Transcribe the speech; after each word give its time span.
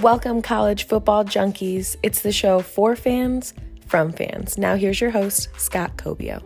Welcome, 0.00 0.40
college 0.40 0.84
football 0.84 1.26
junkies. 1.26 1.94
It's 2.02 2.22
the 2.22 2.32
show 2.32 2.60
for 2.60 2.96
fans, 2.96 3.52
from 3.84 4.12
fans. 4.12 4.56
Now, 4.56 4.74
here's 4.74 4.98
your 4.98 5.10
host, 5.10 5.50
Scott 5.58 5.98
Cobio. 5.98 6.40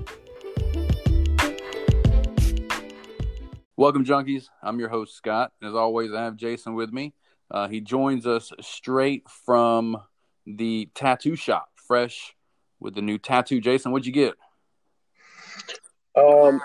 Welcome, 3.76 4.04
junkies. 4.04 4.48
I'm 4.60 4.80
your 4.80 4.88
host, 4.88 5.14
Scott. 5.14 5.52
As 5.62 5.72
always, 5.72 6.12
I 6.12 6.24
have 6.24 6.34
Jason 6.34 6.74
with 6.74 6.92
me. 6.92 7.14
Uh, 7.48 7.68
he 7.68 7.80
joins 7.80 8.26
us 8.26 8.50
straight 8.60 9.28
from 9.28 9.98
the 10.44 10.90
tattoo 10.96 11.36
shop, 11.36 11.68
fresh 11.76 12.34
with 12.80 12.96
the 12.96 13.02
new 13.02 13.18
tattoo. 13.18 13.60
Jason, 13.60 13.92
what'd 13.92 14.04
you 14.04 14.12
get? 14.12 14.34
Um, 16.16 16.60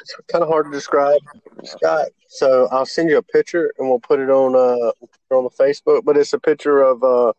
it's 0.00 0.16
kind 0.30 0.42
of 0.42 0.48
hard 0.48 0.66
to 0.66 0.70
describe, 0.70 1.20
Scott. 1.64 2.08
So 2.28 2.68
I'll 2.70 2.86
send 2.86 3.10
you 3.10 3.18
a 3.18 3.22
picture 3.22 3.72
and 3.78 3.88
we'll 3.88 3.98
put 3.98 4.20
it 4.20 4.30
on 4.30 4.54
uh 4.54 5.34
on 5.34 5.44
the 5.44 5.50
Facebook. 5.50 6.04
But 6.04 6.16
it's 6.16 6.32
a 6.32 6.38
picture 6.38 6.80
of 6.80 7.02
uh 7.02 7.32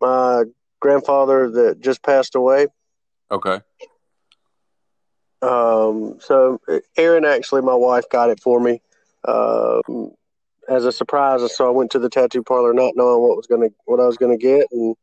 my 0.00 0.44
grandfather 0.80 1.50
that 1.50 1.80
just 1.80 2.02
passed 2.02 2.34
away. 2.34 2.66
Okay. 3.30 3.60
Um, 5.42 6.18
so 6.20 6.60
Erin, 6.96 7.24
actually, 7.24 7.62
my 7.62 7.74
wife 7.74 8.04
got 8.10 8.28
it 8.30 8.40
for 8.40 8.60
me, 8.60 8.82
um, 9.26 10.12
as 10.68 10.84
a 10.84 10.92
surprise. 10.92 11.40
So 11.56 11.66
I 11.66 11.70
went 11.70 11.90
to 11.92 11.98
the 11.98 12.10
tattoo 12.10 12.42
parlor 12.42 12.74
not 12.74 12.92
knowing 12.94 13.22
what 13.22 13.36
was 13.36 13.46
gonna 13.46 13.68
what 13.86 14.00
I 14.00 14.06
was 14.06 14.18
gonna 14.18 14.36
get, 14.36 14.66
and 14.70 14.94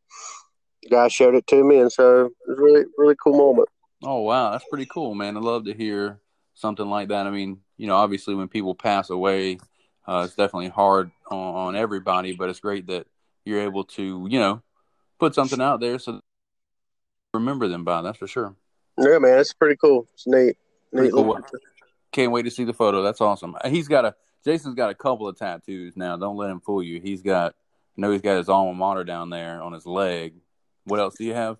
the 0.83 0.89
guy 0.89 1.07
showed 1.07 1.33
it 1.33 1.47
to 1.47 1.63
me, 1.63 1.79
and 1.79 1.91
so 1.91 2.25
it 2.25 2.31
was 2.47 2.59
really 2.59 2.85
really 2.97 3.15
cool 3.21 3.37
moment. 3.37 3.69
Oh 4.03 4.21
wow, 4.21 4.51
that's 4.51 4.65
pretty 4.69 4.85
cool, 4.85 5.15
man. 5.15 5.37
I 5.37 5.39
love 5.39 5.65
to 5.65 5.73
hear 5.73 6.19
something 6.53 6.87
like 6.87 7.09
that. 7.09 7.27
I 7.27 7.31
mean, 7.31 7.61
you 7.77 7.87
know, 7.87 7.95
obviously 7.95 8.35
when 8.35 8.47
people 8.47 8.75
pass 8.75 9.09
away, 9.09 9.59
uh, 10.07 10.23
it's 10.25 10.35
definitely 10.35 10.69
hard 10.69 11.11
on, 11.29 11.55
on, 11.55 11.75
everybody, 11.75 12.33
but 12.33 12.49
it's 12.49 12.59
great 12.59 12.87
that 12.87 13.07
you're 13.45 13.61
able 13.61 13.83
to, 13.83 14.27
you 14.29 14.39
know, 14.39 14.61
put 15.19 15.35
something 15.35 15.61
out 15.61 15.79
there 15.79 15.99
so 15.99 16.21
remember 17.33 17.67
them 17.67 17.83
by. 17.83 18.01
That's 18.01 18.17
for 18.17 18.27
sure. 18.27 18.55
Yeah, 18.97 19.19
man, 19.19 19.39
it's 19.39 19.53
pretty 19.53 19.77
cool. 19.77 20.07
It's 20.13 20.27
neat. 20.27 20.57
Neat. 20.91 21.11
Cool. 21.11 21.39
Can't 22.11 22.31
wait 22.31 22.43
to 22.43 22.51
see 22.51 22.63
the 22.63 22.73
photo. 22.73 23.03
That's 23.03 23.21
awesome. 23.21 23.55
He's 23.65 23.87
got 23.87 24.05
a 24.05 24.15
Jason's 24.43 24.75
got 24.75 24.89
a 24.89 24.95
couple 24.95 25.27
of 25.27 25.37
tattoos 25.37 25.97
now. 25.97 26.17
Don't 26.17 26.37
let 26.37 26.49
him 26.49 26.61
fool 26.61 26.81
you. 26.81 26.99
He's 26.99 27.21
got 27.21 27.53
I 27.97 28.01
know 28.01 28.11
he's 28.11 28.21
got 28.21 28.37
his 28.37 28.49
alma 28.49 28.73
mater 28.73 29.03
down 29.03 29.29
there 29.29 29.61
on 29.61 29.73
his 29.73 29.85
leg. 29.85 30.35
What 30.85 30.99
else 30.99 31.15
do 31.15 31.25
you 31.25 31.33
have? 31.33 31.57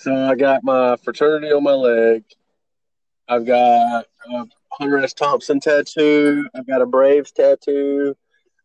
So 0.00 0.14
I 0.14 0.34
got 0.34 0.64
my 0.64 0.96
fraternity 1.04 1.52
on 1.52 1.62
my 1.62 1.74
leg. 1.74 2.24
I've 3.28 3.44
got 3.44 4.06
a 4.32 4.46
Hunter 4.72 4.98
S. 4.98 5.12
Thompson 5.12 5.60
tattoo. 5.60 6.48
I've 6.54 6.66
got 6.66 6.80
a 6.80 6.86
Braves 6.86 7.32
tattoo. 7.32 8.16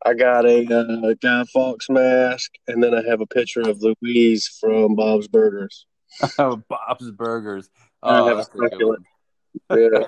I 0.05 0.13
got 0.13 0.45
a 0.45 0.63
uh, 0.63 1.13
Guy 1.21 1.43
Fawkes 1.51 1.89
mask, 1.89 2.53
and 2.69 2.81
then 2.81 2.93
I 2.93 3.01
have 3.09 3.19
a 3.19 3.25
picture 3.25 3.59
of 3.59 3.81
Louise 3.81 4.47
from 4.47 4.95
Bob's 4.95 5.27
Burgers. 5.27 5.85
Bob's 6.37 7.11
Burgers. 7.11 7.69
Oh, 8.01 8.27
I 8.27 8.29
have 8.29 8.39
a 8.39 9.77
yeah. 9.77 10.07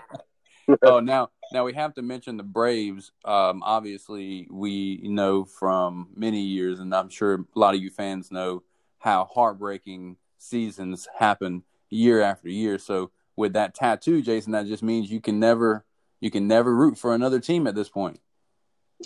oh, 0.82 1.02
now 1.02 1.30
now 1.52 1.66
we 1.66 1.74
have 1.74 1.94
to 1.96 2.02
mention 2.02 2.38
the 2.38 2.44
Braves. 2.44 3.12
Um, 3.26 3.64
obviously, 3.64 4.48
we 4.50 5.02
know 5.04 5.44
from 5.44 6.08
many 6.16 6.44
years, 6.44 6.80
and 6.80 6.96
I'm 6.96 7.10
sure 7.10 7.46
a 7.54 7.60
lot 7.60 7.76
of 7.76 7.82
you 7.82 7.90
fans 7.90 8.32
know 8.32 8.64
how 9.00 9.26
heartbreaking 9.26 10.16
seasons 10.38 11.08
happen 11.18 11.64
year 11.90 12.22
after 12.22 12.50
year. 12.50 12.78
So 12.78 13.12
with 13.36 13.54
that 13.54 13.76
tattoo, 13.76 14.22
Jason, 14.22 14.52
that 14.54 14.68
just 14.68 14.84
means 14.84 15.12
you 15.12 15.22
can 15.22 15.40
never 15.40 15.86
you 16.20 16.32
can 16.32 16.48
never 16.48 16.76
root 16.76 16.98
for 16.98 17.14
another 17.14 17.40
team 17.40 17.68
at 17.68 17.76
this 17.76 17.90
point. 17.90 18.20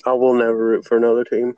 I 0.06 0.14
will 0.14 0.34
never 0.34 0.56
root 0.56 0.86
for 0.86 0.98
another 0.98 1.26
team. 1.26 1.54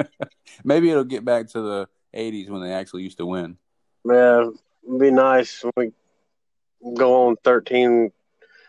Maybe 0.64 0.90
it'll 0.90 1.04
get 1.04 1.24
back 1.24 1.48
to 1.48 1.60
the 1.60 1.88
'80s 2.14 2.48
when 2.48 2.62
they 2.62 2.72
actually 2.72 3.02
used 3.02 3.18
to 3.18 3.26
win. 3.26 3.56
Man, 4.04 4.54
it'd 4.86 5.00
be 5.00 5.10
nice 5.10 5.64
when 5.64 5.72
we 5.76 6.94
go 6.94 7.26
on 7.26 7.36
13. 7.44 8.12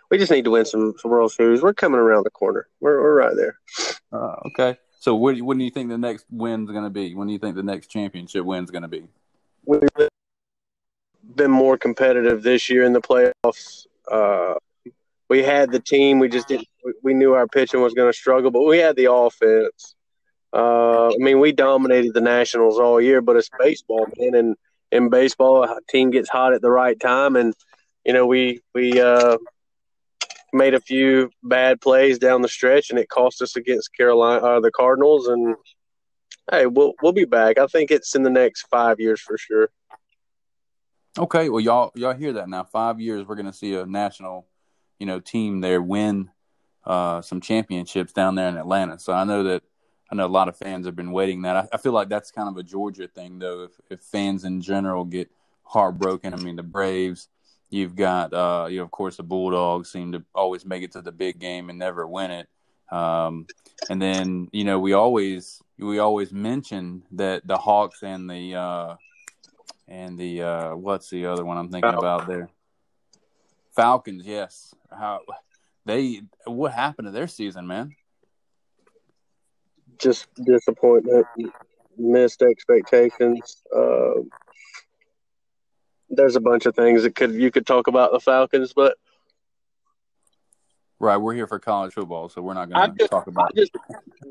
We 0.09 0.17
just 0.17 0.31
need 0.31 0.45
to 0.45 0.51
win 0.51 0.65
some, 0.65 0.93
some 0.99 1.11
World 1.11 1.31
Series. 1.31 1.61
We're 1.61 1.73
coming 1.73 1.99
around 1.99 2.23
the 2.23 2.29
corner. 2.31 2.67
We're 2.79 3.01
we're 3.01 3.15
right 3.15 3.35
there. 3.35 3.59
Uh, 4.11 4.35
okay. 4.47 4.77
So 4.99 5.15
what 5.15 5.39
when 5.41 5.57
do 5.57 5.65
you 5.65 5.71
think 5.71 5.89
the 5.89 5.97
next 5.97 6.25
win's 6.29 6.71
going 6.71 6.83
to 6.83 6.89
be? 6.89 7.13
When 7.15 7.27
do 7.27 7.33
you 7.33 7.39
think 7.39 7.55
the 7.55 7.63
next 7.63 7.87
championship 7.87 8.45
win's 8.45 8.71
going 8.71 8.83
to 8.83 8.87
be? 8.87 9.03
We've 9.65 9.81
been 11.35 11.51
more 11.51 11.77
competitive 11.77 12.43
this 12.43 12.69
year 12.69 12.83
in 12.83 12.93
the 12.93 13.01
playoffs. 13.01 13.85
Uh, 14.09 14.55
we 15.29 15.43
had 15.43 15.71
the 15.71 15.79
team. 15.79 16.19
We 16.19 16.29
just 16.29 16.47
didn't. 16.47 16.67
We 17.01 17.13
knew 17.13 17.33
our 17.33 17.47
pitching 17.47 17.81
was 17.81 17.93
going 17.93 18.11
to 18.11 18.17
struggle, 18.17 18.51
but 18.51 18.63
we 18.63 18.77
had 18.77 18.95
the 18.95 19.11
offense. 19.11 19.95
Uh, 20.53 21.07
I 21.07 21.17
mean, 21.17 21.39
we 21.39 21.51
dominated 21.51 22.13
the 22.13 22.21
Nationals 22.21 22.77
all 22.77 23.01
year, 23.01 23.21
but 23.21 23.35
it's 23.35 23.49
baseball, 23.57 24.05
man. 24.17 24.35
And 24.35 24.55
in 24.91 25.09
baseball, 25.09 25.63
a 25.63 25.79
team 25.89 26.11
gets 26.11 26.29
hot 26.29 26.53
at 26.53 26.61
the 26.61 26.69
right 26.69 26.99
time, 26.99 27.35
and 27.35 27.53
you 28.05 28.13
know, 28.13 28.27
we 28.27 28.61
we 28.75 29.01
uh, 29.01 29.37
made 30.51 30.75
a 30.75 30.79
few 30.79 31.31
bad 31.41 31.81
plays 31.81 32.19
down 32.19 32.41
the 32.41 32.47
stretch, 32.47 32.91
and 32.91 32.99
it 32.99 33.09
cost 33.09 33.41
us 33.41 33.55
against 33.55 33.95
Carolina, 33.95 34.45
uh, 34.45 34.59
the 34.59 34.71
Cardinals. 34.71 35.27
And 35.27 35.55
hey, 36.51 36.67
we'll 36.67 36.93
we'll 37.01 37.13
be 37.13 37.25
back. 37.25 37.57
I 37.57 37.65
think 37.67 37.89
it's 37.89 38.13
in 38.13 38.23
the 38.23 38.29
next 38.29 38.67
five 38.69 38.99
years 38.99 39.19
for 39.19 39.37
sure. 39.37 39.69
Okay, 41.17 41.49
well, 41.49 41.59
y'all 41.59 41.91
y'all 41.93 42.15
hear 42.15 42.33
that 42.33 42.49
now? 42.49 42.63
Five 42.63 42.99
years, 42.99 43.27
we're 43.27 43.35
going 43.35 43.45
to 43.45 43.53
see 43.53 43.75
a 43.75 43.85
national, 43.85 44.47
you 44.97 45.05
know, 45.05 45.19
team 45.19 45.61
there 45.61 45.79
win 45.81 46.31
uh, 46.85 47.21
some 47.21 47.39
championships 47.39 48.13
down 48.13 48.33
there 48.33 48.47
in 48.47 48.57
Atlanta. 48.57 48.97
So 48.97 49.13
I 49.13 49.23
know 49.23 49.43
that 49.43 49.61
I 50.11 50.15
know 50.15 50.25
a 50.25 50.27
lot 50.27 50.47
of 50.47 50.57
fans 50.57 50.87
have 50.87 50.95
been 50.95 51.11
waiting 51.11 51.43
that. 51.43 51.55
I, 51.55 51.67
I 51.73 51.77
feel 51.77 51.91
like 51.91 52.09
that's 52.09 52.31
kind 52.31 52.49
of 52.49 52.57
a 52.57 52.63
Georgia 52.63 53.07
thing, 53.07 53.37
though. 53.37 53.65
If 53.65 53.71
if 53.91 53.99
fans 53.99 54.43
in 54.43 54.59
general 54.59 55.05
get 55.05 55.29
heartbroken, 55.63 56.33
I 56.33 56.37
mean, 56.37 56.55
the 56.55 56.63
Braves. 56.63 57.29
You've 57.69 57.95
got, 57.95 58.33
uh, 58.33 58.67
you 58.69 58.77
know, 58.77 58.83
of 58.83 58.91
course, 58.91 59.17
the 59.17 59.23
Bulldogs 59.23 59.91
seem 59.91 60.11
to 60.11 60.23
always 60.35 60.63
make 60.63 60.83
it 60.83 60.91
to 60.91 61.01
the 61.01 61.11
big 61.11 61.39
game 61.39 61.71
and 61.71 61.79
never 61.79 62.05
win 62.07 62.29
it. 62.29 62.47
Um, 62.91 63.47
and 63.89 63.99
then, 63.99 64.47
you 64.51 64.63
know, 64.63 64.79
we 64.79 64.93
always 64.93 65.59
we 65.77 65.97
always 65.97 66.31
mention 66.31 67.03
that 67.13 67.47
the 67.47 67.57
Hawks 67.57 68.03
and 68.03 68.29
the 68.29 68.55
uh, 68.55 68.95
and 69.93 70.17
the 70.17 70.41
uh, 70.41 70.75
what's 70.75 71.09
the 71.09 71.27
other 71.27 71.45
one 71.45 71.57
I'm 71.57 71.69
thinking 71.69 71.91
Falcons. 71.91 72.03
about 72.03 72.27
there? 72.27 72.49
Falcons, 73.75 74.25
yes. 74.25 74.73
How 74.91 75.21
they 75.85 76.21
what 76.45 76.73
happened 76.73 77.07
to 77.07 77.11
their 77.11 77.27
season, 77.27 77.67
man? 77.67 77.95
Just 79.99 80.27
disappointment, 80.43 81.27
missed 81.97 82.41
expectations. 82.41 83.61
Uh, 83.75 84.21
there's 86.09 86.35
a 86.35 86.41
bunch 86.41 86.65
of 86.65 86.75
things 86.75 87.03
that 87.03 87.15
could 87.15 87.33
you 87.33 87.51
could 87.51 87.67
talk 87.67 87.87
about 87.87 88.11
the 88.11 88.19
Falcons, 88.19 88.73
but 88.73 88.97
right, 90.99 91.17
we're 91.17 91.35
here 91.35 91.47
for 91.47 91.59
college 91.59 91.93
football, 91.93 92.29
so 92.29 92.41
we're 92.41 92.55
not 92.55 92.69
going 92.69 92.97
to 92.97 93.07
talk 93.07 93.27
about. 93.27 93.55
Just, 93.55 93.71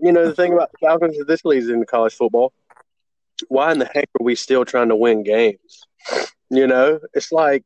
you 0.03 0.13
know, 0.13 0.27
the 0.27 0.35
thing 0.35 0.53
about 0.53 0.73
the 0.73 0.79
Falcons 0.87 1.17
is 1.17 1.27
this 1.27 1.45
leads 1.45 1.69
into 1.69 1.87
college 1.87 2.15
football 2.15 2.53
why 3.49 3.73
in 3.73 3.79
the 3.79 3.91
heck 3.93 4.09
are 4.21 4.25
we 4.25 4.35
still 4.35 4.65
trying 4.65 4.89
to 4.89 4.97
win 4.97 5.23
games? 5.23 5.87
You 6.51 6.67
know, 6.67 7.01
it's 7.15 7.33
like 7.33 7.65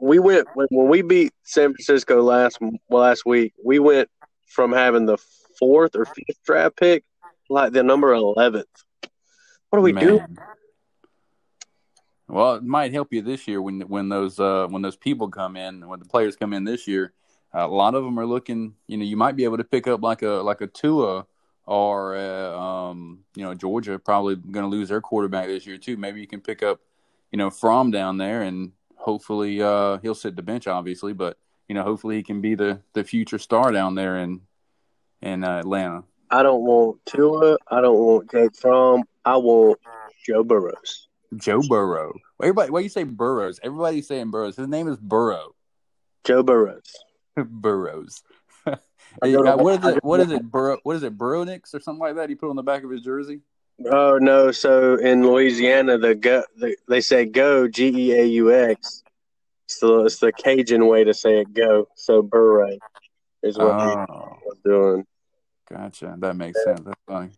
we 0.00 0.18
went 0.18 0.48
when, 0.54 0.66
when 0.70 0.88
we 0.88 1.02
beat 1.02 1.32
San 1.44 1.72
Francisco 1.72 2.22
last 2.22 2.58
last 2.90 3.24
week. 3.26 3.54
We 3.64 3.78
went 3.78 4.08
from 4.46 4.72
having 4.72 5.06
the 5.06 5.18
fourth 5.58 5.96
or 5.96 6.04
fifth 6.04 6.42
draft 6.44 6.76
pick 6.76 7.04
like 7.50 7.72
the 7.72 7.82
number 7.82 8.12
eleventh. 8.12 8.66
What 9.70 9.78
do 9.78 9.82
we 9.82 9.92
do? 9.92 10.20
Well, 12.28 12.56
it 12.56 12.62
might 12.62 12.92
help 12.92 13.12
you 13.12 13.22
this 13.22 13.48
year 13.48 13.60
when 13.62 13.80
when 13.82 14.08
those 14.08 14.38
uh, 14.38 14.66
when 14.68 14.82
those 14.82 14.96
people 14.96 15.28
come 15.28 15.56
in, 15.56 15.86
when 15.86 15.98
the 15.98 16.06
players 16.06 16.36
come 16.36 16.52
in 16.52 16.64
this 16.64 16.86
year. 16.86 17.12
A 17.54 17.66
lot 17.66 17.94
of 17.94 18.04
them 18.04 18.18
are 18.18 18.26
looking. 18.26 18.74
You 18.86 18.98
know, 18.98 19.04
you 19.04 19.16
might 19.16 19.34
be 19.34 19.44
able 19.44 19.56
to 19.56 19.64
pick 19.64 19.86
up 19.86 20.02
like 20.02 20.22
a 20.22 20.28
like 20.28 20.60
a 20.60 20.66
Tua 20.66 21.26
or 21.68 22.16
uh, 22.16 22.58
um, 22.58 23.18
you 23.36 23.44
know 23.44 23.54
Georgia 23.54 23.98
probably 23.98 24.36
going 24.36 24.64
to 24.64 24.70
lose 24.70 24.88
their 24.88 25.02
quarterback 25.02 25.46
this 25.48 25.66
year 25.66 25.76
too. 25.76 25.98
Maybe 25.98 26.20
you 26.20 26.26
can 26.26 26.40
pick 26.40 26.62
up 26.62 26.80
you 27.30 27.36
know 27.36 27.50
Fromm 27.50 27.90
down 27.90 28.16
there, 28.16 28.42
and 28.42 28.72
hopefully 28.96 29.60
uh, 29.60 29.98
he'll 29.98 30.14
sit 30.14 30.34
the 30.34 30.42
bench, 30.42 30.66
obviously, 30.66 31.12
but 31.12 31.36
you 31.68 31.74
know 31.74 31.82
hopefully 31.82 32.16
he 32.16 32.22
can 32.22 32.40
be 32.40 32.54
the 32.54 32.80
the 32.94 33.04
future 33.04 33.38
star 33.38 33.70
down 33.70 33.94
there 33.94 34.18
in 34.18 34.40
in 35.20 35.44
uh, 35.44 35.58
Atlanta. 35.58 36.04
I 36.30 36.42
don't 36.42 36.62
want 36.62 37.04
Tua. 37.04 37.58
I 37.70 37.80
don't 37.82 37.98
want 37.98 38.30
Jake 38.30 38.56
Fromm. 38.56 39.02
I 39.24 39.36
want 39.36 39.78
Joe 40.26 40.44
Burrows. 40.44 41.08
Joe 41.36 41.60
Burrow. 41.68 42.14
Everybody, 42.42 42.70
why 42.70 42.80
you 42.80 42.88
say 42.88 43.04
Burrows? 43.04 43.60
Everybody's 43.62 44.08
saying 44.08 44.30
Burrows. 44.30 44.56
His 44.56 44.68
name 44.68 44.88
is 44.88 44.96
Burrow. 44.96 45.54
Joe 46.24 46.42
Burrows. 46.42 46.94
Burrows. 47.36 48.22
Uh, 49.22 49.56
what 49.56 49.84
is 49.84 49.96
it? 49.96 50.04
What 50.04 50.20
is 50.20 50.30
it? 50.30 50.42
Bur- 50.50 50.78
what 50.82 50.96
is 50.96 51.02
it? 51.02 51.16
Burrownix 51.16 51.74
or 51.74 51.80
something 51.80 52.00
like 52.00 52.16
that? 52.16 52.28
He 52.28 52.34
put 52.34 52.50
on 52.50 52.56
the 52.56 52.62
back 52.62 52.84
of 52.84 52.90
his 52.90 53.02
jersey. 53.02 53.40
Oh 53.90 54.18
no! 54.18 54.50
So 54.50 54.96
in 54.96 55.26
Louisiana, 55.26 55.98
the 55.98 56.14
go 56.14 56.44
the, 56.56 56.76
they 56.88 57.00
say 57.00 57.24
go 57.24 57.68
G 57.68 57.88
E 57.88 58.12
A 58.12 58.24
U 58.24 58.52
X. 58.52 59.02
So 59.66 60.04
it's 60.04 60.18
the 60.18 60.32
Cajun 60.32 60.86
way 60.86 61.04
to 61.04 61.14
say 61.14 61.40
it. 61.40 61.52
Go. 61.52 61.88
So 61.94 62.22
Burrow 62.22 62.78
is 63.42 63.58
what 63.58 63.66
oh. 63.68 64.38
he's 64.44 64.54
doing. 64.64 65.06
Gotcha. 65.70 66.16
That 66.18 66.36
makes 66.36 66.62
sense. 66.64 66.80
That's 66.80 67.00
funny. 67.06 67.30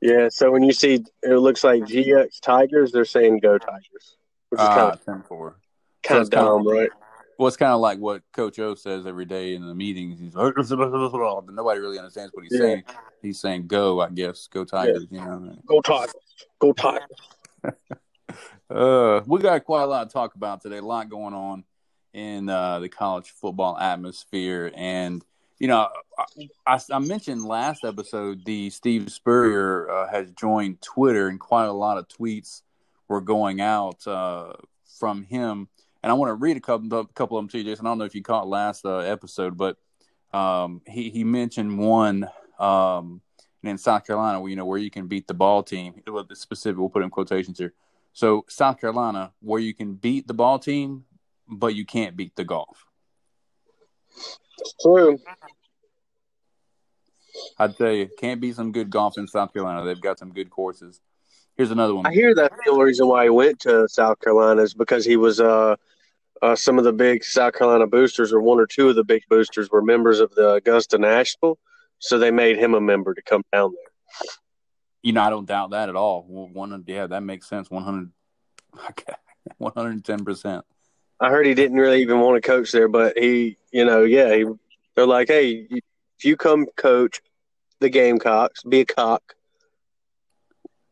Yeah, 0.00 0.28
so 0.30 0.50
when 0.50 0.62
you 0.62 0.72
see 0.72 1.04
it 1.22 1.38
looks 1.38 1.64
like 1.64 1.82
GX 1.82 2.40
Tigers, 2.40 2.92
they're 2.92 3.04
saying 3.04 3.40
go 3.40 3.58
Tigers, 3.58 4.16
which 4.48 4.60
is 4.60 4.66
Ah, 4.66 4.74
kind 4.74 4.92
of 4.92 5.04
10 5.04 5.22
4. 5.22 5.56
kind 6.04 6.20
of 6.20 6.26
it's 6.26 6.34
kinda- 6.34 6.70
right? 6.70 6.90
Well, 7.38 7.46
it's 7.46 7.56
kind 7.56 7.72
of 7.72 7.80
like 7.80 8.00
what 8.00 8.22
Coach 8.32 8.58
O 8.58 8.74
says 8.74 9.06
every 9.06 9.24
day 9.24 9.54
in 9.54 9.64
the 9.64 9.74
meetings. 9.74 10.18
He's 10.18 10.34
but 10.34 11.54
nobody 11.54 11.80
really 11.80 11.98
understands 11.98 12.32
what 12.34 12.42
he's 12.44 12.52
Yeah. 12.52 12.58
saying. 12.58 12.84
He's 13.22 13.40
saying 13.40 13.68
"Go," 13.68 14.00
I 14.00 14.10
guess. 14.10 14.48
Go 14.48 14.64
Tigers. 14.64 15.06
You 15.10 15.20
know. 15.20 15.56
Go 15.64 15.80
Tigers, 15.80 16.14
go 16.58 16.72
Tigers. 16.72 17.08
Uh, 18.70 19.22
we 19.26 19.40
got 19.40 19.64
quite 19.64 19.82
a 19.82 19.86
lot 19.86 20.06
to 20.06 20.12
talk 20.12 20.34
about 20.34 20.60
today. 20.60 20.76
A 20.76 20.82
lot 20.82 21.08
going 21.08 21.32
on 21.32 21.64
in 22.12 22.50
uh, 22.50 22.78
the 22.80 22.88
college 22.90 23.30
football 23.30 23.78
atmosphere, 23.78 24.70
and 24.74 25.24
you 25.58 25.68
know, 25.68 25.88
I, 26.18 26.48
I, 26.74 26.80
I 26.92 26.98
mentioned 26.98 27.46
last 27.46 27.82
episode 27.84 28.44
the 28.44 28.68
Steve 28.68 29.10
Spurrier 29.10 29.90
uh, 29.90 30.08
has 30.10 30.30
joined 30.32 30.82
Twitter, 30.82 31.28
and 31.28 31.40
quite 31.40 31.64
a 31.64 31.72
lot 31.72 31.96
of 31.96 32.08
tweets 32.08 32.60
were 33.08 33.22
going 33.22 33.62
out 33.62 34.06
uh, 34.06 34.52
from 34.98 35.24
him. 35.24 35.68
And 36.02 36.10
I 36.10 36.14
want 36.14 36.30
to 36.30 36.34
read 36.34 36.56
a 36.56 36.60
couple, 36.60 37.00
a 37.00 37.06
couple 37.08 37.38
of 37.38 37.42
them 37.42 37.48
to 37.50 37.58
you, 37.58 37.64
Jason. 37.64 37.86
I 37.86 37.90
don't 37.90 37.98
know 37.98 38.04
if 38.04 38.14
you 38.14 38.22
caught 38.22 38.48
last 38.48 38.84
uh, 38.84 38.98
episode, 38.98 39.56
but 39.56 39.76
um, 40.32 40.82
he 40.86 41.10
he 41.10 41.24
mentioned 41.24 41.78
one 41.78 42.28
um, 42.58 43.20
in 43.62 43.78
South 43.78 44.06
Carolina, 44.06 44.40
where 44.40 44.50
you 44.50 44.56
know 44.56 44.66
where 44.66 44.78
you 44.78 44.90
can 44.90 45.06
beat 45.08 45.26
the 45.26 45.34
ball 45.34 45.62
team. 45.62 45.94
Well, 46.06 46.26
specific, 46.34 46.78
we'll 46.78 46.88
put 46.88 47.02
in 47.02 47.10
quotations 47.10 47.58
here. 47.58 47.74
So 48.12 48.44
South 48.48 48.80
Carolina, 48.80 49.32
where 49.40 49.60
you 49.60 49.74
can 49.74 49.94
beat 49.94 50.26
the 50.26 50.34
ball 50.34 50.58
team, 50.58 51.04
but 51.48 51.74
you 51.74 51.84
can't 51.84 52.16
beat 52.16 52.36
the 52.36 52.44
golf. 52.44 52.84
It's 54.58 54.74
true. 54.82 55.18
I'd 57.58 57.76
tell 57.76 57.92
you, 57.92 58.08
can't 58.18 58.40
beat 58.40 58.56
some 58.56 58.72
good 58.72 58.90
golf 58.90 59.18
in 59.18 59.28
South 59.28 59.52
Carolina. 59.52 59.84
They've 59.84 60.00
got 60.00 60.18
some 60.18 60.32
good 60.32 60.50
courses. 60.50 61.00
Here's 61.56 61.70
another 61.70 61.94
one. 61.94 62.06
I 62.06 62.12
hear 62.12 62.34
that's 62.34 62.54
the 62.64 62.72
reason 62.72 63.08
why 63.08 63.24
he 63.24 63.30
went 63.30 63.60
to 63.60 63.88
South 63.88 64.20
Carolina 64.20 64.62
is 64.62 64.74
because 64.74 65.04
he 65.04 65.16
was 65.16 65.40
uh, 65.40 65.76
uh, 66.42 66.56
some 66.56 66.78
of 66.78 66.84
the 66.84 66.92
big 66.92 67.24
South 67.24 67.54
Carolina 67.54 67.86
boosters, 67.86 68.32
or 68.32 68.40
one 68.40 68.58
or 68.58 68.66
two 68.66 68.88
of 68.88 68.96
the 68.96 69.04
big 69.04 69.22
boosters, 69.28 69.70
were 69.70 69.82
members 69.82 70.20
of 70.20 70.34
the 70.34 70.54
Augusta 70.54 70.98
National, 70.98 71.58
so 71.98 72.18
they 72.18 72.30
made 72.30 72.58
him 72.58 72.74
a 72.74 72.80
member 72.80 73.14
to 73.14 73.22
come 73.22 73.42
down 73.52 73.72
there. 73.72 74.28
You 75.02 75.12
know, 75.12 75.22
I 75.22 75.30
don't 75.30 75.46
doubt 75.46 75.70
that 75.70 75.88
at 75.88 75.96
all. 75.96 76.22
One, 76.22 76.84
yeah, 76.86 77.06
that 77.06 77.22
makes 77.22 77.48
sense. 77.48 77.70
100, 77.70 78.10
110 79.58 80.24
percent. 80.24 80.64
I 81.20 81.30
heard 81.30 81.46
he 81.46 81.54
didn't 81.54 81.78
really 81.78 82.02
even 82.02 82.20
want 82.20 82.40
to 82.40 82.46
coach 82.46 82.70
there, 82.70 82.88
but 82.88 83.18
he, 83.18 83.56
you 83.72 83.84
know, 83.84 84.04
yeah, 84.04 84.34
he, 84.34 84.44
they're 84.94 85.06
like, 85.06 85.28
hey, 85.28 85.66
if 85.70 86.24
you 86.24 86.36
come 86.36 86.66
coach 86.76 87.20
the 87.80 87.88
Gamecocks, 87.88 88.62
be 88.62 88.80
a 88.80 88.84
cock, 88.84 89.34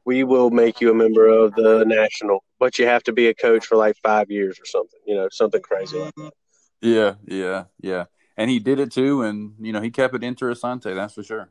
we 0.04 0.24
will 0.24 0.50
make 0.50 0.80
you 0.80 0.90
a 0.90 0.94
member 0.94 1.26
of 1.26 1.54
the 1.54 1.84
national, 1.84 2.42
but 2.58 2.78
you 2.78 2.86
have 2.86 3.02
to 3.04 3.12
be 3.12 3.28
a 3.28 3.34
coach 3.34 3.66
for 3.66 3.76
like 3.76 3.96
five 4.02 4.30
years 4.30 4.58
or 4.60 4.64
something, 4.64 5.00
you 5.06 5.14
know, 5.14 5.28
something 5.30 5.62
crazy 5.62 5.98
like 5.98 6.14
that. 6.16 6.32
Yeah, 6.80 7.14
yeah, 7.26 7.64
yeah. 7.80 8.04
And 8.36 8.50
he 8.50 8.58
did 8.58 8.78
it 8.78 8.92
too, 8.92 9.22
and 9.22 9.54
you 9.60 9.72
know 9.72 9.80
he 9.80 9.90
kept 9.90 10.14
it 10.14 10.22
interessante. 10.22 10.94
That's 10.94 11.14
for 11.14 11.22
sure. 11.22 11.50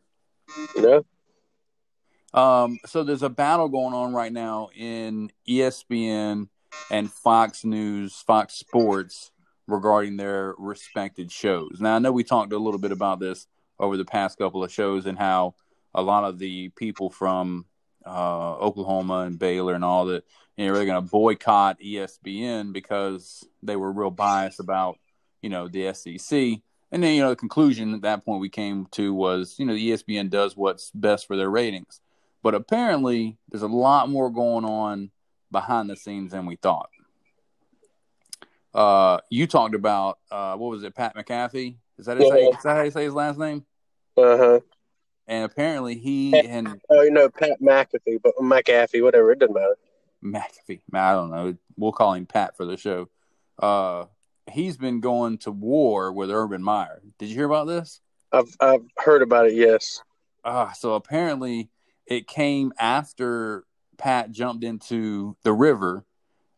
You 0.75 0.81
know? 0.81 2.39
Um, 2.39 2.79
so 2.85 3.03
there's 3.03 3.23
a 3.23 3.29
battle 3.29 3.69
going 3.69 3.93
on 3.93 4.13
right 4.13 4.31
now 4.31 4.69
in 4.75 5.31
ESPN 5.47 6.49
and 6.91 7.11
Fox 7.11 7.63
News, 7.63 8.15
Fox 8.15 8.55
Sports 8.55 9.31
regarding 9.67 10.17
their 10.17 10.53
respected 10.57 11.31
shows. 11.31 11.77
Now 11.79 11.95
I 11.95 11.99
know 11.99 12.11
we 12.11 12.23
talked 12.23 12.53
a 12.53 12.57
little 12.59 12.79
bit 12.79 12.91
about 12.91 13.19
this 13.19 13.47
over 13.79 13.97
the 13.97 14.05
past 14.05 14.37
couple 14.37 14.63
of 14.63 14.71
shows 14.71 15.05
and 15.05 15.17
how 15.17 15.55
a 15.93 16.01
lot 16.01 16.23
of 16.23 16.37
the 16.37 16.69
people 16.69 17.09
from 17.09 17.65
uh, 18.05 18.55
Oklahoma 18.57 19.19
and 19.21 19.39
Baylor 19.39 19.73
and 19.73 19.83
all 19.83 20.05
that, 20.05 20.23
you 20.57 20.67
know, 20.67 20.73
they're 20.73 20.85
going 20.85 21.03
to 21.03 21.09
boycott 21.09 21.79
ESPN 21.79 22.71
because 22.71 23.47
they 23.63 23.75
were 23.75 23.91
real 23.91 24.11
biased 24.11 24.59
about, 24.59 24.97
you 25.41 25.49
know, 25.49 25.67
the 25.67 25.93
SEC. 25.93 26.59
And 26.91 27.03
then, 27.03 27.15
you 27.15 27.21
know, 27.21 27.29
the 27.29 27.35
conclusion 27.35 27.93
at 27.93 28.01
that 28.03 28.23
point 28.23 28.41
we 28.41 28.49
came 28.49 28.85
to 28.91 29.13
was, 29.13 29.55
you 29.57 29.65
know, 29.65 29.73
E 29.73 29.89
ESPN 29.89 30.29
does 30.29 30.55
what's 30.55 30.91
best 30.91 31.27
for 31.27 31.35
their 31.35 31.49
ratings. 31.49 31.99
But 32.41 32.55
apparently, 32.55 33.37
there's 33.49 33.63
a 33.63 33.67
lot 33.67 34.07
more 34.07 34.29
going 34.29 34.65
on 34.65 35.09
behind 35.51 35.89
the 35.89 35.95
scenes 35.95 36.31
than 36.31 36.45
we 36.45 36.55
thought. 36.57 36.89
Uh, 38.73 39.19
you 39.29 39.47
talked 39.47 39.73
about 39.73 40.19
uh, 40.29 40.55
what 40.55 40.69
was 40.69 40.83
it, 40.83 40.93
Pat 40.93 41.15
McAfee? 41.15 41.75
Is 41.97 42.05
that, 42.05 42.17
his, 42.17 42.29
Yeah. 42.29 42.49
is 42.49 42.63
that 42.63 42.75
how 42.75 42.81
you 42.83 42.91
say 42.91 43.05
his 43.05 43.13
last 43.13 43.39
name? 43.39 43.65
Uh 44.17 44.37
huh. 44.37 44.59
And 45.27 45.43
apparently, 45.43 45.95
he 45.95 46.37
and 46.37 46.79
Oh, 46.89 47.01
you 47.01 47.11
know, 47.11 47.29
Pat 47.29 47.59
McAfee, 47.61 48.21
but 48.21 48.35
McAfee, 48.37 49.03
whatever, 49.03 49.31
it 49.31 49.39
doesn't 49.39 49.55
matter. 49.55 49.77
McAfee, 50.23 50.81
I 50.93 51.13
don't 51.13 51.31
know, 51.31 51.55
we'll 51.77 51.91
call 51.91 52.13
him 52.13 52.25
Pat 52.25 52.55
for 52.55 52.65
the 52.65 52.77
show. 52.77 53.09
Uh, 53.59 54.05
he's 54.51 54.77
been 54.77 54.99
going 54.99 55.37
to 55.39 55.51
war 55.51 56.11
with 56.11 56.29
Urban 56.29 56.61
Meyer. 56.61 57.01
Did 57.17 57.29
you 57.29 57.35
hear 57.35 57.45
about 57.45 57.67
this? 57.67 58.01
I've 58.31 58.55
I've 58.59 58.85
heard 58.97 59.21
about 59.21 59.47
it. 59.47 59.53
Yes. 59.53 60.03
Ah, 60.43 60.71
so 60.73 60.93
apparently 60.93 61.69
it 62.05 62.27
came 62.27 62.73
after 62.79 63.63
Pat 63.97 64.31
jumped 64.31 64.63
into 64.63 65.37
the 65.43 65.53
river 65.53 66.05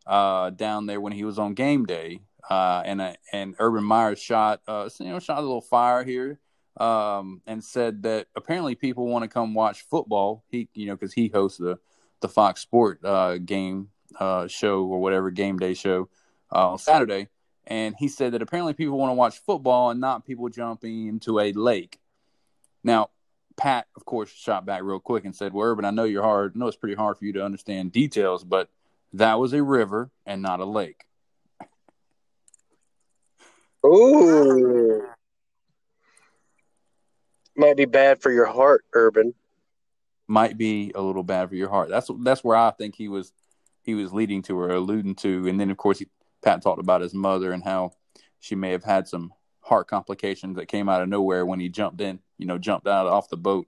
uh, 0.06 0.50
down 0.50 0.86
there 0.86 1.00
when 1.00 1.12
he 1.12 1.24
was 1.24 1.38
on 1.38 1.54
game 1.54 1.86
day, 1.86 2.20
uh, 2.50 2.82
and 2.84 3.00
uh, 3.00 3.12
and 3.32 3.54
Urban 3.58 3.84
Meyer 3.84 4.16
shot 4.16 4.60
uh, 4.66 4.88
you 4.98 5.06
know 5.06 5.20
shot 5.20 5.38
a 5.38 5.42
little 5.42 5.60
fire 5.60 6.04
here, 6.04 6.40
um, 6.78 7.42
and 7.46 7.62
said 7.62 8.02
that 8.04 8.28
apparently 8.36 8.74
people 8.74 9.06
want 9.06 9.24
to 9.24 9.28
come 9.28 9.54
watch 9.54 9.82
football. 9.82 10.44
He 10.48 10.68
you 10.74 10.86
know 10.86 10.96
because 10.96 11.12
he 11.12 11.28
hosts 11.28 11.58
the 11.58 11.78
the 12.20 12.28
Fox 12.28 12.60
Sport 12.60 13.04
uh, 13.04 13.38
game 13.38 13.88
uh, 14.18 14.46
show 14.46 14.84
or 14.84 15.00
whatever 15.00 15.30
game 15.30 15.58
day 15.58 15.74
show 15.74 16.08
uh, 16.52 16.70
on 16.70 16.78
Saturday, 16.78 17.28
and 17.66 17.94
he 17.98 18.08
said 18.08 18.32
that 18.32 18.42
apparently 18.42 18.74
people 18.74 18.96
want 18.96 19.10
to 19.10 19.14
watch 19.14 19.38
football 19.38 19.90
and 19.90 20.00
not 20.00 20.24
people 20.24 20.48
jumping 20.48 21.06
into 21.06 21.38
a 21.40 21.52
lake. 21.52 21.98
Now, 22.84 23.10
Pat, 23.56 23.86
of 23.96 24.04
course, 24.04 24.30
shot 24.30 24.64
back 24.64 24.82
real 24.82 25.00
quick 25.00 25.24
and 25.24 25.34
said, 25.34 25.52
"Well, 25.52 25.66
Urban, 25.66 25.84
I 25.84 25.90
know 25.90 26.04
you're 26.04 26.22
hard. 26.22 26.52
I 26.54 26.58
know 26.58 26.68
it's 26.68 26.76
pretty 26.76 26.96
hard 26.96 27.18
for 27.18 27.24
you 27.24 27.32
to 27.34 27.44
understand 27.44 27.92
details, 27.92 28.44
but 28.44 28.70
that 29.12 29.38
was 29.38 29.52
a 29.52 29.62
river 29.62 30.10
and 30.24 30.42
not 30.42 30.60
a 30.60 30.64
lake." 30.64 31.04
Ooh. 33.84 35.06
Might 37.58 37.76
be 37.76 37.86
bad 37.86 38.22
for 38.22 38.30
your 38.30 38.46
heart, 38.46 38.84
Urban. 38.94 39.34
Might 40.28 40.56
be 40.56 40.92
a 40.94 41.02
little 41.02 41.24
bad 41.24 41.48
for 41.48 41.56
your 41.56 41.68
heart. 41.68 41.88
That's 41.88 42.08
that's 42.20 42.44
where 42.44 42.56
I 42.56 42.70
think 42.70 42.94
he 42.94 43.08
was 43.08 43.32
he 43.82 43.94
was 43.94 44.12
leading 44.12 44.42
to 44.42 44.56
or 44.56 44.70
alluding 44.70 45.16
to, 45.16 45.48
and 45.48 45.58
then 45.58 45.70
of 45.70 45.76
course 45.76 45.98
he, 45.98 46.06
Pat 46.40 46.62
talked 46.62 46.80
about 46.80 47.00
his 47.00 47.14
mother 47.14 47.52
and 47.52 47.64
how 47.64 47.90
she 48.38 48.54
may 48.54 48.70
have 48.70 48.84
had 48.84 49.08
some 49.08 49.32
heart 49.60 49.88
complications 49.88 50.56
that 50.56 50.66
came 50.66 50.88
out 50.88 51.02
of 51.02 51.08
nowhere 51.08 51.44
when 51.44 51.58
he 51.58 51.68
jumped 51.68 52.00
in, 52.00 52.20
you 52.38 52.46
know, 52.46 52.58
jumped 52.58 52.86
out 52.86 53.08
off 53.08 53.28
the 53.28 53.36
boat. 53.36 53.66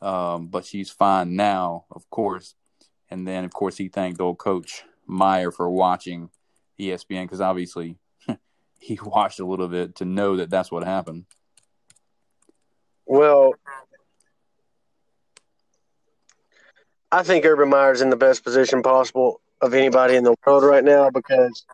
Um, 0.00 0.46
but 0.46 0.64
she's 0.64 0.90
fine 0.90 1.34
now, 1.34 1.86
of 1.90 2.08
course. 2.10 2.54
And 3.10 3.26
then, 3.26 3.44
of 3.44 3.52
course, 3.52 3.76
he 3.76 3.88
thanked 3.88 4.20
old 4.20 4.38
coach 4.38 4.84
Meyer 5.06 5.50
for 5.50 5.68
watching 5.68 6.30
ESPN 6.80 7.24
because 7.24 7.40
obviously 7.40 7.98
he 8.78 8.98
watched 9.04 9.40
a 9.40 9.46
little 9.46 9.68
bit 9.68 9.96
to 9.96 10.04
know 10.04 10.36
that 10.36 10.48
that's 10.48 10.70
what 10.70 10.84
happened. 10.84 11.26
Well, 13.12 13.52
I 17.10 17.22
think 17.22 17.44
Urban 17.44 17.68
Meyer's 17.68 18.00
in 18.00 18.08
the 18.08 18.16
best 18.16 18.42
position 18.42 18.82
possible 18.82 19.42
of 19.60 19.74
anybody 19.74 20.16
in 20.16 20.24
the 20.24 20.34
world 20.46 20.64
right 20.64 20.82
now 20.82 21.10
because 21.10 21.66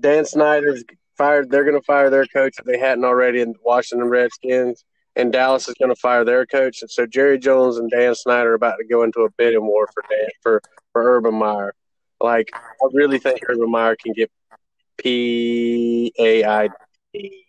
Dan 0.00 0.24
Snyder's 0.24 0.82
fired. 1.16 1.48
They're 1.48 1.62
going 1.62 1.78
to 1.78 1.84
fire 1.86 2.10
their 2.10 2.26
coach 2.26 2.54
if 2.58 2.64
they 2.64 2.76
hadn't 2.76 3.04
already 3.04 3.40
in 3.40 3.54
Washington 3.64 4.08
Redskins, 4.08 4.84
and 5.14 5.32
Dallas 5.32 5.68
is 5.68 5.76
going 5.78 5.90
to 5.90 6.00
fire 6.00 6.24
their 6.24 6.44
coach. 6.44 6.82
And 6.82 6.90
so 6.90 7.06
Jerry 7.06 7.38
Jones 7.38 7.76
and 7.76 7.88
Dan 7.88 8.16
Snyder 8.16 8.50
are 8.50 8.54
about 8.54 8.78
to 8.78 8.84
go 8.84 9.04
into 9.04 9.20
a 9.20 9.30
bidding 9.38 9.64
war 9.64 9.88
for 9.94 10.02
Dan 10.10 10.28
for 10.42 10.60
for 10.92 11.18
Urban 11.18 11.36
Meyer. 11.36 11.72
Like 12.20 12.50
I 12.52 12.88
really 12.92 13.20
think 13.20 13.38
Urban 13.48 13.70
Meyer 13.70 13.94
can 13.94 14.12
get 14.12 14.28
P 14.96 16.12
A 16.18 16.42
I 16.42 16.68
D. 17.14 17.44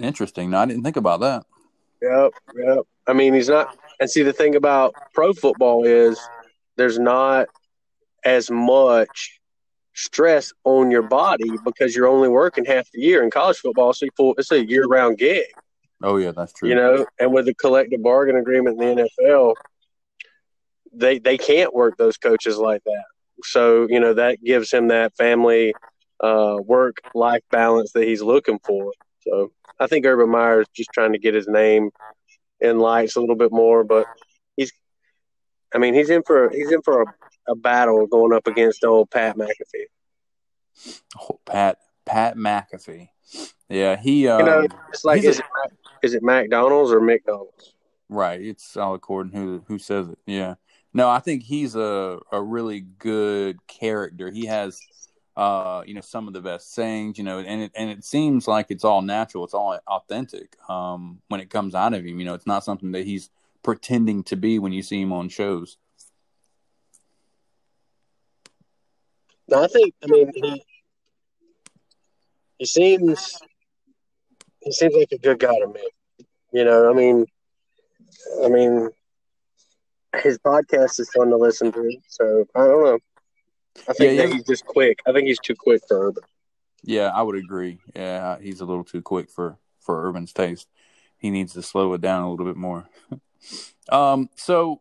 Interesting. 0.00 0.50
No, 0.50 0.58
I 0.58 0.66
didn't 0.66 0.82
think 0.82 0.96
about 0.96 1.20
that. 1.20 1.44
Yep, 2.02 2.32
yep. 2.56 2.78
I 3.06 3.12
mean, 3.12 3.34
he's 3.34 3.48
not. 3.48 3.76
And 4.00 4.10
see, 4.10 4.22
the 4.22 4.32
thing 4.32 4.54
about 4.56 4.94
pro 5.14 5.32
football 5.32 5.84
is 5.84 6.18
there's 6.76 6.98
not 6.98 7.48
as 8.24 8.50
much 8.50 9.38
stress 9.94 10.52
on 10.64 10.90
your 10.90 11.02
body 11.02 11.50
because 11.64 11.94
you're 11.94 12.06
only 12.06 12.28
working 12.28 12.64
half 12.64 12.88
the 12.92 13.00
year. 13.00 13.22
In 13.22 13.30
college 13.30 13.58
football, 13.58 13.92
So 13.92 14.06
full, 14.16 14.34
it's 14.38 14.50
a 14.52 14.64
year 14.64 14.86
round 14.86 15.18
gig, 15.18 15.44
Oh 16.02 16.16
yeah, 16.16 16.32
that's 16.32 16.52
true. 16.52 16.68
you 16.68 16.74
know. 16.74 17.06
And 17.18 17.32
with 17.32 17.46
the 17.46 17.54
collective 17.54 18.02
bargain 18.02 18.36
agreement 18.36 18.80
in 18.80 18.96
the 18.96 19.08
NFL, 19.24 19.54
they 20.92 21.18
they 21.18 21.36
can't 21.36 21.74
work 21.74 21.96
those 21.96 22.16
coaches 22.16 22.56
like 22.56 22.82
that. 22.84 23.04
So 23.42 23.86
you 23.88 24.00
know 24.00 24.14
that 24.14 24.42
gives 24.42 24.70
him 24.72 24.88
that 24.88 25.14
family 25.16 25.74
uh, 26.22 26.56
work 26.62 26.96
life 27.14 27.42
balance 27.50 27.92
that 27.92 28.04
he's 28.04 28.22
looking 28.22 28.58
for. 28.64 28.92
So 29.30 29.52
I 29.78 29.86
think 29.86 30.04
Urban 30.06 30.28
Meyer 30.28 30.62
is 30.62 30.66
just 30.74 30.90
trying 30.92 31.12
to 31.12 31.18
get 31.18 31.34
his 31.34 31.46
name 31.46 31.90
in 32.60 32.78
lights 32.78 33.16
a 33.16 33.20
little 33.20 33.36
bit 33.36 33.52
more, 33.52 33.84
but 33.84 34.06
he's 34.56 34.72
I 35.74 35.78
mean, 35.78 35.94
he's 35.94 36.10
in 36.10 36.22
for 36.22 36.50
he's 36.50 36.72
in 36.72 36.82
for 36.82 37.02
a, 37.02 37.52
a 37.52 37.54
battle 37.54 38.06
going 38.06 38.32
up 38.32 38.46
against 38.46 38.84
old 38.84 39.10
Pat 39.10 39.36
McAfee. 39.36 39.86
Oh, 41.20 41.38
Pat 41.46 41.78
Pat 42.04 42.36
McAfee. 42.36 43.08
Yeah, 43.68 43.96
he. 43.96 44.26
Um, 44.26 44.40
You 44.40 44.46
know, 44.46 44.66
it's 44.88 45.04
like 45.04 45.22
is 45.22 45.38
a- 45.38 45.42
it 45.42 45.72
is 46.02 46.14
it 46.14 46.22
McDonald's 46.22 46.92
or 46.92 47.00
McDonald's? 47.00 47.74
Right. 48.08 48.40
It's 48.40 48.76
all 48.76 48.94
according 48.94 49.32
who 49.32 49.62
who 49.68 49.78
says 49.78 50.08
it. 50.08 50.18
Yeah. 50.26 50.54
No, 50.92 51.08
I 51.08 51.20
think 51.20 51.44
he's 51.44 51.76
a 51.76 52.18
a 52.32 52.42
really 52.42 52.80
good 52.80 53.64
character. 53.68 54.30
He 54.30 54.46
has 54.46 54.80
uh 55.36 55.82
you 55.86 55.94
know 55.94 56.00
some 56.00 56.26
of 56.26 56.34
the 56.34 56.40
best 56.40 56.74
sayings, 56.74 57.18
you 57.18 57.24
know, 57.24 57.38
and 57.38 57.62
it 57.62 57.72
and 57.74 57.90
it 57.90 58.04
seems 58.04 58.48
like 58.48 58.66
it's 58.70 58.84
all 58.84 59.02
natural, 59.02 59.44
it's 59.44 59.54
all 59.54 59.78
authentic 59.86 60.56
um 60.68 61.20
when 61.28 61.40
it 61.40 61.50
comes 61.50 61.74
out 61.74 61.94
of 61.94 62.04
him, 62.04 62.18
you 62.18 62.24
know, 62.24 62.34
it's 62.34 62.46
not 62.46 62.64
something 62.64 62.92
that 62.92 63.04
he's 63.04 63.30
pretending 63.62 64.22
to 64.24 64.36
be 64.36 64.58
when 64.58 64.72
you 64.72 64.82
see 64.82 65.00
him 65.00 65.12
on 65.12 65.28
shows. 65.28 65.76
No, 69.48 69.64
I 69.64 69.66
think 69.66 69.94
I 70.02 70.06
mean 70.06 70.32
he 70.34 70.62
he 72.58 72.66
seems 72.66 73.38
he 74.60 74.72
seems 74.72 74.94
like 74.94 75.12
a 75.12 75.18
good 75.18 75.38
guy 75.38 75.58
to 75.58 75.66
me. 75.66 75.88
You 76.52 76.64
know, 76.64 76.90
I 76.90 76.92
mean, 76.92 77.24
I 78.44 78.48
mean, 78.48 78.90
his 80.16 80.38
podcast 80.38 81.00
is 81.00 81.10
fun 81.10 81.30
to 81.30 81.36
listen 81.36 81.72
to. 81.72 81.96
So 82.08 82.46
I 82.54 82.66
don't 82.66 82.84
know. 82.84 82.98
I 83.88 83.92
think 83.92 84.18
Yeah, 84.18 84.24
yeah. 84.24 84.34
he's 84.34 84.44
just 84.44 84.66
quick. 84.66 85.00
I 85.06 85.12
think 85.12 85.26
he's 85.26 85.38
too 85.38 85.54
quick 85.54 85.82
for 85.86 86.08
Urban. 86.08 86.24
Yeah, 86.82 87.10
I 87.14 87.22
would 87.22 87.36
agree. 87.36 87.78
Yeah, 87.94 88.38
he's 88.40 88.60
a 88.60 88.64
little 88.64 88.84
too 88.84 89.02
quick 89.02 89.30
for 89.30 89.58
for 89.80 90.06
Urban's 90.08 90.32
taste. 90.32 90.68
He 91.18 91.30
needs 91.30 91.52
to 91.54 91.62
slow 91.62 91.92
it 91.94 92.00
down 92.00 92.22
a 92.22 92.30
little 92.30 92.46
bit 92.46 92.56
more. 92.56 92.88
um, 93.90 94.30
so 94.36 94.80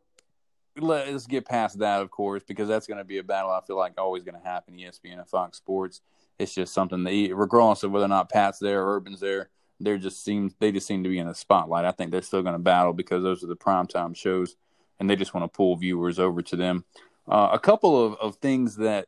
let's 0.78 1.28
get 1.28 1.46
past 1.46 1.80
that, 1.80 2.02
of 2.02 2.10
course, 2.12 2.44
because 2.44 2.68
that's 2.68 2.88
going 2.88 2.98
to 2.98 3.04
be 3.04 3.18
a 3.18 3.24
battle. 3.24 3.52
I 3.52 3.62
feel 3.62 3.78
like 3.78 4.00
always 4.00 4.24
going 4.24 4.40
to 4.40 4.48
happen. 4.48 4.76
ESPN 4.76 5.20
and 5.20 5.28
Fox 5.28 5.58
Sports. 5.58 6.02
It's 6.38 6.56
just 6.56 6.74
something 6.74 7.04
that, 7.04 7.32
regardless 7.34 7.84
of 7.84 7.92
whether 7.92 8.06
or 8.06 8.10
not 8.10 8.30
Pat's 8.30 8.60
there 8.60 8.84
or 8.84 8.96
Urban's 8.96 9.20
there, 9.20 9.50
they 9.80 9.98
just 9.98 10.24
seem 10.24 10.54
they 10.60 10.72
just 10.72 10.88
seem 10.88 11.04
to 11.04 11.10
be 11.10 11.20
in 11.20 11.28
the 11.28 11.36
spotlight. 11.36 11.86
I 11.86 11.92
think 11.92 12.12
they're 12.12 12.22
still 12.22 12.42
going 12.42 12.54
to 12.54 12.60
battle 12.60 12.94
because 12.94 13.24
those 13.24 13.44
are 13.44 13.48
the 13.48 13.56
primetime 13.56 14.16
shows, 14.16 14.56
and 15.00 15.10
they 15.10 15.16
just 15.16 15.34
want 15.34 15.52
to 15.52 15.56
pull 15.56 15.76
viewers 15.76 16.20
over 16.20 16.42
to 16.42 16.56
them. 16.56 16.86
Uh, 17.30 17.50
a 17.52 17.60
couple 17.60 18.04
of, 18.04 18.16
of 18.16 18.36
things 18.38 18.78
that 18.78 19.08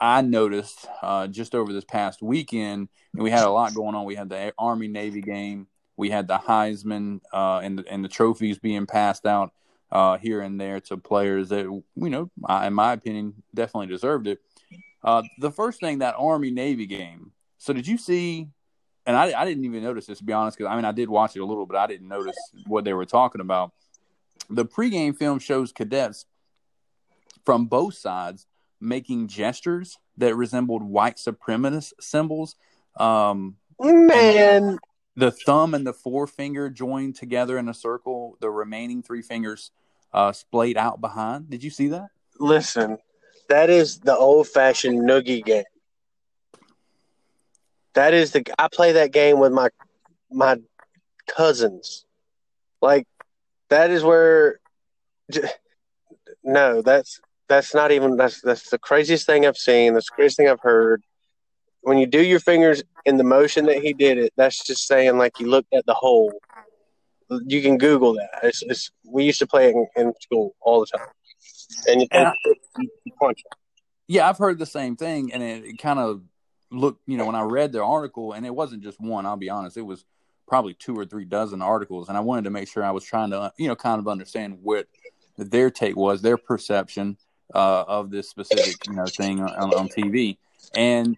I 0.00 0.22
noticed 0.22 0.86
uh, 1.02 1.28
just 1.28 1.54
over 1.54 1.72
this 1.72 1.84
past 1.84 2.20
weekend, 2.20 2.88
and 3.14 3.22
we 3.22 3.30
had 3.30 3.44
a 3.44 3.50
lot 3.50 3.74
going 3.74 3.94
on. 3.94 4.04
We 4.04 4.16
had 4.16 4.28
the 4.28 4.52
Army 4.58 4.88
Navy 4.88 5.20
game, 5.20 5.68
we 5.96 6.10
had 6.10 6.28
the 6.28 6.38
Heisman 6.38 7.20
uh, 7.32 7.58
and 7.58 7.78
the, 7.78 7.88
and 7.88 8.04
the 8.04 8.08
trophies 8.08 8.58
being 8.58 8.86
passed 8.86 9.26
out 9.26 9.52
uh, 9.92 10.18
here 10.18 10.40
and 10.40 10.60
there 10.60 10.80
to 10.80 10.96
players 10.96 11.50
that 11.50 11.64
you 11.64 11.84
know, 11.94 12.30
in 12.64 12.74
my 12.74 12.92
opinion, 12.92 13.34
definitely 13.54 13.86
deserved 13.86 14.26
it. 14.26 14.40
Uh, 15.04 15.22
the 15.38 15.50
first 15.50 15.78
thing 15.80 15.98
that 15.98 16.14
Army 16.18 16.50
Navy 16.50 16.86
game. 16.86 17.32
So 17.58 17.72
did 17.72 17.86
you 17.86 17.98
see? 17.98 18.48
And 19.06 19.16
I, 19.16 19.40
I 19.40 19.44
didn't 19.44 19.64
even 19.64 19.82
notice 19.82 20.06
this 20.06 20.18
to 20.18 20.24
be 20.24 20.32
honest, 20.32 20.58
because 20.58 20.70
I 20.70 20.76
mean 20.76 20.84
I 20.84 20.92
did 20.92 21.08
watch 21.08 21.36
it 21.36 21.40
a 21.40 21.44
little, 21.46 21.66
but 21.66 21.76
I 21.76 21.86
didn't 21.86 22.08
notice 22.08 22.36
what 22.66 22.84
they 22.84 22.92
were 22.92 23.06
talking 23.06 23.40
about. 23.40 23.72
The 24.48 24.64
pregame 24.64 25.16
film 25.16 25.38
shows 25.38 25.72
cadets 25.72 26.26
from 27.44 27.66
both 27.66 27.94
sides 27.94 28.46
making 28.80 29.28
gestures 29.28 29.98
that 30.16 30.34
resembled 30.34 30.82
white 30.82 31.16
supremacist 31.16 31.92
symbols. 32.00 32.56
Um, 32.96 33.56
Man, 33.78 34.78
the 35.16 35.30
thumb 35.30 35.74
and 35.74 35.86
the 35.86 35.92
forefinger 35.92 36.70
joined 36.70 37.16
together 37.16 37.58
in 37.58 37.68
a 37.68 37.74
circle, 37.74 38.36
the 38.40 38.50
remaining 38.50 39.02
three 39.02 39.22
fingers 39.22 39.70
uh, 40.12 40.32
splayed 40.32 40.76
out 40.76 41.00
behind. 41.00 41.50
Did 41.50 41.62
you 41.62 41.70
see 41.70 41.88
that? 41.88 42.08
listen, 42.40 42.96
that 43.48 43.70
is 43.70 44.00
the 44.00 44.16
old 44.16 44.48
fashioned 44.48 45.02
noogie 45.02 45.44
game. 45.44 45.64
That 47.94 48.14
is 48.14 48.32
the 48.32 48.44
I 48.58 48.68
play 48.68 48.92
that 48.92 49.12
game 49.12 49.38
with 49.38 49.52
my 49.52 49.68
my 50.30 50.56
cousins. 51.28 52.04
Like 52.80 53.06
that 53.68 53.90
is 53.90 54.02
where 54.02 54.60
j- 55.30 55.42
no, 56.42 56.82
that's 56.82 57.20
that's 57.50 57.74
not 57.74 57.90
even 57.90 58.16
that's 58.16 58.40
that's 58.40 58.70
the 58.70 58.78
craziest 58.78 59.26
thing 59.26 59.44
I've 59.44 59.58
seen, 59.58 59.92
that's 59.92 60.08
the 60.08 60.14
craziest 60.14 60.36
thing 60.38 60.48
I've 60.48 60.60
heard. 60.60 61.02
When 61.82 61.98
you 61.98 62.06
do 62.06 62.22
your 62.22 62.38
fingers 62.38 62.82
in 63.04 63.16
the 63.16 63.24
motion 63.24 63.66
that 63.66 63.78
he 63.78 63.92
did 63.92 64.16
it, 64.18 64.32
that's 64.36 64.64
just 64.64 64.86
saying 64.86 65.18
like 65.18 65.40
you 65.40 65.48
looked 65.48 65.74
at 65.74 65.84
the 65.84 65.94
hole. 65.94 66.32
You 67.46 67.60
can 67.60 67.76
Google 67.76 68.14
that. 68.14 68.30
It's, 68.44 68.62
it's 68.62 68.90
we 69.04 69.24
used 69.24 69.40
to 69.40 69.46
play 69.46 69.68
it 69.68 69.74
in, 69.74 69.86
in 69.96 70.12
school 70.20 70.54
all 70.60 70.80
the 70.80 70.86
time, 70.86 71.06
and 71.88 72.02
you, 72.02 72.08
Yeah. 72.12 72.32
you 72.78 72.88
punch 73.20 73.40
it. 73.44 73.56
Yeah, 74.06 74.28
I've 74.28 74.38
heard 74.38 74.58
the 74.58 74.66
same 74.66 74.96
thing, 74.96 75.32
and 75.32 75.42
it, 75.42 75.64
it 75.64 75.78
kind 75.78 75.98
of 75.98 76.22
looked, 76.70 77.02
you 77.06 77.16
know, 77.16 77.26
when 77.26 77.34
I 77.34 77.42
read 77.42 77.72
the 77.72 77.82
article, 77.82 78.32
and 78.32 78.46
it 78.46 78.54
wasn't 78.54 78.82
just 78.82 79.00
one. 79.00 79.26
I'll 79.26 79.36
be 79.36 79.50
honest, 79.50 79.76
it 79.76 79.82
was 79.82 80.04
probably 80.46 80.74
two 80.74 80.96
or 80.96 81.04
three 81.04 81.24
dozen 81.24 81.62
articles, 81.62 82.08
and 82.08 82.16
I 82.16 82.20
wanted 82.20 82.44
to 82.44 82.50
make 82.50 82.68
sure 82.68 82.84
I 82.84 82.90
was 82.90 83.04
trying 83.04 83.30
to, 83.30 83.52
you 83.56 83.68
know, 83.68 83.76
kind 83.76 83.98
of 84.00 84.06
understand 84.08 84.58
what 84.62 84.86
their 85.36 85.70
take 85.70 85.96
was, 85.96 86.22
their 86.22 86.36
perception 86.36 87.16
uh, 87.54 87.84
of 87.86 88.10
this 88.10 88.28
specific, 88.28 88.86
you 88.86 88.94
know, 88.94 89.06
thing 89.06 89.40
on, 89.40 89.74
on 89.74 89.88
TV, 89.88 90.36
and 90.74 91.16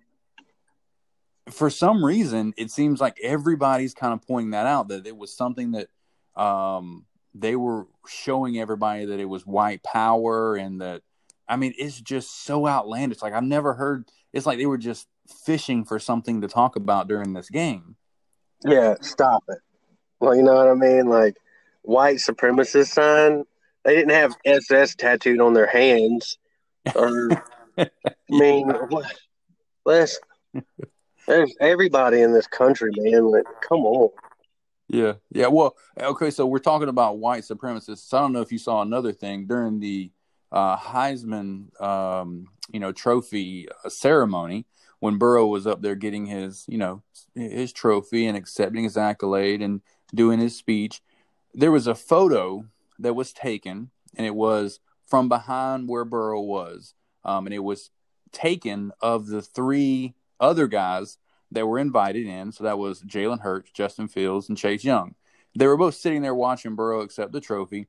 for 1.51 1.71
some 1.71 2.05
reason, 2.05 2.55
it 2.57 2.71
seems 2.71 3.01
like 3.01 3.19
everybody's 3.23 3.95
kind 3.95 4.12
of 4.12 4.27
pointing 4.27 4.51
that 4.51 4.67
out 4.67 4.89
that 4.89 5.07
it 5.07 5.17
was 5.17 5.33
something 5.33 5.73
that 5.73 5.89
um, 6.41 7.05
they 7.35 7.57
were 7.57 7.87
showing 8.07 8.59
everybody 8.59 9.07
that 9.07 9.21
it 9.21 9.25
was 9.25 9.47
white 9.47 9.83
power 9.83 10.57
and 10.57 10.81
that 10.81 11.03
I 11.49 11.57
mean, 11.57 11.75
it's 11.77 12.01
just 12.01 12.45
so 12.45 12.67
outlandish. 12.67 13.23
Like 13.23 13.35
I've 13.35 13.43
never 13.43 13.75
heard. 13.75 14.09
It's 14.33 14.47
like 14.47 14.59
they 14.59 14.67
were 14.67 14.79
just 14.79 15.07
fishing 15.45 15.85
for 15.85 15.99
something 15.99 16.41
to 16.41 16.49
talk 16.49 16.77
about 16.77 17.09
during 17.09 17.33
this 17.35 17.51
game. 17.51 17.97
Yeah, 18.65 18.95
stop 19.01 19.45
it. 19.49 19.59
Well, 20.21 20.35
you 20.35 20.43
know 20.43 20.55
what 20.55 20.69
I 20.69 20.75
mean? 20.75 21.07
Like 21.09 21.37
white 21.83 22.17
supremacist 22.17 22.93
sign. 22.93 23.45
They 23.85 23.97
didn't 23.97 24.12
have 24.12 24.35
SS 24.45 24.95
tattooed 24.95 25.41
on 25.41 25.55
their 25.55 25.67
hands. 25.67 26.39
Or 26.95 27.31
I 27.79 27.89
mean? 28.29 28.73
Listen, 29.85 30.21
there's 31.27 31.55
everybody 31.61 32.21
in 32.21 32.33
this 32.33 32.47
country, 32.47 32.91
man. 32.97 33.31
Like, 33.31 33.45
come 33.61 33.81
on. 33.81 34.11
Yeah, 34.89 35.15
yeah. 35.31 35.47
Well, 35.47 35.77
okay. 35.99 36.31
So 36.31 36.47
we're 36.47 36.59
talking 36.59 36.89
about 36.89 37.19
white 37.19 37.43
supremacists. 37.43 38.12
I 38.12 38.21
don't 38.21 38.33
know 38.33 38.43
if 38.43 38.53
you 38.53 38.59
saw 38.59 38.83
another 38.83 39.12
thing 39.12 39.47
during 39.47 39.81
the 39.81 40.11
uh, 40.53 40.77
Heisman, 40.77 41.81
um, 41.81 42.47
you 42.71 42.79
know, 42.79 42.93
trophy 42.93 43.69
uh, 43.85 43.89
ceremony 43.89 44.67
when 45.01 45.19
Burrow 45.19 45.47
was 45.47 45.67
up 45.67 45.83
there 45.83 45.95
getting 45.95 46.27
his, 46.27 46.65
you 46.69 46.79
know, 46.79 47.03
his 47.35 47.73
trophy 47.73 48.27
and 48.27 48.37
accepting 48.37 48.85
his 48.85 48.97
accolade 48.97 49.62
and 49.62 49.81
doing 50.15 50.39
his 50.39 50.55
speech. 50.55 51.03
There 51.55 51.73
was 51.73 51.87
a 51.87 51.95
photo 51.95 52.67
that 53.03 53.15
was 53.15 53.33
taken, 53.33 53.91
and 54.17 54.27
it 54.27 54.35
was 54.35 54.81
from 55.07 55.29
behind 55.29 55.89
where 55.89 56.05
Burrow 56.05 56.41
was, 56.41 56.95
um, 57.25 57.47
and 57.47 57.55
it 57.55 57.63
was 57.63 57.91
taken 58.33 58.93
of 59.01 59.27
the 59.27 59.43
three 59.43 60.15
other 60.41 60.67
guys 60.67 61.19
that 61.51 61.67
were 61.67 61.79
invited 61.79 62.27
in. 62.27 62.51
So 62.53 62.65
that 62.65 62.79
was 62.79 63.03
Jalen 63.03 63.41
Hurts, 63.41 63.71
Justin 63.71 64.09
Fields, 64.09 64.49
and 64.49 64.59
Chase 64.59 64.85
Young. 64.85 65.15
They 65.55 65.67
were 65.67 65.77
both 65.77 65.95
sitting 65.95 66.23
there 66.23 66.35
watching 66.35 66.75
Burrow 66.75 67.03
accept 67.03 67.33
the 67.33 67.41
trophy. 67.41 67.89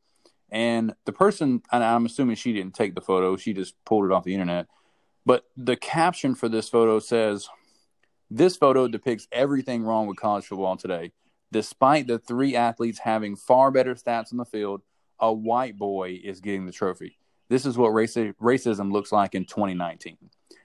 And 0.51 0.93
the 1.05 1.13
person, 1.13 1.63
and 1.71 1.83
I'm 1.83 2.05
assuming 2.05 2.35
she 2.35 2.53
didn't 2.53 2.75
take 2.75 2.93
the 2.93 3.01
photo, 3.01 3.37
she 3.37 3.53
just 3.53 3.73
pulled 3.85 4.05
it 4.05 4.11
off 4.11 4.25
the 4.25 4.33
internet. 4.33 4.67
But 5.25 5.45
the 5.55 5.75
caption 5.75 6.35
for 6.35 6.49
this 6.49 6.69
photo 6.69 6.99
says, 6.99 7.47
This 8.29 8.57
photo 8.57 8.87
depicts 8.87 9.27
everything 9.31 9.83
wrong 9.83 10.05
with 10.05 10.17
college 10.17 10.45
football 10.45 10.75
today. 10.75 11.13
Despite 11.51 12.07
the 12.07 12.19
three 12.19 12.55
athletes 12.55 12.99
having 12.99 13.35
far 13.35 13.71
better 13.71 13.95
stats 13.95 14.31
on 14.31 14.37
the 14.37 14.45
field, 14.45 14.81
a 15.19 15.31
white 15.31 15.77
boy 15.77 16.19
is 16.23 16.39
getting 16.41 16.65
the 16.65 16.71
trophy. 16.71 17.17
This 17.49 17.65
is 17.65 17.77
what 17.77 17.91
raci- 17.91 18.33
racism 18.41 18.91
looks 18.91 19.11
like 19.11 19.35
in 19.35 19.45
2019. 19.45 20.17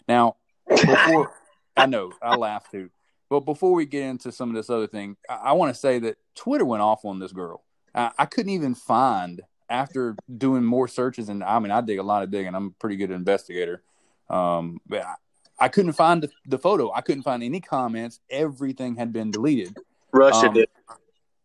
Now, 0.07 0.37
before 0.69 1.33
I 1.77 1.87
know 1.87 2.13
I 2.23 2.37
laugh 2.37 2.71
too, 2.71 2.91
but 3.29 3.41
before 3.41 3.73
we 3.73 3.85
get 3.87 4.05
into 4.05 4.33
some 4.33 4.49
of 4.49 4.55
this 4.57 4.71
other 4.71 4.87
thing, 4.87 5.17
I, 5.29 5.35
I 5.35 5.53
want 5.53 5.75
to 5.75 5.79
say 5.79 5.99
that 6.01 6.17
Twitter 6.35 6.65
went 6.65 6.83
off 6.83 7.05
on 7.05 7.19
this 7.19 7.33
girl. 7.33 7.63
I, 7.95 8.11
I 8.19 8.27
couldn't 8.27 8.53
even 8.53 8.75
find 8.75 9.43
after 9.71 10.17
doing 10.39 10.65
more 10.65 10.89
searches, 10.89 11.29
and 11.29 11.45
I 11.45 11.59
mean 11.59 11.71
I 11.71 11.81
dig 11.81 11.99
a 11.99 12.03
lot 12.03 12.23
of 12.23 12.31
digging. 12.31 12.55
I'm 12.55 12.69
a 12.69 12.71
pretty 12.71 12.97
good 12.97 13.11
investigator. 13.11 13.83
Um, 14.31 14.81
but 14.87 15.03
I, 15.03 15.15
I 15.61 15.69
couldn't 15.69 15.93
find 15.93 16.23
the, 16.23 16.31
the 16.47 16.59
photo. 16.59 16.93
I 16.93 17.01
couldn't 17.01 17.23
find 17.23 17.43
any 17.43 17.61
comments. 17.61 18.21
Everything 18.31 18.97
had 18.97 19.13
been 19.13 19.31
deleted. 19.31 19.77
Russia 20.13 20.49
Um, 20.49 20.55
did. 20.55 20.69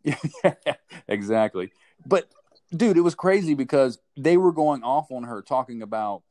exactly. 1.07 1.71
But 2.05 2.27
dude, 2.75 2.97
it 2.97 3.01
was 3.01 3.15
crazy 3.15 3.53
because 3.53 3.99
they 4.17 4.37
were 4.37 4.51
going 4.51 4.83
off 4.83 5.11
on 5.11 5.23
her 5.23 5.41
talking 5.41 5.81
about 5.81 6.23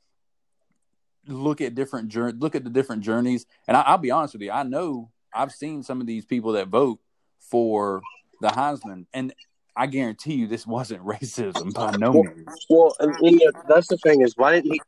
look 1.26 1.61
at 1.61 1.75
different 1.75 2.08
jour- 2.08 2.32
look 2.32 2.54
at 2.54 2.64
the 2.64 2.70
different 2.70 3.02
journeys. 3.02 3.46
And 3.68 3.76
I, 3.76 3.82
I'll 3.82 3.99
be 3.99 4.11
honest 4.11 4.34
with 4.34 4.42
you, 4.42 4.50
I 4.50 4.62
know 4.62 5.11
I've 5.32 5.52
seen 5.52 5.82
some 5.82 6.00
of 6.00 6.06
these 6.06 6.25
people 6.25 6.52
that 6.52 6.68
vote 6.68 7.00
for 7.38 8.02
the 8.40 8.49
Heisman, 8.49 9.06
and 9.12 9.32
I 9.76 9.87
guarantee 9.87 10.34
you 10.34 10.46
this 10.46 10.66
wasn't 10.78 11.04
racism 11.04 11.72
by 11.72 11.96
no 11.96 12.12
means. 12.12 12.66
Well, 12.68 12.94
and, 12.99 13.14
you 13.20 13.44
know, 13.44 13.52
that's 13.68 13.88
the 13.88 13.99
thing 13.99 14.22
is 14.22 14.37
why 14.37 14.52
didn't 14.52 14.72
he? 14.72 14.80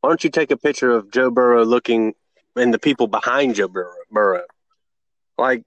Why 0.00 0.10
don't 0.10 0.22
you 0.22 0.30
take 0.30 0.52
a 0.52 0.56
picture 0.56 0.92
of 0.92 1.10
Joe 1.10 1.30
Burrow 1.30 1.64
looking 1.64 2.14
and 2.54 2.72
the 2.72 2.78
people 2.78 3.08
behind 3.08 3.56
Joe 3.56 3.66
Burrow? 3.66 3.96
Burrow? 4.12 4.44
Like, 5.36 5.64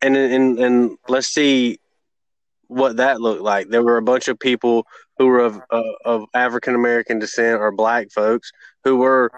and 0.00 0.16
and 0.16 0.58
and 0.58 0.98
let's 1.08 1.28
see 1.28 1.80
what 2.72 2.96
that 2.96 3.20
looked 3.20 3.42
like. 3.42 3.68
There 3.68 3.82
were 3.82 3.96
a 3.96 4.02
bunch 4.02 4.28
of 4.28 4.38
people 4.38 4.86
who 5.18 5.26
were 5.26 5.40
of 5.40 5.60
uh, 5.70 5.82
of 6.04 6.24
African 6.34 6.74
American 6.74 7.18
descent 7.18 7.60
or 7.60 7.70
black 7.72 8.10
folks 8.10 8.50
who 8.84 8.96
were 8.96 9.30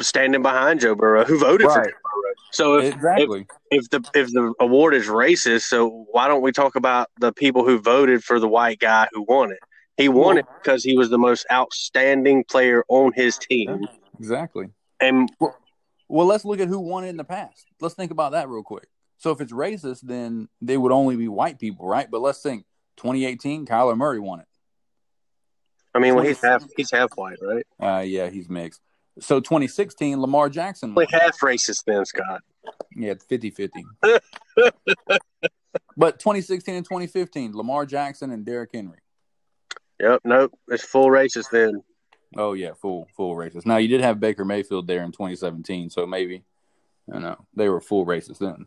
standing 0.00 0.42
behind 0.42 0.80
Joe 0.80 0.94
Burrow, 0.94 1.24
who 1.24 1.38
voted 1.38 1.66
for 1.68 1.74
Joe 1.76 1.82
Burrow. 1.84 1.92
So 2.52 2.78
if, 2.78 2.94
Exactly. 2.94 3.46
if 3.70 3.88
the 3.90 4.00
if 4.14 4.28
the 4.32 4.52
award 4.60 4.94
is 4.94 5.06
racist, 5.06 5.62
so 5.62 6.06
why 6.10 6.28
don't 6.28 6.42
we 6.42 6.52
talk 6.52 6.76
about 6.76 7.08
the 7.20 7.32
people 7.32 7.64
who 7.64 7.78
voted 7.80 8.24
for 8.24 8.38
the 8.40 8.48
white 8.48 8.78
guy 8.78 9.08
who 9.12 9.22
won 9.28 9.50
it? 9.52 9.58
He 9.96 10.08
won 10.08 10.36
Well- 10.36 10.38
it 10.38 10.46
because 10.62 10.84
he 10.84 10.96
was 10.96 11.10
the 11.10 11.18
most 11.18 11.46
outstanding 11.50 12.44
player 12.44 12.84
on 12.88 13.12
his 13.14 13.38
team, 13.38 13.86
Exactly. 14.18 14.68
and 15.00 15.28
Well, 16.08 16.26
let's 16.26 16.44
look 16.44 16.60
at 16.60 16.68
who 16.68 16.78
won 16.78 17.04
it 17.04 17.08
in 17.08 17.16
the 17.16 17.24
past. 17.24 17.66
Let's 17.80 17.94
think 17.94 18.12
about 18.12 18.32
that 18.32 18.48
real 18.48 18.62
quick. 18.62 18.88
So 19.18 19.30
if 19.30 19.40
it's 19.40 19.52
racist, 19.52 20.00
then 20.02 20.48
they 20.60 20.76
would 20.76 20.92
only 20.92 21.16
be 21.16 21.28
white 21.28 21.58
people, 21.58 21.86
right? 21.86 22.10
But 22.10 22.20
let's 22.20 22.42
think 22.42 22.64
2018, 22.98 23.66
Kyler 23.66 23.96
Murray 23.96 24.20
won 24.20 24.40
it. 24.40 24.46
I 25.94 25.98
mean, 25.98 26.14
well, 26.14 26.24
he's 26.24 26.42
half 26.42 26.62
he's 26.76 26.90
half 26.90 27.10
white, 27.14 27.38
right? 27.40 27.66
Uh, 27.80 28.02
yeah, 28.02 28.28
he's 28.28 28.50
mixed. 28.50 28.82
So 29.18 29.40
2016, 29.40 30.20
Lamar 30.20 30.50
Jackson 30.50 30.94
won. 30.94 31.06
Half 31.10 31.40
racist 31.40 31.84
then, 31.86 32.04
Scott. 32.04 32.42
Yeah, 32.94 33.14
50 33.28 33.50
50. 33.50 33.84
but 35.96 36.18
2016 36.18 36.74
and 36.74 36.84
2015, 36.84 37.56
Lamar 37.56 37.86
Jackson 37.86 38.30
and 38.30 38.44
Derrick 38.44 38.70
Henry. 38.74 38.98
Yep, 40.00 40.20
nope, 40.24 40.58
it's 40.68 40.84
full 40.84 41.06
racist 41.06 41.50
then. 41.50 41.82
Oh, 42.36 42.52
yeah, 42.52 42.72
full 42.74 43.08
full 43.16 43.34
racist. 43.34 43.64
Now, 43.64 43.78
you 43.78 43.88
did 43.88 44.02
have 44.02 44.20
Baker 44.20 44.44
Mayfield 44.44 44.86
there 44.86 45.02
in 45.02 45.12
2017, 45.12 45.88
so 45.88 46.06
maybe, 46.06 46.44
you 47.12 47.20
know, 47.20 47.36
they 47.54 47.70
were 47.70 47.80
full 47.80 48.04
racist 48.04 48.38
then. 48.38 48.66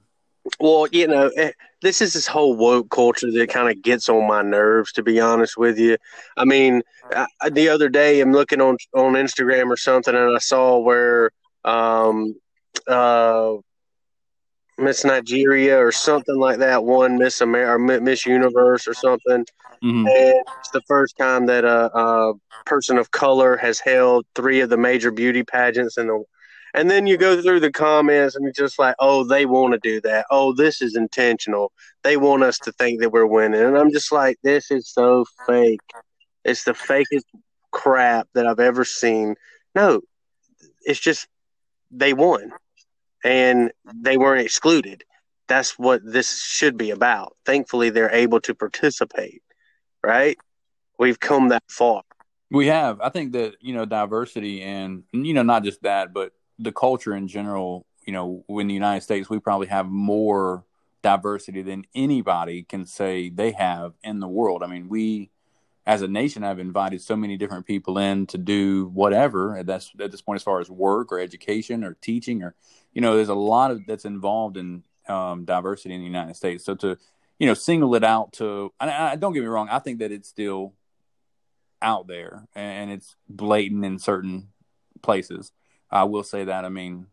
Well, 0.60 0.88
you 0.92 1.08
know, 1.08 1.30
eh, 1.36 1.52
this 1.82 2.02
is 2.02 2.14
this 2.14 2.28
whole 2.28 2.56
woke 2.56 2.90
culture 2.90 3.32
that 3.32 3.50
kind 3.50 3.70
of 3.70 3.82
gets 3.84 4.10
on 4.10 4.28
my 4.28 4.42
nerves. 4.42 4.92
To 4.94 5.04
be 5.04 5.20
honest 5.20 5.58
with 5.58 5.78
you, 5.78 5.98
I 6.38 6.46
mean, 6.46 6.82
I, 7.42 7.50
the 7.50 7.70
other 7.70 7.90
day 7.90 8.22
I'm 8.22 8.32
looking 8.32 8.62
on 8.62 8.78
on 8.96 9.14
Instagram 9.14 9.70
or 9.70 9.78
something, 9.78 10.16
and 10.16 10.36
I 10.36 10.40
saw 10.40 10.80
where 10.80 11.32
um, 11.66 12.36
uh, 12.88 13.56
Miss 14.78 15.04
Nigeria 15.04 15.78
or 15.78 15.92
something 15.92 16.38
like 16.38 16.60
that 16.60 16.84
won 16.84 17.18
Miss 17.18 17.42
America 17.42 17.74
or 17.74 18.00
Miss 18.00 18.26
Universe 18.26 18.88
or 18.88 18.94
something, 18.94 19.46
Mhm. 19.84 20.08
and 20.08 20.44
it's 20.60 20.70
the 20.72 20.82
first 20.88 21.18
time 21.18 21.46
that 21.48 21.66
a, 21.66 21.96
a 21.98 22.34
person 22.66 22.98
of 22.98 23.12
color 23.12 23.58
has 23.58 23.80
held 23.80 24.26
three 24.36 24.62
of 24.62 24.70
the 24.70 24.78
major 24.78 25.12
beauty 25.12 25.44
pageants 25.44 25.98
in 25.98 26.08
the 26.08 26.24
and 26.74 26.90
then 26.90 27.08
you 27.08 27.18
go 27.18 27.42
through 27.42 27.60
the 27.60 27.72
comments 27.72 28.36
and 28.36 28.48
it's 28.48 28.58
just 28.58 28.80
like, 28.80 28.96
oh, 29.00 29.24
they 29.24 29.46
want 29.46 29.74
to 29.74 29.80
do 29.80 30.02
that. 30.02 30.26
Oh, 30.30 30.54
this 30.54 30.82
is 30.82 30.96
intentional. 30.96 31.72
They 32.04 32.18
want 32.18 32.44
us 32.44 32.58
to 32.60 32.72
think 32.74 33.02
that 33.02 33.12
we're 33.12 33.26
winning. 33.26 33.62
And 33.62 33.78
I'm 33.78 33.92
just 33.92 34.12
like, 34.12 34.38
this 34.44 34.72
is 34.72 34.90
so 34.90 35.26
fake. 35.48 35.80
It's 36.46 36.64
the 36.64 36.74
fakest 36.74 37.24
crap 37.72 38.28
that 38.34 38.48
I've 38.48 38.60
ever 38.60 38.86
seen. 38.86 39.36
No, 39.76 40.02
it's 40.82 41.00
just 41.00 41.28
they 41.92 42.14
won 42.14 42.52
and 43.24 43.72
they 43.94 44.18
weren't 44.18 44.46
excluded. 44.46 45.04
That's 45.48 45.80
what 45.80 46.02
this 46.04 46.42
should 46.42 46.78
be 46.78 46.92
about. 46.92 47.36
Thankfully, 47.46 47.90
they're 47.90 48.14
able 48.14 48.40
to 48.42 48.54
participate, 48.54 49.42
right? 50.04 50.38
We've 51.00 51.20
come 51.20 51.50
that 51.50 51.64
far. 51.68 52.04
We 52.52 52.68
have. 52.68 53.02
I 53.02 53.10
think 53.10 53.34
that, 53.34 53.56
you 53.60 53.74
know, 53.74 53.86
diversity 53.86 54.62
and, 54.62 55.04
you 55.12 55.34
know, 55.34 55.44
not 55.44 55.64
just 55.64 55.82
that, 55.84 56.14
but 56.14 56.34
the 56.60 56.72
culture 56.72 57.16
in 57.16 57.28
general, 57.28 57.86
you 58.06 58.14
know, 58.14 58.44
in 58.50 58.68
the 58.68 58.74
United 58.74 59.02
States, 59.02 59.30
we 59.30 59.40
probably 59.40 59.68
have 59.68 59.88
more 59.88 60.66
diversity 61.02 61.62
than 61.62 61.86
anybody 61.96 62.64
can 62.64 62.86
say 62.86 63.30
they 63.30 63.52
have 63.52 63.94
in 64.04 64.20
the 64.20 64.28
world. 64.28 64.62
I 64.64 64.68
mean, 64.68 64.90
we 64.90 65.32
as 65.86 66.02
a 66.02 66.08
nation 66.08 66.44
have 66.44 66.60
invited 66.60 67.02
so 67.02 67.16
many 67.16 67.38
different 67.38 67.66
people 67.66 67.98
in 67.98 68.28
to 68.28 68.38
do 68.38 68.92
whatever 68.94 69.58
at 69.58 69.66
that's 69.66 69.92
at 70.00 70.12
this 70.12 70.22
point 70.22 70.36
as 70.36 70.44
far 70.44 70.60
as 70.60 70.70
work 70.70 71.12
or 71.12 71.20
education 71.20 71.84
or 71.84 71.96
teaching 72.02 72.44
or 72.44 72.54
you 72.94 73.02
know, 73.02 73.16
there's 73.16 73.30
a 73.30 73.36
lot 73.36 73.72
of 73.72 73.86
that's 73.88 74.06
involved 74.06 74.58
in 74.58 74.84
um, 75.08 75.46
diversity 75.46 75.94
in 75.94 76.02
the 76.02 76.06
United 76.06 76.36
States. 76.36 76.66
So 76.66 76.76
to 76.76 76.98
you 77.40 77.48
know, 77.48 77.54
single 77.54 77.96
it 77.96 78.04
out 78.04 78.34
to 78.34 78.74
I, 78.80 79.12
I 79.12 79.16
don't 79.16 79.34
get 79.34 79.42
me 79.42 79.48
wrong, 79.48 79.70
I 79.70 79.80
think 79.80 80.00
that 80.00 80.12
it's 80.12 80.28
still 80.28 80.74
out 81.82 82.08
there 82.08 82.48
and 82.54 82.92
it's 82.92 83.16
blatant 83.30 83.86
in 83.86 84.00
certain 84.00 84.50
places. 85.02 85.52
I 85.92 86.04
will 86.04 86.24
say 86.24 86.46
that. 86.46 86.66
I 86.66 86.70
mean, 86.70 87.08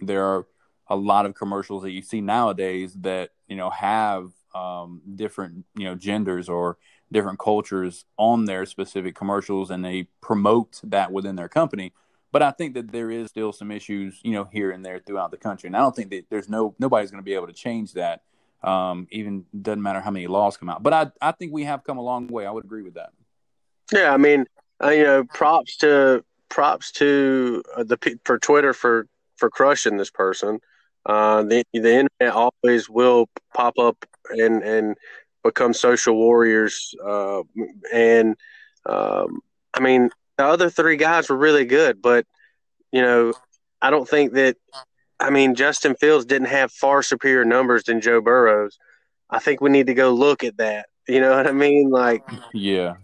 there 0.00 0.24
are 0.24 0.46
a 0.88 0.96
lot 0.96 1.26
of 1.26 1.34
commercials 1.34 1.82
that 1.82 1.92
you 1.92 2.02
see 2.02 2.20
nowadays 2.20 2.94
that 3.00 3.30
you 3.48 3.56
know 3.56 3.70
have 3.70 4.30
um, 4.54 5.02
different 5.14 5.64
you 5.76 5.84
know 5.84 5.94
genders 5.94 6.48
or 6.48 6.76
different 7.12 7.38
cultures 7.38 8.04
on 8.16 8.44
their 8.44 8.66
specific 8.66 9.14
commercials, 9.14 9.70
and 9.70 9.84
they 9.84 10.08
promote 10.20 10.80
that 10.84 11.12
within 11.12 11.36
their 11.36 11.48
company. 11.48 11.92
But 12.32 12.42
I 12.42 12.52
think 12.52 12.74
that 12.74 12.92
there 12.92 13.10
is 13.10 13.28
still 13.28 13.52
some 13.52 13.72
issues, 13.72 14.20
you 14.22 14.32
know, 14.32 14.44
here 14.44 14.70
and 14.70 14.84
there 14.84 15.00
throughout 15.00 15.32
the 15.32 15.36
country, 15.36 15.66
and 15.66 15.76
I 15.76 15.80
don't 15.80 15.94
think 15.94 16.10
that 16.10 16.26
there's 16.30 16.48
no 16.48 16.74
nobody's 16.78 17.10
going 17.10 17.22
to 17.22 17.24
be 17.24 17.34
able 17.34 17.48
to 17.48 17.52
change 17.52 17.94
that. 17.94 18.22
Um, 18.62 19.08
even 19.10 19.46
doesn't 19.62 19.80
matter 19.82 20.00
how 20.00 20.10
many 20.10 20.26
laws 20.26 20.58
come 20.58 20.68
out. 20.68 20.82
But 20.82 20.92
I 20.92 21.10
I 21.20 21.32
think 21.32 21.52
we 21.52 21.64
have 21.64 21.82
come 21.84 21.98
a 21.98 22.02
long 22.02 22.26
way. 22.26 22.46
I 22.46 22.50
would 22.50 22.64
agree 22.64 22.82
with 22.82 22.94
that. 22.94 23.10
Yeah, 23.92 24.12
I 24.12 24.16
mean, 24.16 24.46
uh, 24.82 24.90
you 24.90 25.04
know, 25.04 25.24
props 25.24 25.76
to 25.78 26.24
props 26.50 26.92
to 26.92 27.62
uh, 27.76 27.84
the 27.84 28.18
for 28.24 28.38
Twitter 28.38 28.72
for 28.74 29.06
for 29.36 29.48
crushing 29.48 29.96
this 29.96 30.10
person. 30.10 30.58
Uh, 31.06 31.42
the 31.42 31.64
the 31.72 31.94
internet 31.94 32.34
always 32.34 32.90
will 32.90 33.28
pop 33.54 33.78
up 33.78 34.04
and 34.30 34.62
and 34.62 34.96
become 35.42 35.72
social 35.72 36.14
warriors. 36.14 36.94
Uh, 37.02 37.42
and 37.92 38.36
um, 38.86 39.40
I 39.72 39.80
mean, 39.80 40.10
the 40.36 40.44
other 40.44 40.68
three 40.68 40.96
guys 40.96 41.30
were 41.30 41.36
really 41.36 41.64
good, 41.64 42.02
but 42.02 42.26
you 42.92 43.00
know, 43.02 43.32
I 43.80 43.90
don't 43.90 44.08
think 44.08 44.34
that. 44.34 44.56
I 45.22 45.28
mean, 45.28 45.54
Justin 45.54 45.94
Fields 45.96 46.24
didn't 46.24 46.48
have 46.48 46.72
far 46.72 47.02
superior 47.02 47.44
numbers 47.44 47.84
than 47.84 48.00
Joe 48.00 48.22
Burrows. 48.22 48.78
I 49.28 49.38
think 49.38 49.60
we 49.60 49.68
need 49.68 49.88
to 49.88 49.94
go 49.94 50.12
look 50.14 50.42
at 50.44 50.56
that. 50.56 50.86
You 51.06 51.20
know 51.20 51.36
what 51.36 51.46
I 51.46 51.52
mean? 51.52 51.90
Like 51.90 52.22
Yeah. 52.54 52.94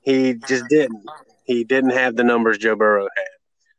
he 0.00 0.32
just 0.32 0.64
didn't. 0.70 1.04
He 1.48 1.64
didn't 1.64 1.90
have 1.90 2.14
the 2.14 2.24
numbers 2.24 2.58
Joe 2.58 2.76
Burrow 2.76 3.08
had. 3.16 3.26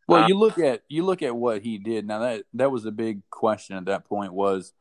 Well, 0.08 0.24
Uh, 0.24 0.28
you 0.28 0.36
look 0.36 0.58
at 0.58 0.82
you 0.90 1.06
look 1.06 1.22
at 1.22 1.36
what 1.36 1.62
he 1.62 1.78
did. 1.78 2.06
Now 2.08 2.20
that 2.20 2.44
that 2.56 2.72
was 2.72 2.84
a 2.86 2.92
big 2.92 3.22
question 3.30 3.78
at 3.78 3.86
that 3.86 4.06
point 4.06 4.34
was 4.34 4.74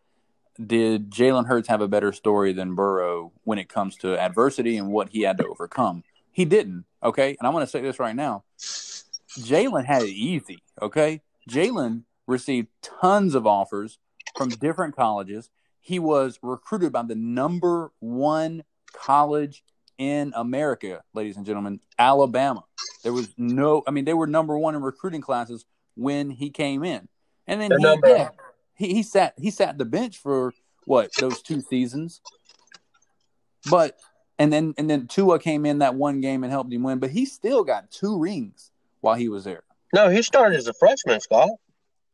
did 0.60 1.10
Jalen 1.10 1.46
Hurts 1.46 1.68
have 1.68 1.82
a 1.82 1.86
better 1.86 2.12
story 2.12 2.52
than 2.52 2.74
Burrow 2.74 3.32
when 3.44 3.58
it 3.58 3.68
comes 3.68 3.96
to 3.98 4.18
adversity 4.18 4.76
and 4.78 4.90
what 4.90 5.10
he 5.10 5.20
had 5.20 5.38
to 5.38 5.46
overcome? 5.46 6.02
He 6.32 6.44
didn't. 6.46 6.86
Okay, 7.02 7.36
and 7.38 7.46
I'm 7.46 7.52
going 7.52 7.64
to 7.64 7.70
say 7.70 7.80
this 7.82 8.00
right 8.00 8.16
now. 8.16 8.44
Jalen 8.58 9.84
had 9.84 10.02
it 10.02 10.08
easy. 10.08 10.62
Okay, 10.80 11.20
Jalen 11.48 12.04
received 12.26 12.68
tons 12.82 13.34
of 13.34 13.46
offers 13.46 13.98
from 14.36 14.48
different 14.48 14.96
colleges. 14.96 15.50
He 15.80 15.98
was 15.98 16.38
recruited 16.42 16.92
by 16.92 17.02
the 17.02 17.14
number 17.14 17.92
one 18.00 18.64
college 18.92 19.62
in 19.98 20.32
America, 20.36 21.02
ladies 21.12 21.36
and 21.36 21.44
gentlemen, 21.44 21.80
Alabama. 21.98 22.64
There 23.02 23.12
was 23.12 23.28
no, 23.36 23.82
I 23.86 23.90
mean, 23.90 24.04
they 24.04 24.14
were 24.14 24.26
number 24.26 24.56
one 24.56 24.74
in 24.74 24.82
recruiting 24.82 25.20
classes 25.20 25.64
when 25.94 26.30
he 26.30 26.50
came 26.50 26.84
in, 26.84 27.08
and 27.46 27.60
then 27.60 27.72
he, 27.78 27.98
yeah, 28.04 28.28
he 28.74 28.94
he 28.94 29.02
sat 29.02 29.34
he 29.36 29.50
sat 29.50 29.76
the 29.76 29.84
bench 29.84 30.18
for 30.18 30.52
what 30.84 31.10
those 31.18 31.42
two 31.42 31.60
seasons, 31.60 32.20
but 33.68 33.96
and 34.38 34.52
then 34.52 34.74
and 34.78 34.88
then 34.88 35.08
Tua 35.08 35.38
came 35.38 35.66
in 35.66 35.80
that 35.80 35.96
one 35.96 36.20
game 36.20 36.44
and 36.44 36.52
helped 36.52 36.72
him 36.72 36.84
win, 36.84 36.98
but 36.98 37.10
he 37.10 37.26
still 37.26 37.64
got 37.64 37.90
two 37.90 38.18
rings 38.18 38.70
while 39.00 39.16
he 39.16 39.28
was 39.28 39.44
there. 39.44 39.64
No, 39.92 40.08
he 40.08 40.22
started 40.22 40.56
as 40.56 40.68
a 40.68 40.74
freshman, 40.74 41.20
Scott. 41.20 41.50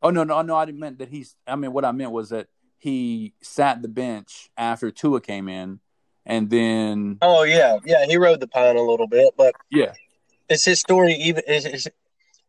Oh 0.01 0.09
no, 0.09 0.23
no, 0.23 0.41
no! 0.41 0.55
I 0.55 0.65
didn't 0.65 0.79
mean 0.81 0.97
that 0.97 1.09
he's. 1.09 1.35
I 1.47 1.55
mean, 1.55 1.73
what 1.73 1.85
I 1.85 1.91
meant 1.91 2.11
was 2.11 2.29
that 2.29 2.47
he 2.77 3.33
sat 3.41 3.81
the 3.81 3.87
bench 3.87 4.49
after 4.57 4.91
Tua 4.91 5.21
came 5.21 5.49
in, 5.49 5.79
and 6.25 6.49
then 6.49 7.17
Oh 7.21 7.43
yeah, 7.43 7.77
yeah. 7.85 8.05
He 8.05 8.17
rode 8.17 8.39
the 8.39 8.47
pine 8.47 8.75
a 8.75 8.81
little 8.81 9.07
bit, 9.07 9.33
but 9.37 9.55
yeah, 9.69 9.93
it's 10.49 10.65
his 10.65 10.79
story. 10.79 11.13
Even 11.13 11.43
it's, 11.47 11.65
it's, 11.65 11.87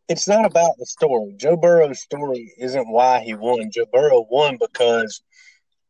it's 0.07 0.27
not 0.27 0.45
about 0.45 0.77
the 0.77 0.85
story. 0.85 1.33
Joe 1.37 1.57
Burrow's 1.57 1.99
story 1.99 2.53
isn't 2.57 2.87
why 2.87 3.19
he 3.19 3.33
won. 3.35 3.69
Joe 3.71 3.85
Burrow 3.91 4.25
won 4.29 4.57
because 4.59 5.21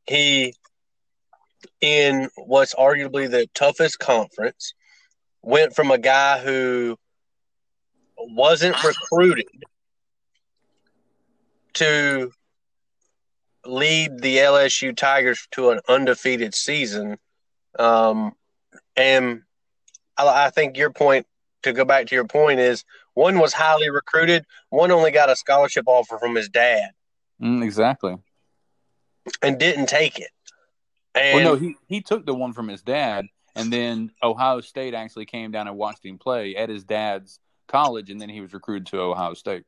he, 0.08 0.54
in 1.82 2.30
what's 2.36 2.74
arguably 2.76 3.30
the 3.30 3.48
toughest 3.54 4.00
conference, 4.00 4.74
went 5.42 5.76
from 5.76 5.92
a 5.92 5.98
guy 5.98 6.40
who 6.40 6.98
wasn't 8.18 8.84
recruited 8.84 9.46
to 11.74 12.32
lead 13.66 14.20
the 14.22 14.38
LSU 14.38 14.96
Tigers 14.96 15.48
to 15.52 15.70
an 15.70 15.80
undefeated 15.88 16.56
season 16.56 17.18
um, 17.80 18.34
And 18.96 19.44
I, 20.18 20.46
I 20.46 20.50
think 20.50 20.78
your 20.78 20.92
point 20.92 21.28
to 21.64 21.74
go 21.74 21.86
back 21.86 22.08
to 22.08 22.16
your 22.16 22.26
point 22.26 22.60
is 22.60 22.84
one 23.14 23.40
was 23.40 23.54
highly 23.54 23.90
recruited, 23.90 24.46
one 24.70 24.92
only 24.92 25.12
got 25.12 25.30
a 25.30 25.36
scholarship 25.36 25.86
offer 25.88 26.18
from 26.18 26.36
his 26.36 26.50
dad 26.50 26.92
Mm, 27.42 27.64
exactly. 27.64 28.16
and 29.44 29.60
didn't 29.60 29.88
take 29.88 30.18
it. 30.20 30.30
And 31.14 31.36
Well, 31.36 31.44
no, 31.44 31.56
he 31.56 31.76
he 31.88 32.02
took 32.02 32.26
the 32.26 32.34
one 32.34 32.54
from 32.54 32.68
his 32.68 32.82
dad, 32.82 33.26
and 33.56 33.72
then 33.72 34.12
Ohio 34.24 34.62
State 34.62 34.94
actually 34.94 35.26
came 35.26 35.52
down 35.52 35.68
and 35.68 35.78
watched 35.78 36.06
him 36.06 36.18
play 36.18 36.56
at 36.56 36.70
his 36.70 36.84
dad's 36.84 37.40
college, 37.68 38.10
and 38.10 38.20
then 38.20 38.30
he 38.30 38.42
was 38.42 38.54
recruited 38.54 38.88
to 38.88 39.00
Ohio 39.02 39.34
State. 39.34 39.66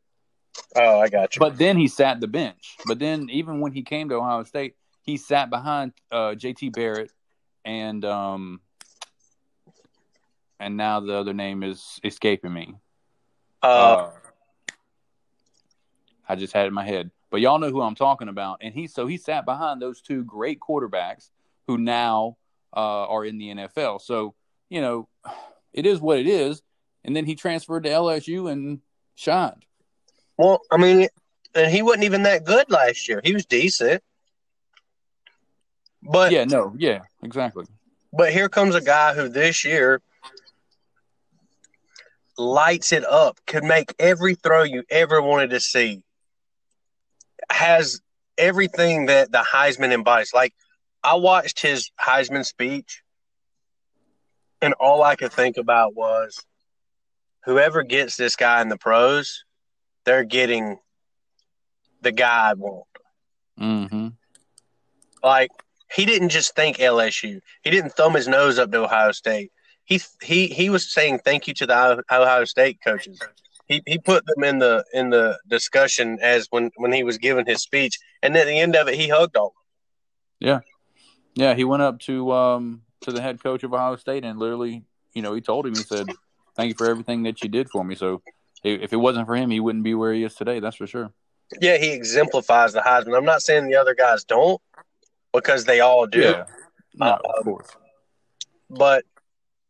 oh, 0.76 1.00
I 1.00 1.10
got 1.10 1.36
you. 1.36 1.40
But 1.40 1.58
then 1.58 1.78
he 1.78 1.88
sat 1.88 2.22
the 2.22 2.28
bench. 2.28 2.78
But 2.86 3.00
then 3.00 3.30
even 3.30 3.60
when 3.60 3.72
he 3.72 3.84
came 3.84 4.10
to 4.10 4.16
Ohio 4.16 4.44
State, 4.44 4.76
he 5.02 5.18
sat 5.18 5.50
behind 5.50 5.94
uh, 6.12 6.36
JT 6.36 6.74
Barrett 6.74 7.12
and 7.70 8.04
um 8.04 8.62
and 10.60 10.76
now 10.76 11.00
the 11.00 11.14
other 11.14 11.34
name 11.34 11.64
is 11.64 12.00
escaping 12.04 12.52
me. 12.52 12.76
uh, 13.62 13.68
Uh, 13.68 14.12
I 16.28 16.36
just 16.36 16.52
had 16.52 16.66
it 16.66 16.70
in 16.70 16.74
my 16.74 16.86
head. 16.86 17.12
But 17.30 17.42
y'all 17.42 17.60
know 17.60 17.70
who 17.70 17.82
I'm 17.82 17.96
talking 17.96 18.28
about. 18.28 18.58
And 18.62 18.74
he 18.74 18.88
so 18.88 19.06
he 19.06 19.18
sat 19.18 19.46
behind 19.46 19.82
those 19.82 20.02
two 20.02 20.24
great 20.24 20.60
quarterbacks 20.60 21.30
who 21.68 21.78
now 21.78 22.38
uh, 22.76 23.06
are 23.08 23.24
in 23.24 23.38
the 23.38 23.50
NFL. 23.50 24.02
So, 24.02 24.34
you 24.70 24.82
know, 24.82 25.08
it 25.72 25.86
is 25.86 26.02
what 26.02 26.18
it 26.20 26.28
is. 26.28 26.64
And 27.06 27.16
then 27.16 27.26
he 27.26 27.36
transferred 27.36 27.84
to 27.84 27.90
LSU 27.90 28.52
and 28.52 28.80
shined. 29.16 29.64
well, 30.38 30.62
I 30.72 30.78
mean, 30.78 31.08
and 31.56 31.72
he 31.72 31.82
wasn't 31.84 32.04
even 32.04 32.24
that 32.24 32.44
good 32.44 32.70
last 32.70 33.08
year. 33.08 33.22
He 33.24 33.34
was 33.34 33.46
decent. 33.46 34.04
But 36.02 36.32
Yeah, 36.32 36.46
no, 36.46 36.74
yeah, 36.78 37.00
exactly. 37.24 37.66
But 38.12 38.32
here 38.34 38.50
comes 38.50 38.76
a 38.76 38.82
guy 38.82 39.14
who 39.14 39.30
this 39.30 39.64
year 39.64 40.02
lights 42.38 42.92
it 42.94 43.06
up, 43.06 43.40
could 43.46 43.64
make 43.64 43.94
every 44.00 44.36
throw 44.36 44.64
you 44.64 44.84
ever 44.90 45.22
wanted 45.22 45.50
to 45.52 45.60
see, 45.60 46.02
has 47.52 48.02
everything 48.38 49.08
that 49.08 49.32
the 49.32 49.40
Heisman 49.40 49.92
embodies. 49.92 50.34
Like, 50.34 50.54
I 51.04 51.16
watched 51.16 51.62
his 51.62 51.92
Heisman 52.00 52.46
speech, 52.46 53.04
and 54.62 54.74
all 54.80 55.04
I 55.04 55.16
could 55.16 55.34
think 55.34 55.58
about 55.58 55.96
was 55.96 56.44
whoever 57.46 57.84
gets 57.84 58.16
this 58.16 58.36
guy 58.36 58.62
in 58.62 58.70
the 58.70 58.78
pros, 58.78 59.44
they're 60.06 60.24
getting 60.24 60.78
the 62.02 62.12
guy 62.12 62.52
I 62.52 62.54
want. 62.54 62.86
Mm-hmm. 63.60 64.08
Like 65.24 65.52
he 65.94 66.06
didn't 66.06 66.30
just 66.30 66.56
thank 66.56 66.78
LSU. 66.78 67.42
He 67.64 67.70
didn't 67.70 67.94
thumb 67.94 68.14
his 68.14 68.28
nose 68.28 68.60
up 68.60 68.72
to 68.72 68.84
Ohio 68.84 69.12
State. 69.12 69.52
He 69.86 70.00
he 70.22 70.48
he 70.48 70.70
was 70.70 70.92
saying 70.94 71.20
thank 71.20 71.48
you 71.48 71.54
to 71.56 71.66
the 71.66 72.04
Ohio 72.12 72.46
State 72.46 72.80
coaches. 72.86 73.20
He 73.68 73.82
he 73.86 73.98
put 73.98 74.26
them 74.26 74.44
in 74.44 74.60
the 74.60 74.86
in 74.94 75.10
the 75.10 75.40
discussion 75.48 76.20
as 76.22 76.48
when 76.52 76.72
when 76.76 76.94
he 76.94 77.04
was 77.04 77.18
giving 77.18 77.46
his 77.46 77.62
speech, 77.62 77.98
and 78.22 78.36
at 78.38 78.46
the 78.46 78.60
end 78.60 78.76
of 78.76 78.88
it, 78.88 78.96
he 78.96 79.08
hugged 79.08 79.36
all. 79.36 79.54
Yeah, 80.40 80.60
yeah. 81.34 81.56
he 81.56 81.64
went 81.64 81.82
up 81.82 82.00
to 82.02 82.32
um 82.32 82.82
to 83.02 83.12
the 83.12 83.22
head 83.22 83.42
coach 83.42 83.64
of 83.64 83.74
Ohio 83.74 83.96
State 83.96 84.26
and 84.26 84.38
literally, 84.38 84.84
you 85.14 85.22
know, 85.22 85.34
he 85.34 85.42
told 85.42 85.66
him 85.66 85.74
he 85.76 85.82
said, 85.82 86.08
"Thank 86.56 86.70
you 86.70 86.76
for 86.76 86.88
everything 86.88 87.24
that 87.24 87.42
you 87.42 87.50
did 87.50 87.70
for 87.70 87.84
me." 87.84 87.96
So, 87.96 88.22
if 88.64 88.94
it 88.94 88.98
wasn't 88.98 89.26
for 89.26 89.36
him, 89.36 89.50
he 89.50 89.60
wouldn't 89.60 89.84
be 89.84 89.96
where 89.96 90.14
he 90.14 90.24
is 90.24 90.36
today. 90.36 90.60
That's 90.60 90.76
for 90.76 90.88
sure. 90.88 91.14
Yeah, 91.60 91.78
he 91.78 91.92
exemplifies 91.92 92.74
the 92.74 92.82
Heisman. 92.82 93.18
I'm 93.18 93.26
not 93.26 93.42
saying 93.42 93.68
the 93.68 93.76
other 93.76 93.96
guys 93.96 94.24
don't, 94.24 94.62
because 95.34 95.66
they 95.66 95.80
all 95.80 96.06
do. 96.08 96.20
Yeah, 96.22 96.44
no, 96.96 97.06
Uh, 97.08 97.18
of 97.38 97.44
course. 97.44 97.68
But 98.70 99.04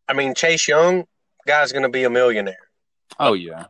I 0.08 0.14
mean, 0.14 0.34
Chase 0.36 0.68
Young, 0.68 1.06
guy's 1.46 1.72
going 1.72 1.84
to 1.84 1.90
be 1.90 2.04
a 2.04 2.10
millionaire. 2.10 2.70
Oh 3.20 3.34
yeah, 3.34 3.66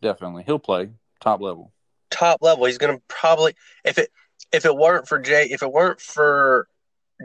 definitely. 0.00 0.42
He'll 0.44 0.58
play 0.58 0.90
top 1.20 1.40
level. 1.40 1.72
top 2.10 2.38
level. 2.42 2.64
He's 2.66 2.78
going 2.78 2.96
to 2.96 3.02
probably 3.08 3.54
if 3.84 3.98
it 3.98 4.10
if 4.52 4.64
it 4.64 4.76
weren't 4.76 5.08
for 5.08 5.18
Jay 5.18 5.46
if 5.50 5.62
it 5.62 5.72
weren't 5.72 6.00
for 6.00 6.68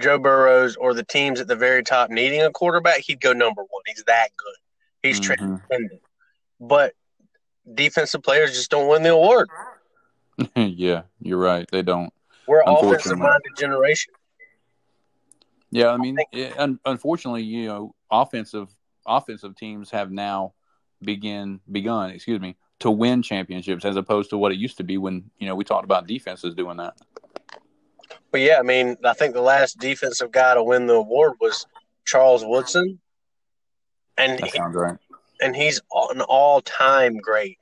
Joe 0.02 0.18
Burrows 0.20 0.76
or 0.76 0.94
the 0.94 1.04
teams 1.04 1.40
at 1.42 1.48
the 1.48 1.56
very 1.56 1.84
top 1.84 2.10
needing 2.10 2.42
a 2.42 2.52
quarterback, 2.52 3.00
he'd 3.02 3.20
go 3.22 3.34
number 3.34 3.62
one. 3.64 3.84
He's 3.88 4.04
that 4.06 4.30
good. 4.38 4.56
He's 5.04 5.20
Mhm. 5.20 5.24
transcendent. 5.24 6.02
But 6.60 6.94
defensive 7.74 8.24
players 8.24 8.54
just 8.54 8.70
don't 8.72 8.88
win 8.88 9.04
the 9.04 9.10
award. 9.14 9.50
yeah, 10.56 11.02
you're 11.20 11.38
right. 11.40 11.68
They 11.72 11.82
don't. 11.82 12.14
We're 12.48 12.64
offensive 12.66 13.18
minded 13.18 13.52
generation. 13.58 14.14
Yeah, 15.72 15.90
I 15.90 15.98
mean, 15.98 16.18
it, 16.32 16.58
un- 16.58 16.80
unfortunately, 16.86 17.44
you 17.44 17.68
know, 17.68 17.96
offensive 18.10 18.70
offensive 19.06 19.56
teams 19.56 19.92
have 19.92 20.12
now 20.12 20.54
begin 21.02 21.60
begun, 21.72 22.12
excuse 22.12 22.40
me, 22.40 22.56
to 22.80 22.92
win 22.92 23.22
championships 23.22 23.86
as 23.86 23.96
opposed 23.96 24.30
to 24.30 24.38
what 24.38 24.52
it 24.52 24.58
used 24.58 24.78
to 24.78 24.84
be 24.84 24.98
when 24.98 25.30
you 25.40 25.48
know 25.48 25.56
we 25.56 25.64
talked 25.64 25.84
about 25.84 26.08
defenses 26.08 26.56
doing 26.56 26.78
that. 26.78 26.96
But 28.32 28.42
yeah, 28.42 28.60
I 28.60 28.64
mean, 28.64 28.98
I 29.04 29.14
think 29.14 29.34
the 29.34 29.42
last 29.42 29.80
defensive 29.80 30.32
guy 30.32 30.54
to 30.54 30.64
win 30.64 30.88
the 30.88 30.96
award 30.96 31.34
was 31.40 31.66
Charles 32.06 32.46
Woodson. 32.46 33.00
And 34.18 34.40
sounds 34.50 34.76
right. 34.76 34.98
and 35.42 35.56
he's 35.56 35.80
an 36.12 36.22
all 36.22 36.62
time 36.62 37.18
great. 37.18 37.60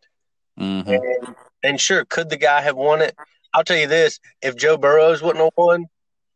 hmm 0.57 0.81
And, 0.85 1.35
and 1.63 1.81
sure, 1.81 2.05
could 2.05 2.29
the 2.29 2.37
guy 2.37 2.61
have 2.61 2.77
won 2.77 3.01
it? 3.01 3.15
I'll 3.55 3.63
tell 3.63 3.77
you 3.77 3.87
this: 3.87 4.19
if 4.41 4.57
Joe 4.57 4.75
Burrows 4.75 5.21
wouldn't 5.21 5.43
have 5.43 5.53
won, 5.55 5.85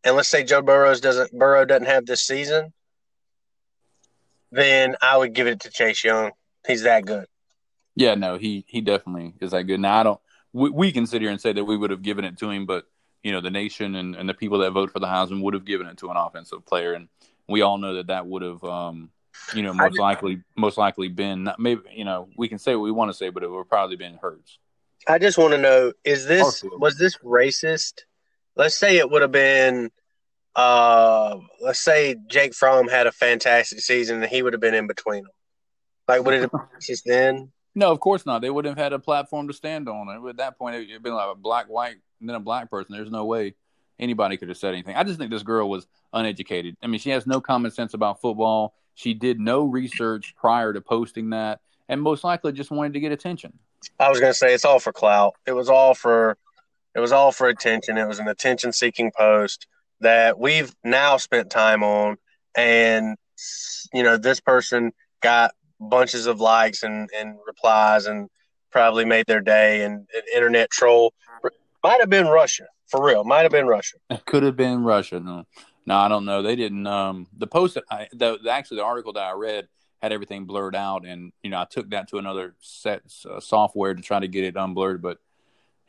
and 0.06 0.16
let's 0.16 0.30
say 0.30 0.44
Joe 0.46 0.62
Burrows 0.62 1.02
doesn't 1.02 1.38
Burrow 1.38 1.66
doesn't 1.66 1.88
have 1.88 2.06
this 2.06 2.22
season, 2.22 2.72
then 4.52 4.96
I 5.02 5.18
would 5.18 5.34
give 5.34 5.46
it 5.46 5.60
to 5.62 5.70
Chase 5.70 6.04
Young. 6.04 6.32
He's 6.66 6.84
that 6.84 7.06
good. 7.06 7.26
Yeah, 7.96 8.16
no, 8.16 8.38
he 8.38 8.64
he 8.68 8.80
definitely 8.80 9.34
is 9.42 9.52
that 9.52 9.64
good. 9.64 9.82
Now 9.82 10.00
I 10.00 10.04
don't. 10.04 10.20
We, 10.54 10.70
we 10.70 10.92
can 10.94 11.06
sit 11.06 11.22
here 11.22 11.30
and 11.30 11.42
say 11.42 11.52
that 11.52 11.66
we 11.66 11.76
would 11.76 11.92
have 11.92 12.02
given 12.02 12.24
it 12.24 12.38
to 12.40 12.50
him, 12.50 12.66
but 12.66 12.86
you 13.22 13.34
know, 13.34 13.42
the 13.42 13.52
nation 13.52 13.96
and, 13.96 14.16
and 14.16 14.30
the 14.30 14.34
people 14.34 14.60
that 14.60 14.72
vote 14.72 14.92
for 14.92 15.00
the 15.00 15.08
Heisman 15.08 15.42
would 15.42 15.54
have 15.54 15.66
given 15.66 15.88
it 15.88 15.98
to 15.98 16.10
an 16.10 16.16
offensive 16.18 16.66
player, 16.66 16.94
and 16.94 17.10
we 17.50 17.62
all 17.62 17.78
know 17.78 17.96
that 17.96 18.08
that 18.08 18.26
would 18.26 18.44
have, 18.44 18.64
um, 18.64 19.10
you 19.54 19.62
know, 19.62 19.74
most 19.74 20.00
likely 20.00 20.42
most 20.56 20.78
likely 20.78 21.10
been 21.10 21.44
not, 21.44 21.60
maybe 21.60 21.82
you 21.94 22.06
know 22.06 22.30
we 22.38 22.48
can 22.48 22.60
say 22.60 22.76
what 22.76 22.84
we 22.84 22.92
want 22.92 23.12
to 23.12 23.18
say, 23.18 23.30
but 23.30 23.44
it 23.44 23.52
would 23.52 23.58
have 23.58 23.70
probably 23.70 23.98
been 23.98 24.18
Hurts. 24.22 24.58
I 25.08 25.18
just 25.18 25.38
want 25.38 25.54
to 25.54 25.58
know: 25.58 25.94
is 26.04 26.26
this 26.26 26.64
Arfield. 26.64 26.80
was 26.80 26.98
this 26.98 27.18
racist? 27.18 28.02
Let's 28.56 28.76
say 28.76 28.98
it 28.98 29.10
would 29.10 29.22
have 29.22 29.32
been. 29.32 29.92
Uh, 30.56 31.38
let's 31.62 31.80
say 31.80 32.16
Jake 32.28 32.54
Fromm 32.54 32.88
had 32.88 33.08
a 33.08 33.12
fantastic 33.12 33.80
season, 33.80 34.22
and 34.22 34.32
he 34.32 34.42
would 34.42 34.54
have 34.54 34.62
been 34.62 34.74
in 34.74 34.88
between 34.88 35.24
them. 35.24 35.32
Like, 36.08 36.24
would 36.24 36.34
it 36.34 36.42
have 36.42 36.52
been 36.52 36.60
racist 36.80 37.04
then? 37.06 37.52
No, 37.76 37.92
of 37.92 38.00
course 38.00 38.26
not. 38.26 38.42
They 38.42 38.50
wouldn't 38.50 38.78
have 38.78 38.84
had 38.84 38.94
a 38.94 39.00
platform 39.00 39.48
to 39.48 39.54
stand 39.54 39.88
on. 39.88 40.28
At 40.28 40.38
that 40.38 40.58
point, 40.58 40.76
it'd 40.76 41.04
been 41.04 41.14
like 41.14 41.32
a 41.32 41.36
black, 41.36 41.68
white, 41.68 41.96
and 42.20 42.28
then 42.28 42.36
a 42.36 42.40
black 42.40 42.70
person. 42.70 42.94
There's 42.94 43.12
no 43.12 43.26
way 43.26 43.56
anybody 44.00 44.38
could 44.38 44.50
have 44.50 44.58
said 44.58 44.74
anything. 44.74 44.96
I 44.96 45.04
just 45.04 45.20
think 45.20 45.32
this 45.32 45.44
girl 45.44 45.70
was 45.70 45.88
uneducated. 46.12 46.76
I 46.82 46.88
mean, 46.88 47.00
she 47.00 47.12
has 47.12 47.28
no 47.28 47.40
common 47.42 47.72
sense 47.72 47.94
about 47.94 48.22
football. 48.22 48.74
She 48.96 49.14
did 49.14 49.40
no 49.40 49.64
research 49.64 50.36
prior 50.36 50.74
to 50.74 50.82
posting 50.82 51.30
that, 51.30 51.62
and 51.88 52.02
most 52.02 52.24
likely 52.24 52.52
just 52.52 52.72
wanted 52.72 52.94
to 52.94 53.00
get 53.00 53.12
attention. 53.12 53.58
I 54.00 54.10
was 54.10 54.20
going 54.20 54.32
to 54.32 54.38
say 54.38 54.54
it's 54.54 54.66
all 54.66 54.80
for 54.80 54.92
clout. 54.94 55.34
It 55.46 55.54
was 55.54 55.70
all 55.70 55.94
for 55.94 56.38
it 56.96 57.00
was 57.00 57.12
all 57.12 57.32
for 57.32 57.48
attention. 57.48 57.98
It 57.98 58.08
was 58.08 58.20
an 58.20 58.28
attention 58.28 58.74
seeking 58.74 59.12
post 59.16 59.68
that 60.02 60.40
we've 60.40 60.74
now 60.84 61.18
spent 61.18 61.50
time 61.50 61.84
on 61.84 62.18
and 62.56 63.18
you 63.94 64.04
know 64.04 64.18
this 64.18 64.40
person 64.40 64.92
got 65.22 65.52
bunches 65.80 66.26
of 66.26 66.40
likes 66.40 66.84
and, 66.84 67.10
and 67.18 67.38
replies 67.46 68.06
and 68.06 68.30
probably 68.72 69.06
made 69.06 69.26
their 69.28 69.42
day 69.42 69.84
and 69.84 70.08
an 70.14 70.22
internet 70.36 70.70
troll 70.70 71.14
might 71.84 72.00
have 72.00 72.10
been 72.10 72.28
Russia 72.28 72.66
for 72.88 73.06
real 73.06 73.24
might 73.24 73.42
have 73.42 73.52
been 73.52 73.68
Russia 73.68 73.98
It 74.10 74.26
could 74.26 74.44
have 74.44 74.56
been 74.56 74.84
Russia. 74.84 75.20
No, 75.20 75.46
no, 75.90 75.98
I 75.98 76.08
don't 76.08 76.26
know. 76.26 76.44
They 76.44 76.56
didn't. 76.56 76.86
Um, 76.86 77.26
the 77.36 77.48
post, 77.48 77.76
I, 77.90 78.08
the 78.14 78.38
actually 78.50 78.78
the 78.78 78.84
article 78.84 79.12
that 79.14 79.24
I 79.24 79.32
read 79.32 79.68
had 80.02 80.12
everything 80.12 80.46
blurred 80.46 80.76
out, 80.76 81.06
and 81.06 81.32
you 81.44 81.50
know 81.50 81.60
I 81.60 81.66
took 81.66 81.90
that 81.92 82.08
to 82.10 82.18
another 82.18 82.56
set 82.60 83.02
uh, 83.30 83.40
software 83.40 83.94
to 83.94 84.02
try 84.02 84.20
to 84.20 84.28
get 84.28 84.44
it 84.44 84.56
unblurred, 84.56 85.02
but 85.02 85.20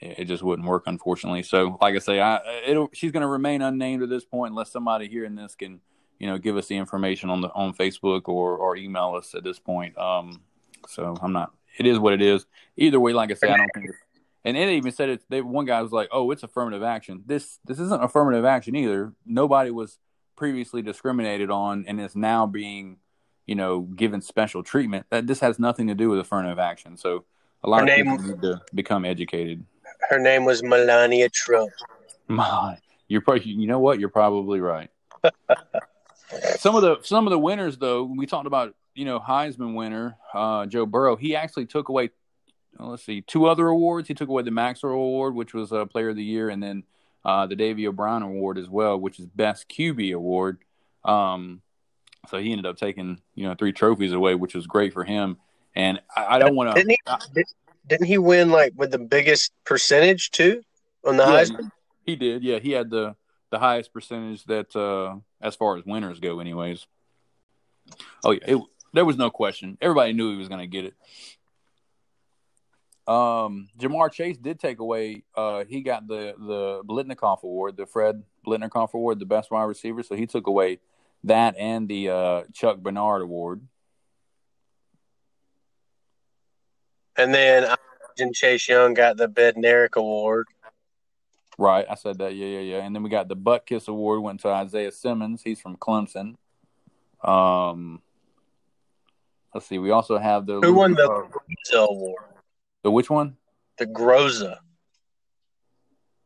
it, 0.01 0.25
just 0.25 0.43
wouldn't 0.43 0.67
work, 0.67 0.85
unfortunately. 0.87 1.43
So, 1.43 1.79
like 1.81 1.95
I 1.95 1.99
say, 1.99 2.21
I 2.21 2.41
it'll, 2.67 2.89
she's 2.93 3.13
going 3.13 3.23
to 3.23 3.29
remain 3.29 3.61
unnamed 3.63 4.03
at 4.03 4.09
this 4.09 4.25
point 4.25 4.53
unless 4.53 4.73
somebody 4.73 5.09
hearing 5.09 5.35
this 5.35 5.55
can 5.55 5.81
you 6.19 6.27
know 6.27 6.39
give 6.39 6.57
us 6.57 6.69
the 6.69 6.77
information 6.77 7.31
on 7.31 7.41
the 7.41 7.49
on 7.49 7.75
Facebook 7.75 8.23
or 8.29 8.57
or 8.57 8.77
email 8.77 9.15
us 9.17 9.35
at 9.35 9.45
this 9.45 9.59
point. 9.59 9.97
Um, 9.99 10.41
so 10.89 11.17
I'm 11.21 11.33
not. 11.33 11.53
It 11.79 11.87
is 11.87 11.99
what 11.99 12.15
it 12.15 12.23
is. 12.23 12.47
Either 12.77 12.99
way, 13.01 13.13
like 13.13 13.31
I 13.31 13.35
said, 13.35 13.51
I 13.51 13.57
don't 13.57 13.71
think. 13.75 13.91
It's, 13.91 13.99
and 14.45 14.57
it 14.57 14.69
even 14.71 14.93
said 14.93 15.11
it. 15.11 15.23
They, 15.29 15.43
one 15.43 15.67
guy 15.67 15.83
was 15.83 15.93
like, 15.93 16.09
"Oh, 16.11 16.31
it's 16.31 16.43
affirmative 16.43 16.83
action." 16.83 17.23
This 17.27 17.59
this 17.65 17.79
isn't 17.79 18.03
affirmative 18.03 18.45
action 18.45 18.75
either. 18.75 19.13
Nobody 19.27 19.71
was 19.71 19.99
previously 20.37 20.81
discriminated 20.83 21.51
on, 21.51 21.85
and 21.87 22.01
is 22.01 22.17
now 22.17 22.47
being, 22.47 22.97
you 23.51 23.57
know, 23.57 23.81
given 23.81 24.21
special 24.21 24.63
treatment. 24.63 25.07
That 25.11 25.27
this 25.27 25.41
has 25.41 25.59
nothing 25.59 25.89
to 25.89 25.95
do 25.97 26.09
with 26.09 26.21
affirmative 26.21 26.61
action. 26.61 26.97
So 26.97 27.25
a 27.65 27.69
lot 27.69 27.79
Her 27.79 27.83
of 27.83 27.87
name- 27.89 28.17
people 28.17 28.29
need 28.37 28.43
to 28.43 28.61
become 28.73 29.05
educated. 29.05 29.65
her 30.09 30.21
name 30.21 30.45
was 30.45 30.63
Melania 30.63 31.29
Trump 31.29 31.73
My, 32.29 32.79
you're 33.09 33.23
probably, 33.23 33.51
you 33.51 33.67
know 33.67 33.81
what? 33.81 33.99
You're 33.99 34.09
probably 34.09 34.61
right. 34.61 34.89
Some 36.59 36.77
of 36.77 36.83
the 36.83 36.99
some 37.03 37.27
of 37.27 37.33
the 37.33 37.39
winners 37.41 37.77
though, 37.77 38.05
we 38.05 38.25
talked 38.25 38.47
about 38.47 38.75
you 38.95 39.05
know 39.05 39.19
Heisman 39.19 39.75
winner 39.75 40.17
uh, 40.33 40.67
Joe 40.67 40.87
Burrow. 40.87 41.17
He 41.17 41.35
actually 41.35 41.67
took 41.67 41.89
away 41.89 42.11
let's 42.79 43.03
see 43.05 43.21
two 43.23 43.47
other 43.47 43.67
awards. 43.67 44.07
He 44.07 44.15
took 44.15 44.29
away 44.29 44.45
the 44.45 44.53
Maxwell 44.53 44.93
Award, 44.93 45.35
which 45.35 45.53
was 45.55 45.73
a 45.73 45.87
Player 45.87 46.11
of 46.11 46.17
the 46.17 46.23
Year, 46.23 46.49
and 46.49 46.63
then 46.63 46.85
uh, 47.25 47.47
the 47.49 47.57
Davy 47.57 47.89
O'Brien 47.89 48.23
Award 48.23 48.59
as 48.59 48.69
well, 48.69 48.99
which 48.99 49.19
is 49.19 49.27
Best 49.27 49.69
QB 49.69 50.15
Award. 50.15 50.59
Um, 51.05 51.63
so 52.31 52.39
he 52.39 52.53
ended 52.53 52.67
up 52.67 52.77
taking 52.77 53.21
you 53.35 53.47
know 53.47 53.55
three 53.55 53.73
trophies 53.73 54.13
away, 54.13 54.35
which 54.35 54.55
was 54.55 54.67
great 54.67 54.93
for 54.93 55.05
him. 55.05 55.37
And 55.75 56.01
I, 56.17 56.37
I 56.37 56.39
don't 56.39 56.55
want 56.55 56.75
to. 56.75 56.83
Didn't 56.83 56.97
he? 57.35 57.45
didn't 57.87 58.07
he 58.07 58.19
win 58.19 58.51
like 58.51 58.73
with 58.77 58.93
the 58.93 58.99
biggest 58.99 59.53
percentage 59.65 60.31
too 60.31 60.63
on 61.05 61.17
the 61.17 61.25
yeah, 61.25 61.31
Heisman? 61.31 61.71
He 62.07 62.17
did. 62.17 62.43
Yeah, 62.43 62.59
he 62.59 62.71
had 62.71 62.89
the 62.91 63.17
the 63.51 63.59
highest 63.59 63.93
percentage 63.93 64.45
that 64.45 64.75
uh, 64.75 65.17
as 65.41 65.57
far 65.57 65.77
as 65.77 65.85
winners 65.85 66.21
go, 66.21 66.41
anyways. 66.41 66.87
Oh 68.25 68.31
yeah, 68.31 68.41
it, 68.47 68.63
there 68.95 69.05
was 69.05 69.17
no 69.17 69.31
question. 69.31 69.77
Everybody 69.81 70.13
knew 70.13 70.31
he 70.31 70.37
was 70.37 70.49
going 70.49 70.61
to 70.61 70.67
get 70.67 70.85
it. 70.85 70.95
Um, 73.13 73.69
Ja'Marr 73.79 74.13
Chase 74.13 74.37
did 74.37 74.61
take 74.61 74.79
away. 74.79 75.25
Uh, 75.35 75.65
he 75.65 75.83
got 75.83 76.07
the 76.07 76.35
the 76.39 76.83
Biletnikoff 76.87 77.43
Award, 77.43 77.77
the 77.77 77.87
Fred 77.87 78.23
Biletnikoff 78.47 78.95
Award, 78.95 79.19
the 79.19 79.27
best 79.27 79.51
wide 79.51 79.65
receiver. 79.65 80.03
So 80.05 80.15
he 80.15 80.27
took 80.27 80.47
away 80.47 80.79
that 81.25 81.57
and 81.59 81.89
the 81.89 82.09
uh, 82.09 82.43
Chuck 82.53 82.79
Bednarik 82.79 83.23
Award. 83.23 83.63
And 87.17 87.35
then 87.35 87.75
and 88.19 88.35
Chase 88.35 88.69
Young 88.69 88.95
got 88.95 89.17
the 89.17 89.29
Bednarik 89.29 89.97
Award. 89.97 90.47
Right, 91.59 91.87
I 91.91 91.95
said 91.95 92.19
that. 92.19 92.35
Yeah, 92.35 92.47
yeah, 92.47 92.61
yeah. 92.61 92.85
And 92.85 92.95
then 92.95 93.03
we 93.03 93.11
got 93.11 93.29
the 93.29 93.37
Butkus 93.37 93.89
Award 93.89 94.23
went 94.23 94.41
to 94.41 94.49
Isaiah 94.49 94.93
Simmons. 94.93 95.43
He's 95.43 95.61
from 95.61 95.77
Clemson. 95.77 96.37
Um, 97.23 98.01
let's 99.55 99.67
see. 99.67 99.79
We 99.79 99.91
also 99.91 100.17
have 100.17 100.47
the 100.47 100.61
who 100.61 100.73
won 100.73 100.95
the 100.95 101.07
Groza 101.07 101.87
Award. 101.89 102.25
The 102.83 102.91
which 102.91 103.11
one? 103.11 103.37
The 103.77 103.87
Groza. 103.87 104.59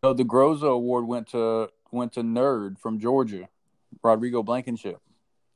No, 0.05 0.13
the 0.13 0.25
Groza 0.25 0.71
Award 0.71 1.07
went 1.07 1.29
to 1.29 1.69
went 1.91 2.13
to 2.13 2.23
Nerd 2.23 2.79
from 2.79 3.01
Georgia, 3.01 3.49
Rodrigo 4.03 4.43
Blankenship. 4.43 4.99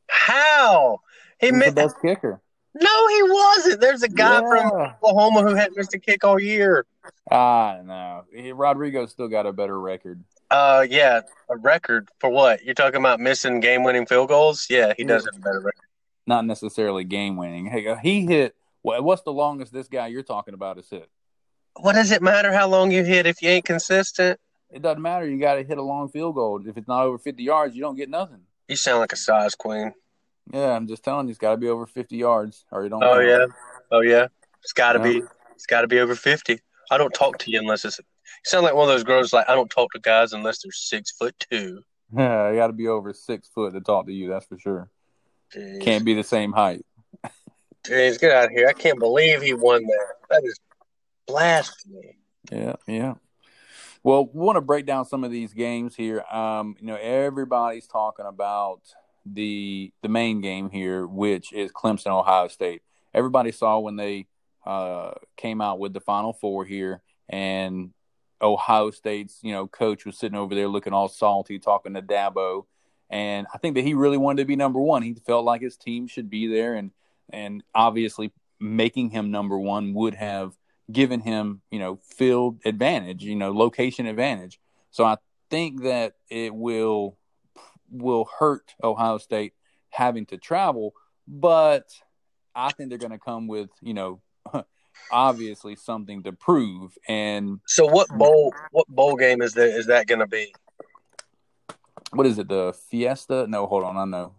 How 0.08 1.00
he 1.40 1.50
missed 1.50 1.74
the 1.74 1.82
best 1.82 1.96
kicker. 2.02 2.40
No, 2.74 3.08
he 3.08 3.22
wasn't. 3.22 3.80
There's 3.80 4.02
a 4.02 4.08
guy 4.08 4.40
yeah. 4.40 4.40
from 4.40 4.94
Oklahoma 5.02 5.42
who 5.42 5.54
hadn't 5.54 5.76
missed 5.76 5.94
a 5.94 5.98
kick 5.98 6.24
all 6.24 6.40
year. 6.40 6.86
Ah, 7.30 7.78
no. 7.82 8.24
Rodrigo 8.54 9.06
still 9.06 9.28
got 9.28 9.46
a 9.46 9.52
better 9.52 9.80
record. 9.80 10.22
Uh, 10.50 10.86
yeah, 10.88 11.20
a 11.50 11.56
record 11.56 12.08
for 12.20 12.30
what? 12.30 12.64
You're 12.64 12.74
talking 12.74 13.00
about 13.00 13.20
missing 13.20 13.60
game-winning 13.60 14.06
field 14.06 14.28
goals? 14.28 14.66
Yeah, 14.70 14.92
he 14.96 15.04
does 15.04 15.24
have 15.24 15.36
a 15.36 15.40
better 15.40 15.60
record. 15.60 15.84
Not 16.26 16.46
necessarily 16.46 17.04
game-winning. 17.04 17.66
Hey, 17.66 17.86
uh, 17.86 17.96
he 17.96 18.26
hit. 18.26 18.54
What's 18.82 19.22
the 19.22 19.32
longest 19.32 19.72
this 19.72 19.88
guy 19.88 20.06
you're 20.06 20.22
talking 20.22 20.54
about 20.54 20.76
has 20.76 20.88
hit? 20.88 21.08
What 21.80 21.94
does 21.94 22.10
it 22.12 22.22
matter 22.22 22.52
how 22.52 22.68
long 22.68 22.90
you 22.90 23.04
hit 23.04 23.26
if 23.26 23.42
you 23.42 23.50
ain't 23.50 23.64
consistent? 23.64 24.38
It 24.70 24.82
doesn't 24.82 25.02
matter. 25.02 25.28
You 25.28 25.38
got 25.38 25.54
to 25.54 25.64
hit 25.64 25.78
a 25.78 25.82
long 25.82 26.08
field 26.08 26.34
goal. 26.34 26.60
If 26.66 26.76
it's 26.76 26.88
not 26.88 27.04
over 27.04 27.18
50 27.18 27.42
yards, 27.42 27.74
you 27.74 27.80
don't 27.80 27.96
get 27.96 28.10
nothing. 28.10 28.40
You 28.68 28.76
sound 28.76 29.00
like 29.00 29.12
a 29.12 29.16
size 29.16 29.54
queen. 29.54 29.92
Yeah, 30.52 30.72
I'm 30.72 30.86
just 30.86 31.02
telling 31.02 31.26
you, 31.26 31.30
it's 31.30 31.38
got 31.38 31.52
to 31.52 31.56
be 31.56 31.68
over 31.68 31.86
50 31.86 32.16
yards, 32.16 32.64
or 32.70 32.82
you 32.82 32.88
don't. 32.88 33.02
Oh 33.02 33.18
yeah, 33.18 33.46
oh 33.90 34.00
yeah, 34.00 34.28
it's 34.62 34.72
got 34.72 34.92
to 34.92 34.98
yeah. 34.98 35.20
be. 35.20 35.22
It's 35.54 35.66
got 35.66 35.82
to 35.82 35.88
be 35.88 35.98
over 35.98 36.14
50. 36.14 36.60
I 36.90 36.98
don't 36.98 37.12
talk 37.12 37.38
to 37.38 37.50
you 37.50 37.58
unless 37.58 37.84
it's. 37.84 37.98
You 37.98 38.04
sound 38.44 38.64
like 38.64 38.74
one 38.74 38.84
of 38.84 38.94
those 38.94 39.04
girls. 39.04 39.32
Like 39.32 39.48
I 39.48 39.54
don't 39.54 39.70
talk 39.70 39.92
to 39.92 39.98
guys 39.98 40.32
unless 40.32 40.62
they're 40.62 40.72
six 40.72 41.10
foot 41.10 41.34
two. 41.50 41.82
Yeah, 42.16 42.44
I 42.44 42.54
got 42.54 42.68
to 42.68 42.72
be 42.72 42.88
over 42.88 43.12
six 43.12 43.50
foot 43.50 43.74
to 43.74 43.82
talk 43.82 44.06
to 44.06 44.12
you. 44.14 44.30
That's 44.30 44.46
for 44.46 44.58
sure. 44.58 44.88
Jeez. 45.54 45.82
Can't 45.82 46.06
be 46.06 46.14
the 46.14 46.22
same 46.22 46.52
height. 46.52 46.86
Jeez, 47.84 48.18
get 48.18 48.32
out 48.32 48.46
of 48.46 48.50
here! 48.52 48.66
I 48.66 48.72
can't 48.72 48.98
believe 48.98 49.42
he 49.42 49.52
won 49.52 49.82
that. 49.82 50.06
That 50.30 50.42
is 50.42 50.58
blasphemy. 51.26 52.16
Yeah, 52.50 52.76
yeah. 52.86 53.14
Well, 54.02 54.26
we 54.32 54.40
want 54.40 54.56
to 54.56 54.60
break 54.60 54.86
down 54.86 55.04
some 55.04 55.24
of 55.24 55.30
these 55.30 55.52
games 55.52 55.96
here. 55.96 56.22
Um, 56.30 56.76
you 56.80 56.86
know, 56.86 56.96
everybody's 56.96 57.86
talking 57.86 58.26
about 58.26 58.80
the 59.26 59.92
the 60.02 60.08
main 60.08 60.40
game 60.40 60.70
here, 60.70 61.06
which 61.06 61.52
is 61.52 61.72
Clemson 61.72 62.08
Ohio 62.08 62.48
State. 62.48 62.82
Everybody 63.12 63.52
saw 63.52 63.78
when 63.78 63.96
they 63.96 64.26
uh, 64.64 65.12
came 65.36 65.60
out 65.60 65.78
with 65.78 65.92
the 65.92 66.00
Final 66.00 66.32
Four 66.32 66.64
here, 66.64 67.02
and 67.28 67.90
Ohio 68.40 68.90
State's 68.90 69.40
you 69.42 69.52
know 69.52 69.66
coach 69.66 70.04
was 70.06 70.18
sitting 70.18 70.38
over 70.38 70.54
there 70.54 70.68
looking 70.68 70.92
all 70.92 71.08
salty, 71.08 71.58
talking 71.58 71.94
to 71.94 72.02
Dabo, 72.02 72.66
and 73.10 73.46
I 73.52 73.58
think 73.58 73.74
that 73.74 73.84
he 73.84 73.94
really 73.94 74.18
wanted 74.18 74.42
to 74.42 74.46
be 74.46 74.56
number 74.56 74.80
one. 74.80 75.02
He 75.02 75.14
felt 75.26 75.44
like 75.44 75.60
his 75.60 75.76
team 75.76 76.06
should 76.06 76.30
be 76.30 76.46
there, 76.46 76.74
and 76.74 76.92
and 77.30 77.62
obviously 77.74 78.32
making 78.60 79.10
him 79.10 79.30
number 79.30 79.58
one 79.58 79.94
would 79.94 80.14
have 80.14 80.56
given 80.90 81.20
him 81.20 81.62
you 81.70 81.78
know 81.78 81.98
field 82.02 82.58
advantage, 82.64 83.22
you 83.22 83.36
know 83.36 83.52
location 83.52 84.06
advantage. 84.06 84.58
So 84.90 85.04
I 85.04 85.16
think 85.50 85.82
that 85.82 86.14
it 86.30 86.54
will 86.54 87.16
will 87.90 88.28
hurt 88.38 88.74
Ohio 88.82 89.18
State 89.18 89.54
having 89.90 90.26
to 90.26 90.36
travel, 90.36 90.92
but 91.26 91.90
I 92.54 92.72
think 92.72 92.88
they're 92.88 92.98
going 92.98 93.12
to 93.12 93.18
come 93.18 93.46
with, 93.46 93.70
you 93.80 93.94
know, 93.94 94.20
obviously 95.12 95.76
something 95.76 96.22
to 96.24 96.32
prove. 96.32 96.96
And 97.08 97.60
so, 97.66 97.86
what 97.86 98.08
bowl? 98.08 98.52
What 98.72 98.88
bowl 98.88 99.16
game 99.16 99.42
is 99.42 99.54
that? 99.54 99.68
Is 99.68 99.86
that 99.86 100.06
going 100.06 100.20
to 100.20 100.26
be? 100.26 100.52
What 102.12 102.26
is 102.26 102.38
it? 102.38 102.48
The 102.48 102.74
Fiesta? 102.90 103.46
No, 103.46 103.66
hold 103.66 103.84
on. 103.84 103.96
I 103.96 104.04
know. 104.04 104.34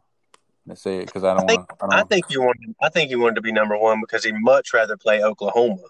Let's 0.66 0.82
say 0.82 0.98
it 0.98 1.06
because 1.08 1.24
I 1.24 1.36
don't 1.36 1.48
want. 1.48 1.70
I, 1.92 2.02
I 2.02 2.04
think 2.04 2.26
you 2.30 2.42
want. 2.42 2.58
I 2.82 2.90
think 2.90 3.10
you 3.10 3.20
wanted 3.20 3.36
to 3.36 3.42
be 3.42 3.52
number 3.52 3.78
one 3.78 4.02
because 4.02 4.24
he'd 4.24 4.36
much 4.36 4.74
rather 4.74 4.98
play 4.98 5.24
Oklahoma 5.24 5.82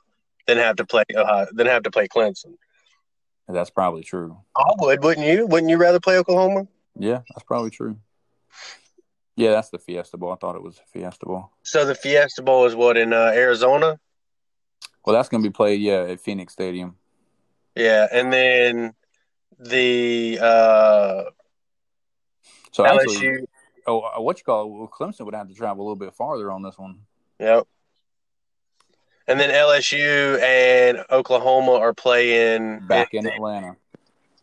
than 0.49 0.57
have 0.57 0.75
to 0.77 0.85
play 0.85 1.03
Ohio 1.15 1.47
than 1.51 1.67
have 1.67 1.83
to 1.83 1.91
play 1.91 2.07
Clemson. 2.07 2.55
That's 3.47 3.69
probably 3.69 4.03
true. 4.03 4.37
I 4.55 4.73
would, 4.77 5.03
wouldn't 5.03 5.25
you? 5.25 5.47
Wouldn't 5.47 5.69
you 5.69 5.77
rather 5.77 5.99
play 5.99 6.17
Oklahoma? 6.17 6.67
Yeah, 6.97 7.21
that's 7.33 7.43
probably 7.45 7.69
true. 7.69 7.97
Yeah, 9.35 9.51
that's 9.51 9.69
the 9.69 9.79
Fiesta 9.79 10.17
Bowl. 10.17 10.31
I 10.31 10.35
thought 10.35 10.55
it 10.55 10.61
was 10.61 10.81
Fiesta 10.91 11.25
Bowl. 11.25 11.49
So 11.63 11.85
the 11.85 11.95
Fiesta 11.95 12.41
Bowl 12.41 12.65
is 12.65 12.75
what 12.75 12.97
in 12.97 13.13
uh, 13.13 13.31
Arizona? 13.33 13.99
Well, 15.05 15.15
that's 15.15 15.29
going 15.29 15.41
to 15.41 15.49
be 15.49 15.53
played, 15.53 15.81
yeah, 15.81 16.01
at 16.01 16.19
Phoenix 16.19 16.53
Stadium. 16.53 16.95
Yeah, 17.75 18.07
and 18.11 18.33
then 18.33 18.93
the 19.57 20.39
uh, 20.41 21.23
so 22.71 22.83
LSU. 22.83 22.99
Actually, 22.99 23.47
oh, 23.87 23.99
uh, 24.01 24.21
what 24.21 24.37
you 24.37 24.43
call 24.43 24.65
it? 24.65 24.69
Well, 24.69 24.91
Clemson 24.93 25.25
would 25.25 25.35
have 25.35 25.47
to 25.47 25.53
travel 25.53 25.83
a 25.83 25.85
little 25.85 25.95
bit 25.95 26.13
farther 26.13 26.51
on 26.51 26.61
this 26.61 26.77
one. 26.77 26.99
Yep. 27.39 27.65
And 29.29 29.39
then 29.39 29.51
LSU 29.51 30.41
and 30.41 31.05
Oklahoma 31.11 31.73
are 31.73 31.93
playing 31.93 32.79
back 32.87 33.13
in, 33.13 33.27
in 33.27 33.33
Atlanta. 33.33 33.75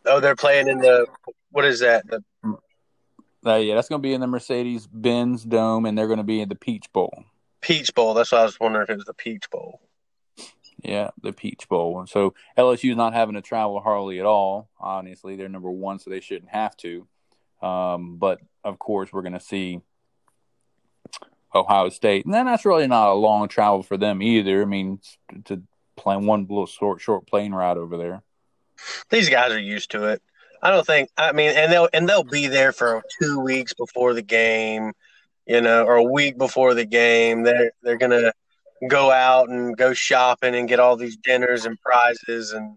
Oh, 0.04 0.20
they're 0.20 0.36
playing 0.36 0.68
in 0.68 0.78
the 0.78 1.06
what 1.50 1.64
is 1.64 1.80
that? 1.80 2.06
The, 2.06 2.22
uh, 3.44 3.56
yeah, 3.56 3.74
that's 3.74 3.88
going 3.88 4.00
to 4.00 4.06
be 4.06 4.14
in 4.14 4.20
the 4.20 4.28
Mercedes 4.28 4.86
Benz 4.86 5.42
Dome, 5.42 5.86
and 5.86 5.98
they're 5.98 6.06
going 6.06 6.18
to 6.18 6.24
be 6.24 6.40
in 6.40 6.48
the 6.48 6.54
Peach 6.54 6.92
Bowl. 6.92 7.24
Peach 7.60 7.92
Bowl. 7.96 8.14
That's 8.14 8.30
why 8.30 8.38
I 8.38 8.44
was 8.44 8.60
wondering 8.60 8.84
if 8.84 8.90
it 8.90 8.96
was 8.96 9.06
the 9.06 9.14
Peach 9.14 9.50
Bowl. 9.50 9.80
Yeah, 10.84 11.10
the 11.20 11.32
Peach 11.32 11.68
Bowl. 11.68 11.98
And 11.98 12.08
so 12.08 12.34
LSU 12.56 12.90
is 12.90 12.96
not 12.96 13.12
having 13.12 13.34
to 13.34 13.42
travel 13.42 13.80
hardly 13.80 14.20
at 14.20 14.26
all. 14.26 14.68
Honestly, 14.78 15.34
they're 15.34 15.48
number 15.48 15.70
one, 15.70 15.98
so 15.98 16.10
they 16.10 16.20
shouldn't 16.20 16.50
have 16.52 16.76
to. 16.76 17.08
Um, 17.60 18.18
but 18.18 18.40
of 18.62 18.78
course, 18.78 19.12
we're 19.12 19.22
going 19.22 19.32
to 19.32 19.40
see 19.40 19.80
Ohio 21.56 21.88
State, 21.88 22.24
and 22.24 22.34
then 22.34 22.46
that's 22.46 22.64
really 22.64 22.86
not 22.86 23.10
a 23.10 23.14
long 23.14 23.48
travel 23.48 23.82
for 23.82 23.96
them 23.96 24.22
either. 24.22 24.62
I 24.62 24.64
mean, 24.64 25.00
to 25.46 25.62
plan 25.96 26.26
one 26.26 26.42
little 26.42 26.66
short 26.66 27.00
short 27.00 27.26
plane 27.26 27.52
ride 27.52 27.76
over 27.76 27.96
there. 27.96 28.22
These 29.10 29.30
guys 29.30 29.52
are 29.52 29.58
used 29.58 29.90
to 29.92 30.04
it. 30.04 30.22
I 30.62 30.70
don't 30.70 30.86
think. 30.86 31.10
I 31.16 31.32
mean, 31.32 31.50
and 31.56 31.72
they'll 31.72 31.88
and 31.92 32.08
they'll 32.08 32.24
be 32.24 32.46
there 32.46 32.72
for 32.72 33.02
two 33.20 33.40
weeks 33.40 33.74
before 33.74 34.14
the 34.14 34.22
game, 34.22 34.92
you 35.46 35.60
know, 35.60 35.84
or 35.84 35.96
a 35.96 36.04
week 36.04 36.38
before 36.38 36.74
the 36.74 36.84
game. 36.84 37.42
They're 37.42 37.72
they're 37.82 37.98
gonna 37.98 38.32
go 38.88 39.10
out 39.10 39.48
and 39.48 39.76
go 39.76 39.92
shopping 39.92 40.54
and 40.54 40.68
get 40.68 40.80
all 40.80 40.96
these 40.96 41.16
dinners 41.16 41.64
and 41.64 41.80
prizes 41.80 42.52
and 42.52 42.76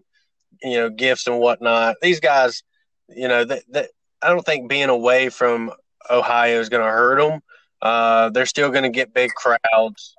you 0.62 0.76
know 0.76 0.90
gifts 0.90 1.26
and 1.26 1.38
whatnot. 1.38 1.96
These 2.02 2.20
guys, 2.20 2.62
you 3.08 3.28
know, 3.28 3.44
that 3.44 3.90
I 4.22 4.28
don't 4.28 4.44
think 4.44 4.68
being 4.68 4.88
away 4.88 5.28
from 5.28 5.72
Ohio 6.10 6.60
is 6.60 6.68
going 6.68 6.84
to 6.84 6.90
hurt 6.90 7.18
them. 7.18 7.40
Uh, 7.82 8.30
they're 8.30 8.46
still 8.46 8.70
going 8.70 8.82
to 8.84 8.90
get 8.90 9.14
big 9.14 9.30
crowds. 9.32 10.14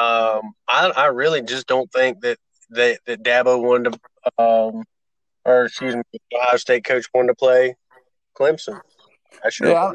Um, 0.00 0.52
I, 0.68 0.92
I 0.94 1.06
really 1.06 1.42
just 1.42 1.66
don't 1.66 1.90
think 1.92 2.20
that 2.20 2.38
that, 2.70 2.98
that 3.06 3.22
Dabo 3.22 3.62
wanted 3.62 3.92
to 3.92 4.42
um, 4.42 4.84
or 5.46 5.66
excuse 5.66 5.94
me, 5.94 6.02
Ohio 6.34 6.56
State 6.56 6.84
coach 6.84 7.06
wanted 7.14 7.28
to 7.28 7.34
play 7.34 7.76
Clemson. 8.38 8.80
I 9.44 9.50
sure. 9.50 9.68
Yeah, 9.68 9.74
I, 9.74 9.92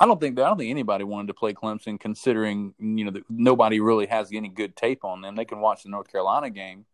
I, 0.00 0.06
don't 0.06 0.20
think 0.20 0.36
that. 0.36 0.44
I 0.44 0.48
don't 0.48 0.58
think 0.58 0.70
anybody 0.70 1.04
wanted 1.04 1.28
to 1.28 1.34
play 1.34 1.52
Clemson, 1.52 2.00
considering 2.00 2.74
you 2.78 3.04
know 3.04 3.10
that 3.10 3.24
nobody 3.28 3.80
really 3.80 4.06
has 4.06 4.30
any 4.32 4.48
good 4.48 4.74
tape 4.74 5.04
on 5.04 5.20
them. 5.20 5.36
They 5.36 5.44
can 5.44 5.60
watch 5.60 5.82
the 5.82 5.90
North 5.90 6.10
Carolina 6.10 6.50
game 6.50 6.86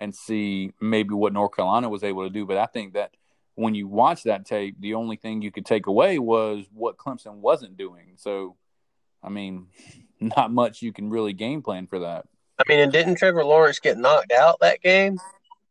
and 0.00 0.14
see 0.14 0.72
maybe 0.80 1.12
what 1.14 1.32
North 1.32 1.54
Carolina 1.54 1.88
was 1.88 2.02
able 2.02 2.22
to 2.24 2.30
do, 2.30 2.46
but 2.46 2.56
I 2.56 2.66
think 2.66 2.94
that 2.94 3.10
when 3.56 3.74
you 3.74 3.88
watch 3.88 4.22
that 4.22 4.46
tape, 4.46 4.76
the 4.78 4.94
only 4.94 5.16
thing 5.16 5.42
you 5.42 5.50
could 5.50 5.66
take 5.66 5.88
away 5.88 6.20
was 6.20 6.66
what 6.72 6.96
Clemson 6.96 7.38
wasn't 7.38 7.76
doing. 7.76 8.12
So, 8.14 8.54
I 9.22 9.28
mean, 9.28 9.66
not 10.20 10.52
much 10.52 10.82
you 10.82 10.92
can 10.92 11.10
really 11.10 11.32
game 11.32 11.62
plan 11.62 11.86
for 11.86 12.00
that. 12.00 12.26
I 12.58 12.64
mean, 12.68 12.80
and 12.80 12.92
didn't 12.92 13.16
Trevor 13.16 13.44
Lawrence 13.44 13.78
get 13.78 13.98
knocked 13.98 14.32
out 14.32 14.60
that 14.60 14.82
game? 14.82 15.18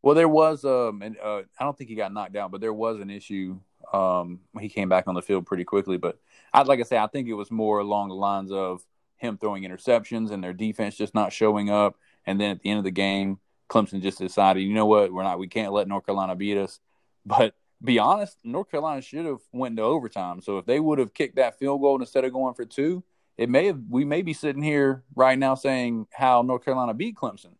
Well, 0.00 0.14
there 0.14 0.28
was 0.28 0.64
um, 0.64 1.02
and 1.02 1.16
uh, 1.22 1.42
I 1.58 1.64
don't 1.64 1.76
think 1.76 1.90
he 1.90 1.96
got 1.96 2.12
knocked 2.12 2.36
out, 2.36 2.50
but 2.50 2.60
there 2.60 2.72
was 2.72 3.00
an 3.00 3.10
issue. 3.10 3.58
Um, 3.92 4.40
he 4.58 4.68
came 4.68 4.88
back 4.88 5.06
on 5.06 5.14
the 5.14 5.22
field 5.22 5.46
pretty 5.46 5.64
quickly, 5.64 5.96
but 5.98 6.18
I 6.52 6.62
like 6.62 6.80
I 6.80 6.84
say, 6.84 6.96
I 6.96 7.06
think 7.06 7.28
it 7.28 7.34
was 7.34 7.50
more 7.50 7.80
along 7.80 8.08
the 8.08 8.14
lines 8.14 8.50
of 8.52 8.84
him 9.16 9.36
throwing 9.36 9.64
interceptions 9.64 10.30
and 10.30 10.42
their 10.42 10.52
defense 10.52 10.96
just 10.96 11.14
not 11.14 11.32
showing 11.32 11.68
up, 11.68 11.96
and 12.26 12.40
then 12.40 12.50
at 12.50 12.60
the 12.60 12.70
end 12.70 12.78
of 12.78 12.84
the 12.84 12.90
game, 12.90 13.38
Clemson 13.68 14.00
just 14.00 14.18
decided, 14.18 14.60
you 14.60 14.72
know 14.72 14.86
what, 14.86 15.12
we're 15.12 15.22
not, 15.22 15.38
we 15.38 15.48
can't 15.48 15.72
let 15.72 15.88
North 15.88 16.06
Carolina 16.06 16.34
beat 16.34 16.56
us. 16.56 16.80
But 17.26 17.54
be 17.84 17.98
honest, 17.98 18.38
North 18.42 18.70
Carolina 18.70 19.02
should 19.02 19.26
have 19.26 19.40
went 19.52 19.76
to 19.76 19.82
overtime. 19.82 20.40
So 20.40 20.56
if 20.56 20.64
they 20.64 20.80
would 20.80 20.98
have 20.98 21.12
kicked 21.12 21.36
that 21.36 21.58
field 21.58 21.82
goal 21.82 22.00
instead 22.00 22.24
of 22.24 22.32
going 22.32 22.54
for 22.54 22.64
two, 22.64 23.04
it 23.38 23.48
may 23.48 23.66
have 23.66 23.80
we 23.88 24.04
may 24.04 24.22
be 24.22 24.34
sitting 24.34 24.62
here 24.62 25.04
right 25.14 25.38
now 25.38 25.54
saying 25.54 26.08
how 26.12 26.42
North 26.42 26.64
Carolina 26.64 26.92
beat 26.92 27.14
Clemson. 27.14 27.54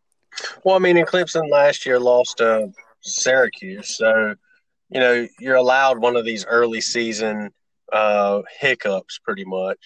Well, 0.65 0.77
I 0.77 0.81
mean, 0.81 0.97
in 0.97 1.07
Clemson 1.07 1.49
last 1.51 1.87
year 1.87 1.99
lost 1.99 2.39
to 2.39 2.65
uh, 2.65 2.67
Syracuse, 3.01 3.97
so 3.97 4.35
you 4.91 5.01
know 5.01 5.27
you're 5.39 5.57
allowed 5.57 5.99
one 6.01 6.17
of 6.17 6.25
these 6.25 6.45
early 6.45 6.81
season 6.81 7.51
uh, 7.93 8.43
hiccups, 8.59 9.19
pretty 9.19 9.45
much. 9.45 9.79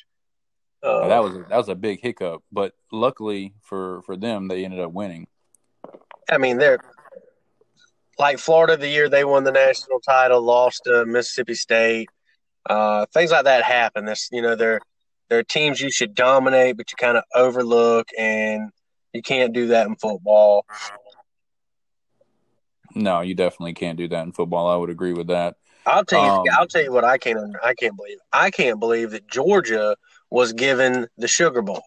Uh, 0.83 1.07
that 1.09 1.23
was 1.23 1.37
a, 1.37 1.43
that 1.43 1.57
was 1.57 1.69
a 1.69 1.75
big 1.75 2.01
hiccup, 2.01 2.43
but 2.51 2.73
luckily 2.91 3.55
for 3.61 4.03
for 4.03 4.17
them, 4.17 4.49
they 4.49 4.65
ended 4.65 4.81
up 4.81 4.93
winning. 4.93 5.29
I 6.31 6.39
mean, 6.39 6.57
they're 6.57 6.81
like 8.19 8.39
Florida 8.39 8.77
the 8.77 8.89
year 8.89 9.09
they 9.09 9.25
won 9.25 9.45
the 9.45 9.53
national 9.53 10.01
title, 10.01 10.41
lost 10.41 10.85
to 10.85 11.05
Mississippi 11.05 11.55
State. 11.55 12.09
Uh, 12.69 13.05
things 13.13 13.31
like 13.31 13.45
that 13.45 13.65
happen. 13.65 14.05
This, 14.05 14.29
you 14.31 14.41
know, 14.41 14.55
they're 14.55 14.81
they're 15.33 15.43
teams 15.43 15.81
you 15.81 15.91
should 15.91 16.15
dominate, 16.15 16.77
but 16.77 16.93
you 16.93 16.97
kind 16.97 17.17
of 17.17 17.25
overlook, 17.35 18.09
and 18.19 18.71
you 19.15 19.23
can't 19.23 19.55
do 19.55 19.69
that 19.69 19.87
in 19.87 19.97
football. 19.97 20.67
No, 22.95 23.23
you 23.23 23.35
definitely 23.35 23.73
can't 23.73 23.97
do 23.97 24.09
that 24.09 24.25
in 24.25 24.33
football. 24.33 24.69
I 24.69 24.77
would 24.77 24.91
agree 24.91 25.15
with 25.15 25.29
that. 25.29 25.57
I'll 25.87 26.05
tell 26.05 26.23
you. 26.23 26.51
Um, 26.51 26.59
I'll 26.59 26.67
tell 26.67 26.83
you 26.83 26.93
what 26.93 27.05
I 27.05 27.17
can't. 27.17 27.57
I 27.65 27.73
can't 27.73 27.97
believe. 27.97 28.19
I 28.31 28.51
can't 28.51 28.79
believe 28.79 29.13
that 29.13 29.27
Georgia 29.27 29.97
was 30.29 30.53
given 30.53 31.09
the 31.17 31.29
Sugar 31.29 31.63
Bowl. 31.63 31.83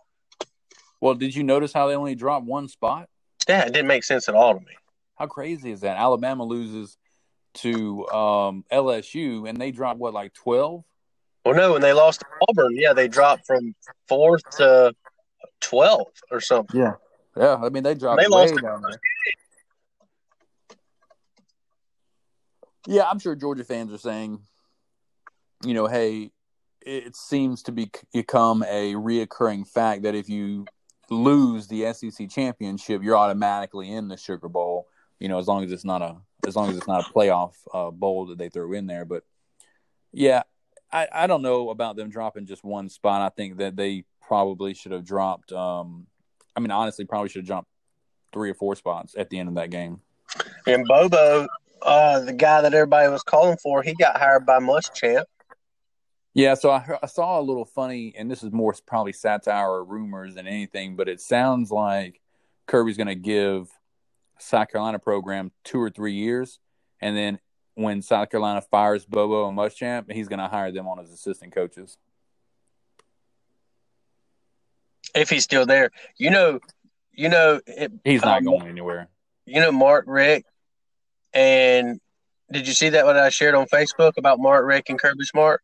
Well, 1.00 1.14
did 1.14 1.36
you 1.36 1.44
notice 1.44 1.72
how 1.72 1.88
they 1.88 1.96
only 1.96 2.16
dropped 2.16 2.48
one 2.48 2.68
spot? 2.68 3.10
Yeah, 3.48 3.62
it 3.62 3.74
didn't 3.74 3.88
make 3.88 4.04
sense 4.04 4.28
at 4.28 4.34
all 4.34 4.56
to 4.56 4.60
me. 4.60 4.74
How 5.18 5.28
crazy 5.28 5.70
is 5.70 5.82
that? 5.82 5.98
Alabama 5.98 6.44
loses 6.46 6.98
to 7.56 8.08
um, 8.08 8.66
LSU, 8.72 9.48
and 9.48 9.62
they 9.62 9.70
drop 9.70 9.98
what, 9.98 10.16
like 10.16 10.34
twelve? 10.34 10.84
Well, 11.46 11.54
no, 11.54 11.74
when 11.74 11.82
they 11.82 11.94
lost 11.94 12.24
Auburn, 12.50 12.76
yeah, 12.76 12.94
they 12.94 13.08
dropped 13.08 13.46
from 13.46 13.76
fourth 14.08 14.42
to 14.58 14.94
twelfth 15.62 16.20
or 16.32 16.42
something. 16.42 16.82
Yeah, 16.82 16.94
yeah. 17.38 17.56
I 17.62 17.70
mean, 17.70 17.84
they 17.84 17.94
dropped 17.94 18.20
they 18.20 18.28
way 18.28 18.48
down 18.48 18.82
there. 18.82 19.00
Yeah, 22.88 23.04
I'm 23.04 23.20
sure 23.20 23.36
Georgia 23.36 23.64
fans 23.64 23.94
are 23.94 24.00
saying, 24.00 24.40
you 25.64 25.76
know, 25.76 25.86
hey, 25.86 26.32
it 26.82 27.16
seems 27.16 27.62
to 27.64 27.72
be 27.72 27.92
become 28.12 28.64
a 28.64 28.94
reoccurring 28.94 29.68
fact 29.68 30.04
that 30.04 30.16
if 30.16 30.28
you 30.28 30.66
lose 31.12 31.68
the 31.68 31.94
SEC 31.94 32.28
championship, 32.30 33.04
you're 33.04 33.18
automatically 33.18 33.92
in 33.92 34.08
the 34.08 34.18
Sugar 34.18 34.50
Bowl. 34.50 34.88
You 35.20 35.30
know, 35.30 35.38
as 35.38 35.48
long 35.48 35.64
as 35.64 35.72
it's 35.72 35.86
not 35.86 36.02
a 36.02 36.18
as 36.48 36.56
long 36.56 36.72
as 36.72 36.78
it's 36.78 36.88
not 36.88 37.08
a 37.08 37.14
playoff 37.14 37.54
uh, 37.72 37.92
bowl 37.92 38.26
that 38.28 38.40
they 38.40 38.50
throw 38.50 38.74
in 38.74 38.88
there. 38.88 39.06
But 39.06 39.24
yeah, 40.12 40.42
I, 40.92 41.08
I 41.12 41.28
don't 41.28 41.42
know 41.42 41.70
about 41.70 41.96
them 41.96 42.10
dropping 42.10 42.46
just 42.46 42.64
one 42.64 42.90
spot. 42.90 43.22
I 43.22 43.30
think 43.30 43.58
that 43.58 43.76
they 43.76 44.06
probably 44.22 44.74
should 44.74 44.92
have 44.92 45.04
dropped. 45.04 45.52
Um, 45.52 46.08
I 46.56 46.60
mean, 46.60 46.72
honestly, 46.72 47.06
probably 47.06 47.30
should 47.30 47.42
have 47.42 47.48
jumped 47.48 47.70
three 48.32 48.50
or 48.50 48.54
four 48.54 48.76
spots 48.76 49.16
at 49.18 49.30
the 49.30 49.40
end 49.40 49.50
of 49.50 49.56
that 49.56 49.70
game. 49.70 50.02
And 50.68 50.86
Bobo, 50.88 51.48
uh, 51.82 52.20
the 52.22 52.34
guy 52.34 52.62
that 52.62 52.74
everybody 52.74 53.10
was 53.10 53.24
calling 53.24 53.58
for, 53.58 53.84
he 53.84 53.94
got 53.94 54.18
hired 54.18 54.46
by 54.46 54.60
Muschamp. 54.60 55.26
Yeah, 56.34 56.54
so 56.56 56.70
I, 56.70 56.86
I 57.02 57.08
saw 57.08 57.40
a 57.40 57.42
little 57.42 57.64
funny, 57.64 58.14
and 58.18 58.30
this 58.30 58.44
is 58.44 58.52
more 58.52 58.76
probably 58.86 59.14
satire 59.14 59.70
or 59.70 59.86
rumors 59.86 60.36
than 60.36 60.48
anything, 60.48 60.98
but 60.98 61.08
it 61.08 61.22
sounds 61.22 61.72
like 61.72 62.20
Kirby's 62.68 62.98
going 62.98 63.08
to 63.08 63.16
give 63.16 63.70
South 64.38 64.70
Carolina 64.70 65.00
program 65.00 65.52
two 65.64 65.80
or 65.80 65.90
three 65.90 66.14
years, 66.14 66.60
and 67.00 67.16
then 67.16 67.40
when 67.76 68.02
South 68.02 68.30
Carolina 68.30 68.62
fires 68.62 69.06
Bobo 69.06 69.48
and 69.48 69.58
Muschamp, 69.58 70.12
he's 70.12 70.28
going 70.28 70.40
to 70.40 70.48
hire 70.48 70.72
them 70.72 70.88
on 70.88 71.00
as 71.00 71.12
assistant 71.12 71.54
coaches. 71.54 71.98
If 75.14 75.30
he's 75.30 75.44
still 75.44 75.66
there, 75.66 75.92
you 76.18 76.30
know, 76.30 76.60
you 77.12 77.30
know, 77.30 77.62
it, 77.68 77.92
he's 78.04 78.22
not 78.22 78.40
um, 78.40 78.46
going 78.46 78.68
anywhere. 78.68 79.08
You 79.46 79.62
know, 79.62 79.72
Mark 79.72 80.06
Richt, 80.08 80.48
and 81.34 82.00
did 82.52 82.68
you 82.68 82.74
see 82.74 82.90
that 82.90 83.06
what 83.06 83.18
I 83.18 83.30
shared 83.30 83.56
on 83.56 83.68
Facebook 83.68 84.18
about 84.18 84.40
Mark 84.40 84.66
Richt 84.66 84.90
and 84.90 85.00
Kirby 85.00 85.24
Smart? 85.24 85.62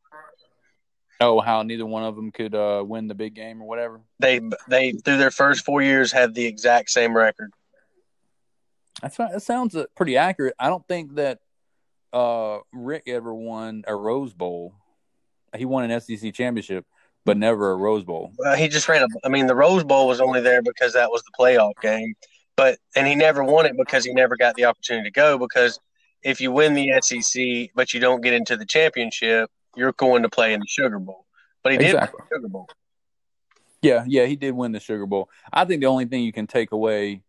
Oh, 1.20 1.40
how 1.40 1.62
neither 1.64 1.86
one 1.86 2.04
of 2.04 2.16
them 2.16 2.32
could 2.32 2.56
uh, 2.56 2.84
win 2.86 3.08
the 3.08 3.14
big 3.14 3.36
game 3.36 3.62
or 3.62 3.68
whatever. 3.68 4.02
They 4.20 4.42
they 4.68 4.92
through 4.92 5.18
their 5.18 5.32
first 5.32 5.64
four 5.64 5.82
years 5.82 6.12
had 6.12 6.34
the 6.34 6.46
exact 6.46 6.90
same 6.90 7.16
record. 7.16 7.52
That's 9.02 9.18
that 9.18 9.42
sounds 9.44 9.76
uh, 9.76 9.86
pretty 9.96 10.18
accurate. 10.18 10.56
I 10.60 10.70
don't 10.70 10.88
think 10.88 11.16
that 11.16 11.40
uh, 12.14 12.60
Richt 12.74 13.08
ever 13.08 13.34
won 13.34 13.84
a 13.88 13.96
Rose 13.96 14.34
Bowl. 14.34 14.74
He 15.56 15.66
won 15.66 15.90
an 15.90 16.00
SEC 16.02 16.34
championship, 16.34 16.86
but 17.26 17.38
never 17.38 17.72
a 17.72 17.76
Rose 17.76 18.04
Bowl. 18.04 18.32
Well, 18.38 18.56
he 18.56 18.68
just 18.68 18.88
ran 18.88 19.04
a. 19.04 19.08
I 19.26 19.30
mean, 19.30 19.48
the 19.48 19.56
Rose 19.56 19.84
Bowl 19.84 20.08
was 20.08 20.22
only 20.22 20.42
there 20.42 20.62
because 20.62 20.94
that 20.94 21.12
was 21.12 21.24
the 21.24 21.32
playoff 21.38 21.74
game, 21.82 22.14
but 22.56 22.80
and 22.96 23.08
he 23.08 23.16
never 23.16 23.44
won 23.44 23.66
it 23.66 23.76
because 23.78 24.06
he 24.06 24.14
never 24.14 24.38
got 24.38 24.56
the 24.56 24.66
opportunity 24.66 25.10
to 25.10 25.14
go. 25.14 25.38
Because 25.38 25.80
if 26.24 26.40
you 26.40 26.52
win 26.52 26.74
the 26.74 26.94
SEC 27.02 27.72
but 27.76 27.94
you 27.94 28.00
don't 28.00 28.22
get 28.22 28.34
into 28.34 28.56
the 28.56 28.66
championship, 28.66 29.50
you're 29.76 29.94
going 29.94 30.24
to 30.24 30.30
play 30.30 30.54
in 30.54 30.60
the 30.60 30.68
Sugar 30.68 31.00
Bowl. 31.00 31.26
But 31.64 31.74
he 31.74 31.78
did 31.78 31.88
exactly. 31.88 32.20
win 32.20 32.28
the 32.30 32.36
Sugar 32.36 32.50
Bowl. 32.50 32.68
Yeah, 33.82 34.04
yeah, 34.08 34.26
he 34.26 34.36
did 34.36 34.54
win 34.54 34.72
the 34.72 34.80
Sugar 34.80 35.06
Bowl. 35.06 35.30
I 35.52 35.66
think 35.66 35.82
the 35.82 35.88
only 35.88 36.06
thing 36.06 36.24
you 36.24 36.32
can 36.32 36.48
take 36.48 36.72
away 36.72 37.24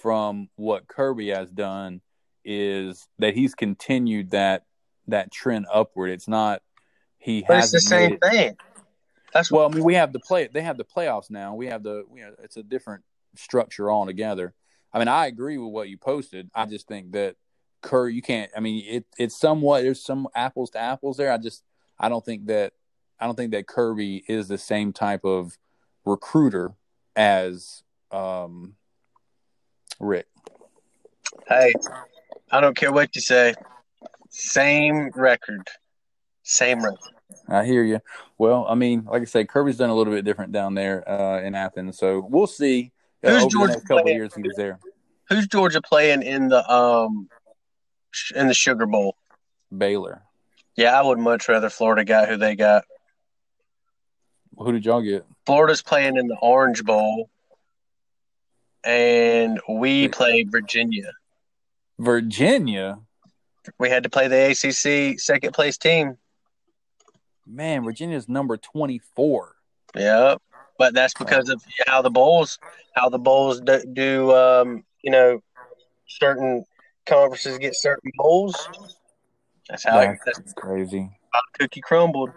from 0.00 0.48
what 0.56 0.88
Kirby 0.88 1.28
has 1.28 1.50
done 1.50 2.00
is 2.48 3.06
that 3.18 3.34
he's 3.34 3.54
continued 3.54 4.30
that 4.30 4.64
that 5.06 5.30
trend 5.30 5.66
upward. 5.72 6.10
It's 6.10 6.26
not 6.28 6.62
he 7.18 7.42
has 7.46 7.70
the 7.70 7.80
same 7.80 8.14
it, 8.14 8.20
thing. 8.22 8.56
That's 9.34 9.52
well, 9.52 9.68
I 9.70 9.74
mean, 9.74 9.84
we 9.84 9.94
have 9.94 10.14
the 10.14 10.18
play. 10.18 10.48
They 10.50 10.62
have 10.62 10.78
the 10.78 10.84
playoffs 10.84 11.30
now. 11.30 11.54
We 11.54 11.66
have 11.66 11.82
the 11.82 12.04
you 12.14 12.22
know, 12.22 12.32
it's 12.42 12.56
a 12.56 12.62
different 12.62 13.04
structure 13.36 13.90
altogether. 13.90 14.54
I 14.92 14.98
mean, 14.98 15.08
I 15.08 15.26
agree 15.26 15.58
with 15.58 15.70
what 15.70 15.90
you 15.90 15.98
posted. 15.98 16.50
I 16.54 16.64
just 16.64 16.88
think 16.88 17.12
that 17.12 17.36
Curry, 17.82 18.14
you 18.14 18.22
can't. 18.22 18.50
I 18.56 18.60
mean, 18.60 18.82
it 18.86 19.04
it's 19.18 19.38
somewhat 19.38 19.82
there's 19.82 20.02
some 20.02 20.26
apples 20.34 20.70
to 20.70 20.78
apples 20.78 21.18
there. 21.18 21.30
I 21.30 21.36
just 21.36 21.62
I 21.98 22.08
don't 22.08 22.24
think 22.24 22.46
that 22.46 22.72
I 23.20 23.26
don't 23.26 23.34
think 23.34 23.52
that 23.52 23.66
Kirby 23.66 24.24
is 24.26 24.48
the 24.48 24.58
same 24.58 24.94
type 24.94 25.24
of 25.24 25.58
recruiter 26.06 26.72
as 27.14 27.82
um, 28.10 28.74
Richt. 30.00 30.30
Hey, 31.46 31.74
I 32.50 32.60
don't 32.60 32.76
care 32.76 32.92
what 32.92 33.14
you 33.14 33.20
say. 33.20 33.54
Same 34.30 35.10
record. 35.14 35.68
Same 36.42 36.82
record. 36.82 37.14
I 37.48 37.64
hear 37.64 37.84
you. 37.84 38.00
Well, 38.38 38.66
I 38.68 38.74
mean, 38.74 39.04
like 39.04 39.22
I 39.22 39.24
say, 39.26 39.44
Kirby's 39.44 39.76
done 39.76 39.90
a 39.90 39.94
little 39.94 40.12
bit 40.12 40.24
different 40.24 40.52
down 40.52 40.74
there 40.74 41.08
uh, 41.08 41.42
in 41.42 41.54
Athens, 41.54 41.98
so 41.98 42.26
we'll 42.28 42.46
see. 42.46 42.92
Uh, 43.24 43.30
Who's 43.32 43.46
Georgia 43.46 43.74
the 43.74 43.80
couple 43.86 44.10
years 44.10 44.34
he 44.34 44.42
was 44.42 44.56
there. 44.56 44.78
Who's 45.28 45.46
Georgia 45.46 45.82
playing 45.82 46.22
in 46.22 46.48
the 46.48 46.68
um 46.70 47.28
in 48.34 48.48
the 48.48 48.54
Sugar 48.54 48.86
Bowl? 48.86 49.16
Baylor. 49.76 50.22
Yeah, 50.76 50.98
I 50.98 51.02
would 51.02 51.18
much 51.18 51.48
rather 51.48 51.68
Florida 51.68 52.04
got 52.04 52.28
who 52.28 52.36
they 52.36 52.54
got. 52.56 52.84
Who 54.56 54.72
did 54.72 54.84
y'all 54.86 55.02
get? 55.02 55.26
Florida's 55.44 55.82
playing 55.82 56.16
in 56.16 56.28
the 56.28 56.36
Orange 56.36 56.84
Bowl, 56.84 57.28
and 58.84 59.60
we 59.68 60.08
played 60.08 60.50
Virginia. 60.50 61.12
Virginia. 61.98 63.00
We 63.78 63.90
had 63.90 64.04
to 64.04 64.08
play 64.08 64.28
the 64.28 64.50
ACC 64.50 65.20
second 65.20 65.52
place 65.52 65.76
team. 65.76 66.16
Man, 67.46 67.84
Virginia's 67.84 68.28
number 68.28 68.56
twenty 68.56 69.00
four. 69.16 69.54
Yeah, 69.94 70.36
but 70.78 70.94
that's 70.94 71.14
because 71.14 71.48
of 71.48 71.62
how 71.86 72.02
the 72.02 72.10
bowls, 72.10 72.58
how 72.94 73.08
the 73.08 73.18
bowls 73.18 73.60
do, 73.60 73.82
do 73.92 74.34
um, 74.34 74.84
you 75.02 75.10
know, 75.10 75.40
certain 76.06 76.64
conferences 77.06 77.58
get 77.58 77.74
certain 77.74 78.10
bowls. 78.16 78.68
That's 79.68 79.84
how 79.84 79.98
that's, 79.98 80.14
it, 80.14 80.20
that's 80.36 80.52
crazy. 80.54 81.10
How 81.32 81.40
cookie 81.58 81.80
crumbled. 81.80 82.30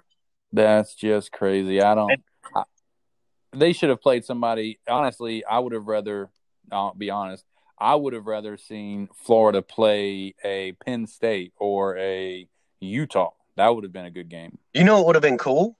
That's 0.51 0.95
just 0.95 1.31
crazy. 1.31 1.81
I 1.81 1.95
don't. 1.95 2.21
I, 2.55 2.63
they 3.53 3.73
should 3.73 3.89
have 3.89 4.01
played 4.01 4.25
somebody. 4.25 4.79
Honestly, 4.87 5.45
I 5.45 5.59
would 5.59 5.73
have 5.73 5.87
rather. 5.87 6.29
I'll 6.71 6.93
be 6.93 7.09
honest. 7.09 7.43
I 7.81 7.95
would 7.95 8.13
have 8.13 8.27
rather 8.27 8.57
seen 8.57 9.09
Florida 9.11 9.63
play 9.63 10.35
a 10.43 10.73
Penn 10.73 11.07
State 11.07 11.53
or 11.57 11.97
a 11.97 12.47
Utah. 12.79 13.31
That 13.57 13.69
would 13.69 13.83
have 13.83 13.91
been 13.91 14.05
a 14.05 14.11
good 14.11 14.29
game. 14.29 14.59
You 14.71 14.83
know 14.83 14.97
what 14.97 15.07
would 15.07 15.15
have 15.15 15.23
been 15.23 15.39
cool? 15.39 15.75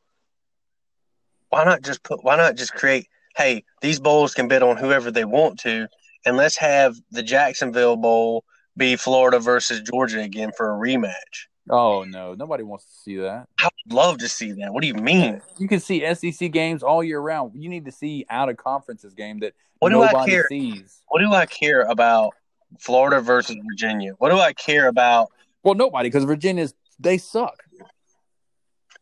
Why 1.50 1.64
not 1.64 1.84
just 1.84 2.02
put? 2.02 2.24
Why 2.24 2.38
not 2.38 2.56
just 2.56 2.74
create? 2.74 3.08
Hey, 3.38 3.66
these 3.82 4.00
bowls 4.00 4.34
can 4.34 4.48
bid 4.48 4.64
on 4.64 4.78
whoever 4.78 5.12
they 5.12 5.26
want 5.26 5.60
to, 5.60 5.88
and 6.26 6.38
let's 6.38 6.58
have 6.58 6.96
the 7.12 7.22
Jacksonville 7.22 7.98
Bowl 7.98 8.46
be 8.76 8.96
Florida 8.96 9.40
versus 9.40 9.82
Georgia 9.82 10.22
again 10.22 10.52
for 10.58 10.74
a 10.74 10.80
rematch. 10.80 11.46
Oh 11.72 12.04
no, 12.04 12.36
nobody 12.36 12.64
wants 12.64 12.86
to 12.86 12.92
see 12.92 13.16
that. 13.18 13.48
I 13.60 13.64
would 13.88 13.94
love 13.96 14.18
to 14.20 14.28
see 14.28 14.52
that. 14.54 14.74
What 14.74 14.82
do 14.82 14.88
you 14.88 14.94
mean? 14.94 15.42
You 15.58 15.68
can 15.70 15.80
see 15.80 16.04
SEC 16.14 16.52
games 16.52 16.84
all 16.84 17.02
year 17.04 17.20
round. 17.20 17.54
You 17.56 17.70
need 17.70 17.86
to 17.86 17.92
see 17.92 18.26
out 18.30 18.50
of 18.50 18.58
conferences 18.58 19.14
game 19.14 19.40
that 19.40 19.54
What 19.80 19.90
do 19.90 20.02
I 20.04 20.08
nobody 20.12 20.32
care? 20.32 20.46
sees. 20.50 21.02
What 21.08 21.22
do 21.22 21.32
I 21.32 21.46
care 21.46 21.84
about 21.84 22.34
Florida 22.80 23.22
versus 23.22 23.56
Virginia? 23.70 24.14
What 24.18 24.30
do 24.32 24.38
I 24.40 24.52
care 24.54 24.88
about? 24.88 25.30
Well, 25.64 25.76
nobody 25.76 26.10
because 26.10 26.26
Virginia's 26.26 26.74
they 27.00 27.18
suck. 27.18 27.58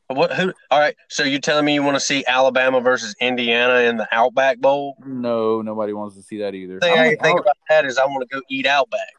What? 0.07 0.33
Who? 0.33 0.53
All 0.71 0.79
right. 0.79 0.95
So 1.07 1.23
you're 1.23 1.39
telling 1.39 1.65
me 1.65 1.73
you 1.75 1.83
want 1.83 1.95
to 1.95 1.99
see 1.99 2.23
Alabama 2.27 2.81
versus 2.81 3.15
Indiana 3.19 3.87
in 3.89 3.97
the 3.97 4.07
Outback 4.11 4.59
Bowl? 4.59 4.95
No, 5.05 5.61
nobody 5.61 5.93
wants 5.93 6.15
to 6.15 6.21
see 6.23 6.39
that 6.39 6.55
either. 6.55 6.75
The 6.75 6.79
thing 6.81 6.97
I 6.97 7.07
I 7.09 7.15
think 7.15 7.39
about 7.39 7.57
that 7.69 7.85
is 7.85 7.97
I 7.97 8.05
want 8.05 8.27
to 8.29 8.35
go 8.35 8.41
eat 8.49 8.65
Outback. 8.65 9.09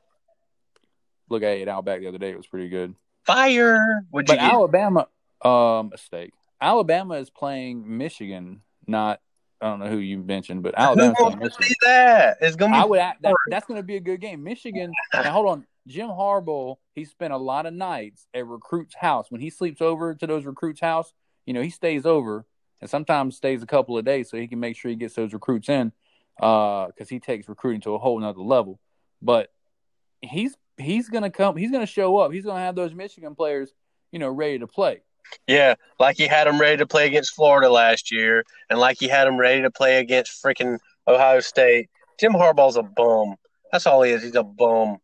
look, 1.29 1.43
I 1.45 1.49
ate 1.49 1.69
Outback 1.69 2.01
the 2.01 2.09
other 2.09 2.19
day. 2.19 2.31
It 2.31 2.37
was 2.37 2.47
pretty 2.47 2.69
good. 2.69 2.95
Fire! 3.25 4.05
Would 4.13 4.29
you 4.29 4.35
But 4.35 4.41
get? 4.41 4.53
Alabama, 4.53 5.09
um, 5.43 5.91
a 5.93 5.99
steak. 5.99 6.33
Alabama 6.61 7.15
is 7.15 7.31
playing 7.31 7.97
Michigan. 7.99 8.63
Not, 8.87 9.21
I 9.61 9.69
don't 9.69 9.79
know 9.81 9.89
who 9.89 9.99
you 9.99 10.19
mentioned, 10.19 10.63
but 10.63 10.75
Who 10.77 10.83
Alabama's 10.83 11.17
playing 11.19 11.39
wants 11.39 11.57
to 11.57 11.63
see 11.63 11.75
that? 11.85 12.39
It's 12.41 12.57
gonna 12.57 12.73
be. 12.73 12.79
I 12.79 12.85
would. 12.85 12.99
That, 12.99 13.35
that's 13.49 13.67
going 13.67 13.79
to 13.79 13.83
be 13.85 13.97
a 13.97 14.01
good 14.01 14.21
game. 14.21 14.43
Michigan. 14.43 14.93
Now 15.15 15.33
hold 15.33 15.49
on. 15.49 15.67
Jim 15.87 16.09
Harbaugh. 16.09 16.77
He 16.95 17.05
spent 17.05 17.33
a 17.33 17.39
lot 17.39 17.67
of 17.67 17.73
nights 17.73 18.27
at 18.35 18.47
recruits' 18.47 18.95
house. 18.95 19.31
When 19.31 19.41
he 19.41 19.49
sleeps 19.51 19.81
over 19.81 20.15
to 20.15 20.27
those 20.27 20.45
recruits' 20.45 20.81
house, 20.81 21.13
you 21.47 21.55
know 21.55 21.63
he 21.63 21.71
stays 21.71 22.05
over 22.05 22.45
and 22.81 22.91
sometimes 22.91 23.37
stays 23.37 23.63
a 23.63 23.67
couple 23.67 23.97
of 23.97 24.05
days 24.05 24.31
so 24.31 24.37
he 24.37 24.49
can 24.49 24.61
make 24.61 24.77
sure 24.77 24.91
he 24.91 24.97
gets 24.97 25.15
those 25.15 25.33
recruits 25.33 25.69
in, 25.69 25.93
Uh 26.41 26.87
because 26.89 27.09
he 27.09 27.21
takes 27.21 27.49
recruiting 27.49 27.81
to 27.83 27.95
a 27.95 27.99
whole 27.99 28.19
nother 28.19 28.41
level. 28.41 28.79
But 29.23 29.51
he's 30.21 30.57
he's 30.81 31.09
going 31.09 31.23
to 31.23 31.31
come. 31.31 31.57
He's 31.57 31.71
going 31.71 31.85
to 31.85 31.91
show 31.91 32.19
up. 32.19 32.33
He's 32.33 32.45
going 32.45 32.57
to 32.57 32.63
have 32.63 32.75
those 32.75 32.95
Michigan 32.95 33.35
players, 33.35 33.73
you 34.13 34.19
know, 34.19 34.29
ready 34.29 34.59
to 34.59 34.67
play. 34.67 35.03
Yeah, 35.47 35.75
like 35.99 36.17
he 36.17 36.27
had 36.27 36.47
them 36.47 36.61
ready 36.61 36.79
to 36.79 36.87
play 36.87 37.07
against 37.07 37.35
Florida 37.35 37.71
last 37.71 38.11
year, 38.11 38.45
and 38.69 38.81
like 38.81 38.99
he 38.99 39.07
had 39.07 39.27
them 39.27 39.39
ready 39.39 39.63
to 39.63 39.71
play 39.71 39.99
against 39.99 40.43
freaking 40.43 40.79
Ohio 41.07 41.41
State. 41.41 41.89
Jim 42.19 42.33
Harbaugh's 42.33 42.77
a 42.77 42.83
bum. 42.83 43.37
That's 43.71 43.87
all 43.87 44.03
he 44.03 44.11
is. 44.11 44.23
He's 44.23 44.35
a 44.35 44.43
bum. 44.43 44.99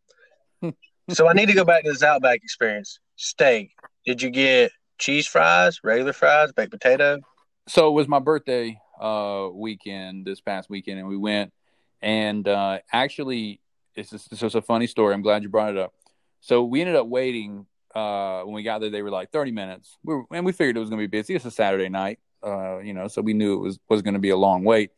so 1.09 1.27
I 1.27 1.33
need 1.33 1.45
to 1.45 1.53
go 1.53 1.63
back 1.63 1.83
to 1.83 1.91
this 1.91 2.03
Outback 2.03 2.41
experience. 2.43 2.99
Steak. 3.15 3.71
Did 4.05 4.21
you 4.21 4.29
get 4.29 4.71
cheese 4.97 5.27
fries, 5.27 5.79
regular 5.83 6.13
fries, 6.13 6.51
baked 6.51 6.71
potato? 6.71 7.19
so 7.67 7.89
it 7.89 7.91
was 7.91 8.07
my 8.07 8.19
birthday 8.19 8.79
uh 8.99 9.49
weekend 9.53 10.25
this 10.25 10.41
past 10.41 10.69
weekend 10.69 10.99
and 10.99 11.07
we 11.07 11.17
went 11.17 11.53
and 12.01 12.47
uh 12.47 12.79
actually 12.91 13.59
it's 13.97 14.11
just, 14.11 14.31
it's 14.31 14.41
just 14.41 14.55
a 14.55 14.61
funny 14.61 14.87
story. 14.87 15.13
I'm 15.13 15.21
glad 15.21 15.43
you 15.43 15.49
brought 15.49 15.71
it 15.71 15.77
up. 15.77 15.93
So 16.39 16.63
we 16.63 16.81
ended 16.81 16.95
up 16.95 17.07
waiting 17.07 17.65
uh 17.95 18.41
when 18.43 18.53
we 18.53 18.63
got 18.63 18.79
there 18.81 18.89
they 18.89 19.01
were 19.01 19.09
like 19.09 19.31
30 19.31 19.51
minutes. 19.51 19.97
We 20.03 20.15
were, 20.15 20.23
and 20.31 20.45
we 20.45 20.51
figured 20.51 20.77
it 20.77 20.79
was 20.79 20.89
going 20.89 21.01
to 21.01 21.07
be 21.07 21.17
busy. 21.17 21.35
It's 21.35 21.45
a 21.45 21.51
saturday 21.51 21.89
night 21.89 22.19
uh 22.43 22.77
you 22.79 22.93
know 22.93 23.07
so 23.07 23.21
we 23.21 23.33
knew 23.33 23.55
it 23.55 23.59
was 23.59 23.79
was 23.89 24.01
going 24.01 24.13
to 24.13 24.19
be 24.19 24.29
a 24.29 24.37
long 24.37 24.63
wait. 24.63 24.91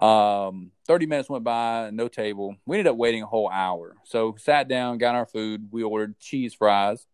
Um 0.00 0.70
30 0.86 1.06
minutes 1.06 1.30
went 1.30 1.44
by 1.44 1.90
no 1.92 2.08
table. 2.08 2.56
We 2.66 2.76
ended 2.76 2.90
up 2.90 2.96
waiting 2.96 3.22
a 3.22 3.26
whole 3.26 3.48
hour. 3.48 3.96
So 4.04 4.36
sat 4.38 4.68
down 4.68 4.98
got 4.98 5.14
our 5.14 5.26
food. 5.26 5.68
We 5.70 5.82
ordered 5.82 6.18
cheese 6.18 6.52
fries 6.52 7.06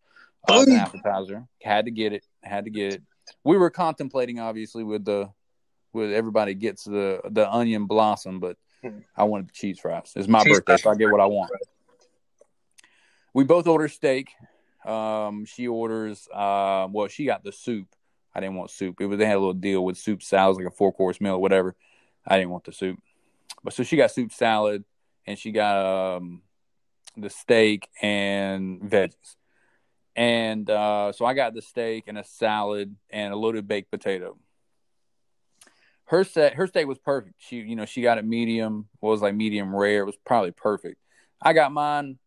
uh, 0.49 0.65
an 0.67 0.73
appetizer. 0.73 1.47
Had 1.63 1.85
to 1.85 1.91
get 1.91 2.13
it 2.13 2.25
had 2.43 2.65
to 2.65 2.71
get 2.71 2.95
it. 2.95 3.03
We 3.45 3.59
were 3.59 3.71
contemplating 3.71 4.41
obviously 4.41 4.83
with 4.83 5.05
the 5.05 5.31
with 5.93 6.13
everybody 6.13 6.55
gets 6.55 6.85
the 6.85 7.21
the 7.31 7.49
onion 7.51 7.87
blossom 7.87 8.41
but. 8.41 8.57
I 9.17 9.25
wanted 9.25 9.49
the 9.49 9.53
cheese 9.53 9.79
fries. 9.79 10.13
It's 10.17 10.29
my 10.29 10.43
Cheese 10.43 10.59
birthday 10.59 10.77
so 10.77 10.91
i 10.91 10.95
get 10.95 11.11
what 11.11 11.21
i 11.21 11.27
want. 11.27 11.51
We 13.35 13.45
both 13.45 13.67
order 13.67 13.89
steak. 13.89 14.31
Um 14.85 15.45
she 15.45 15.69
orders 15.69 16.29
uh 16.33 16.89
well 16.91 17.09
she 17.09 17.25
got 17.25 17.45
the 17.45 17.53
soup. 17.53 17.89
I 18.35 18.41
didn't 18.41 18.57
want 18.57 18.71
soup. 18.71 19.01
It 19.01 19.07
was 19.07 19.19
they 19.19 19.27
had 19.27 19.37
a 19.37 19.41
little 19.41 19.55
deal 19.55 19.85
with 19.85 19.99
soup 19.99 20.23
salads 20.23 20.59
like 20.59 20.67
a 20.67 20.71
four 20.71 20.93
course 20.93 21.21
meal 21.21 21.35
or 21.35 21.39
whatever. 21.39 21.75
I 22.27 22.39
didn't 22.39 22.51
want 22.51 22.65
the 22.65 22.73
soup. 22.73 22.99
But 23.65 23.73
so 23.73 23.83
she 23.83 23.97
got 23.97 24.11
soup 24.11 24.33
salad 24.33 24.85
and 25.27 25.39
she 25.39 25.53
got 25.53 26.17
um 26.17 26.43
the 27.17 27.31
steak 27.31 27.89
and 28.01 28.81
veggies. 28.81 29.37
And 30.17 30.69
uh, 30.69 31.13
so 31.13 31.25
I 31.25 31.35
got 31.35 31.55
the 31.55 31.63
steak 31.63 32.05
and 32.09 32.19
a 32.19 32.25
salad 32.25 32.97
and 33.11 33.33
a 33.33 33.37
loaded 33.37 33.69
baked 33.69 33.91
potato. 33.91 34.37
Her 36.09 36.25
set, 36.25 36.55
her 36.55 36.67
steak 36.67 36.87
was 36.87 36.99
perfect. 36.99 37.35
She, 37.39 37.57
you 37.57 37.77
know, 37.77 37.85
she 37.85 38.01
got 38.01 38.17
it 38.17 38.25
medium. 38.25 38.89
What 39.01 39.11
was 39.11 39.21
like 39.21 39.35
medium 39.35 39.75
rare. 39.77 40.03
It 40.03 40.07
was 40.07 40.17
probably 40.25 40.53
perfect. 40.53 40.97
I 41.41 41.53
got 41.53 41.71
mine. 41.71 42.19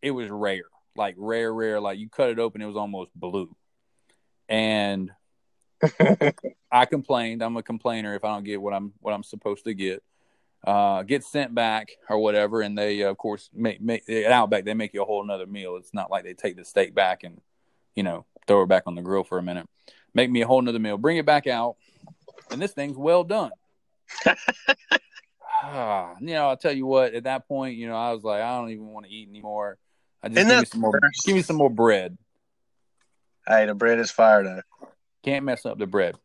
It 0.00 0.10
was 0.10 0.30
rare, 0.30 0.64
like 0.96 1.14
rare, 1.18 1.52
rare. 1.52 1.80
Like 1.80 1.98
you 1.98 2.08
cut 2.08 2.30
it 2.30 2.38
open, 2.38 2.62
it 2.62 2.66
was 2.66 2.76
almost 2.76 3.10
blue. 3.14 3.54
And 4.48 5.10
I 6.72 6.86
complained. 6.86 7.42
I'm 7.42 7.56
a 7.56 7.62
complainer 7.62 8.14
if 8.14 8.24
I 8.24 8.34
don't 8.34 8.44
get 8.44 8.60
what 8.60 8.72
I'm 8.72 8.94
what 9.00 9.12
I'm 9.12 9.22
supposed 9.22 9.64
to 9.64 9.74
get. 9.74 10.02
Uh, 10.64 11.02
get 11.02 11.24
sent 11.24 11.54
back 11.54 11.90
or 12.08 12.18
whatever, 12.18 12.62
and 12.62 12.78
they 12.78 13.02
uh, 13.02 13.10
of 13.10 13.18
course 13.18 13.50
make, 13.52 13.80
make 13.80 14.08
at 14.08 14.32
Outback 14.32 14.64
they 14.64 14.74
make 14.74 14.94
you 14.94 15.02
a 15.02 15.04
whole 15.04 15.22
another 15.22 15.46
meal. 15.46 15.76
It's 15.76 15.92
not 15.92 16.10
like 16.10 16.24
they 16.24 16.34
take 16.34 16.56
the 16.56 16.64
steak 16.64 16.94
back 16.94 17.24
and 17.24 17.40
you 17.94 18.02
know 18.02 18.24
throw 18.46 18.62
it 18.62 18.68
back 18.68 18.84
on 18.86 18.94
the 18.94 19.02
grill 19.02 19.24
for 19.24 19.38
a 19.38 19.42
minute. 19.42 19.68
Make 20.14 20.30
me 20.30 20.40
a 20.40 20.46
whole 20.46 20.60
another 20.60 20.78
meal, 20.78 20.98
bring 20.98 21.16
it 21.16 21.26
back 21.26 21.46
out, 21.46 21.76
and 22.52 22.60
this 22.62 22.72
thing's 22.72 22.96
well 22.96 23.24
done. 23.24 23.50
Ah, 25.64 26.14
you 26.20 26.34
know, 26.34 26.48
I'll 26.48 26.56
tell 26.56 26.72
you 26.72 26.86
what. 26.86 27.14
At 27.14 27.22
that 27.24 27.46
point, 27.46 27.76
you 27.76 27.86
know, 27.86 27.94
I 27.94 28.12
was 28.12 28.24
like, 28.24 28.42
I 28.42 28.58
don't 28.58 28.70
even 28.70 28.88
want 28.88 29.06
to 29.06 29.12
eat 29.12 29.28
anymore. 29.28 29.78
I 30.20 30.28
just 30.28 30.38
Isn't 30.40 30.50
give 30.50 30.58
me 30.58 30.64
some 30.64 30.80
more. 30.80 30.92
the? 31.00 31.10
Give 31.24 31.36
me 31.36 31.42
some 31.42 31.56
more 31.56 31.70
bread. 31.70 32.18
hey, 33.46 33.66
the 33.66 33.74
bread 33.74 34.00
is 34.00 34.10
fire 34.10 34.42
though. 34.42 34.88
Can't 35.22 35.44
mess 35.44 35.64
up 35.64 35.78
the 35.78 35.86
bread. 35.86 36.16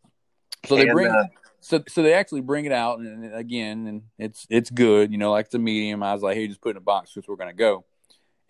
So 0.65 0.75
they 0.75 0.83
And, 0.83 0.91
bring 0.91 1.07
uh, 1.11 1.25
so 1.59 1.83
so 1.87 2.01
they 2.01 2.13
actually 2.13 2.41
bring 2.41 2.65
it 2.65 2.71
out 2.71 2.97
and, 2.99 3.25
and 3.25 3.35
again 3.35 3.85
and 3.87 4.01
it's 4.17 4.47
it's 4.49 4.69
good 4.71 5.11
you 5.11 5.17
know 5.17 5.31
like 5.31 5.45
it's 5.45 5.55
a 5.55 5.59
medium 5.59 6.01
i 6.03 6.13
was 6.13 6.21
like 6.21 6.35
hey 6.35 6.47
just 6.47 6.61
put 6.61 6.69
it 6.69 6.71
in 6.71 6.77
a 6.77 6.81
box 6.81 7.11
because 7.13 7.27
we're 7.27 7.35
gonna 7.35 7.53
go 7.53 7.83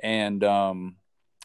and 0.01 0.43
um 0.43 0.95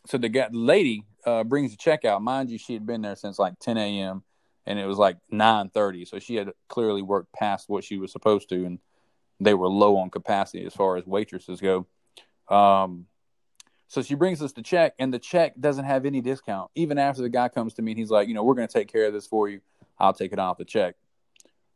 so 0.06 0.18
the 0.18 0.28
guy 0.28 0.48
the 0.50 0.58
lady 0.58 1.04
uh 1.24 1.44
brings 1.44 1.70
the 1.70 1.76
check 1.76 2.04
out 2.04 2.20
mind 2.22 2.50
you 2.50 2.58
she 2.58 2.72
had 2.74 2.84
been 2.86 3.02
there 3.02 3.14
since 3.16 3.38
like 3.38 3.58
10 3.60 3.76
a.m 3.76 4.22
and 4.66 4.78
it 4.78 4.86
was 4.86 4.98
like 4.98 5.16
9.30 5.32 6.08
so 6.08 6.18
she 6.18 6.36
had 6.36 6.50
clearly 6.68 7.02
worked 7.02 7.32
past 7.32 7.68
what 7.68 7.84
she 7.84 7.98
was 7.98 8.12
supposed 8.12 8.48
to 8.48 8.64
and 8.64 8.78
they 9.40 9.54
were 9.54 9.68
low 9.68 9.96
on 9.96 10.10
capacity 10.10 10.64
as 10.64 10.74
far 10.74 10.96
as 10.96 11.06
waitresses 11.06 11.60
go 11.60 11.86
um 12.48 13.06
so 13.88 14.00
she 14.00 14.14
brings 14.14 14.40
us 14.40 14.52
the 14.52 14.62
check 14.62 14.94
and 14.98 15.12
the 15.12 15.18
check 15.18 15.52
doesn't 15.60 15.84
have 15.84 16.06
any 16.06 16.20
discount 16.20 16.70
even 16.74 16.98
after 16.98 17.22
the 17.22 17.28
guy 17.28 17.48
comes 17.48 17.74
to 17.74 17.82
me 17.82 17.92
and 17.92 17.98
he's 17.98 18.10
like 18.10 18.28
you 18.28 18.34
know 18.34 18.42
we're 18.42 18.54
going 18.54 18.68
to 18.68 18.72
take 18.72 18.90
care 18.90 19.06
of 19.06 19.12
this 19.12 19.26
for 19.26 19.48
you 19.48 19.60
i'll 19.98 20.12
take 20.12 20.32
it 20.32 20.38
off 20.38 20.58
the 20.58 20.64
check 20.64 20.94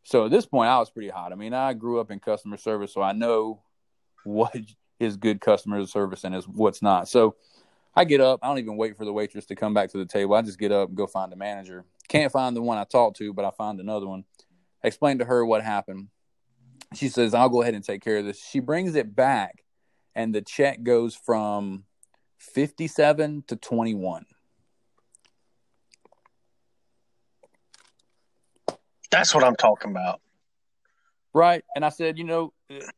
so 0.06 0.26
at 0.26 0.30
this 0.30 0.46
point, 0.46 0.70
I 0.70 0.78
was 0.78 0.88
pretty 0.88 1.08
hot. 1.08 1.32
I 1.32 1.34
mean, 1.34 1.52
I 1.52 1.72
grew 1.72 1.98
up 1.98 2.12
in 2.12 2.20
customer 2.20 2.56
service, 2.56 2.92
so 2.92 3.02
I 3.02 3.10
know 3.10 3.62
what 4.22 4.56
is 5.00 5.16
good 5.16 5.40
customer 5.40 5.84
service 5.84 6.22
and 6.22 6.32
is 6.32 6.46
what's 6.46 6.80
not. 6.80 7.08
So 7.08 7.34
I 7.92 8.04
get 8.04 8.20
up. 8.20 8.38
I 8.40 8.46
don't 8.46 8.58
even 8.58 8.76
wait 8.76 8.96
for 8.96 9.04
the 9.04 9.12
waitress 9.12 9.46
to 9.46 9.56
come 9.56 9.74
back 9.74 9.90
to 9.90 9.98
the 9.98 10.06
table. 10.06 10.36
I 10.36 10.42
just 10.42 10.60
get 10.60 10.70
up 10.70 10.90
and 10.90 10.96
go 10.96 11.08
find 11.08 11.32
the 11.32 11.36
manager. 11.36 11.84
Can't 12.08 12.32
find 12.32 12.56
the 12.56 12.62
one 12.62 12.78
I 12.78 12.84
talked 12.84 13.16
to, 13.18 13.32
but 13.32 13.44
I 13.44 13.50
find 13.50 13.80
another 13.80 14.06
one. 14.06 14.24
Explain 14.82 15.18
to 15.18 15.24
her 15.24 15.44
what 15.44 15.62
happened. 15.62 16.08
She 16.94 17.08
says, 17.08 17.34
I'll 17.34 17.48
go 17.48 17.62
ahead 17.62 17.74
and 17.74 17.84
take 17.84 18.02
care 18.02 18.18
of 18.18 18.24
this. 18.24 18.40
She 18.40 18.60
brings 18.60 18.94
it 18.94 19.16
back, 19.16 19.64
and 20.14 20.34
the 20.34 20.42
check 20.42 20.82
goes 20.82 21.16
from 21.16 21.84
57 22.38 23.44
to 23.48 23.56
21. 23.56 24.26
that's 29.16 29.34
what 29.34 29.44
I'm 29.44 29.56
talking 29.56 29.90
about. 29.90 30.20
Right. 31.32 31.64
And 31.74 31.84
I 31.84 31.90
said, 31.90 32.18
you 32.18 32.24
know, 32.24 32.52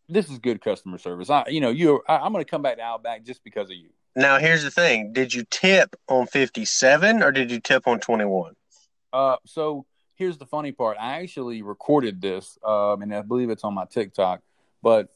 this 0.09 0.31
is 0.31 0.39
good 0.39 0.61
customer 0.61 0.99
service. 0.99 1.31
I, 1.31 1.45
you 1.49 1.61
know, 1.61 1.71
you, 1.71 2.03
I, 2.09 2.19
I'm 2.19 2.33
going 2.33 2.45
to 2.45 2.51
come 2.51 2.63
back 2.63 2.77
to 2.77 2.83
Outback 2.83 3.25
just 3.25 3.43
because 3.45 3.71
of 3.71 3.77
you. 3.77 3.91
Now 4.17 4.39
here's 4.39 4.65
the 4.65 4.71
thing: 4.71 5.13
Did 5.13 5.33
you 5.33 5.45
tip 5.51 5.95
on 6.09 6.27
57 6.27 7.23
or 7.23 7.31
did 7.31 7.51
you 7.51 7.61
tip 7.61 7.87
on 7.87 8.01
21? 8.01 8.55
Uh, 9.13 9.37
so 9.45 9.87
here's 10.15 10.39
the 10.39 10.47
funny 10.47 10.73
part. 10.73 10.97
I 11.01 11.23
actually 11.23 11.63
recorded 11.63 12.21
this, 12.21 12.59
um, 12.65 13.03
and 13.03 13.15
I 13.15 13.23
believe 13.23 13.51
it's 13.51 13.65
on 13.65 13.75
my 13.75 13.85
TikTok. 13.87 14.43
But 14.83 15.09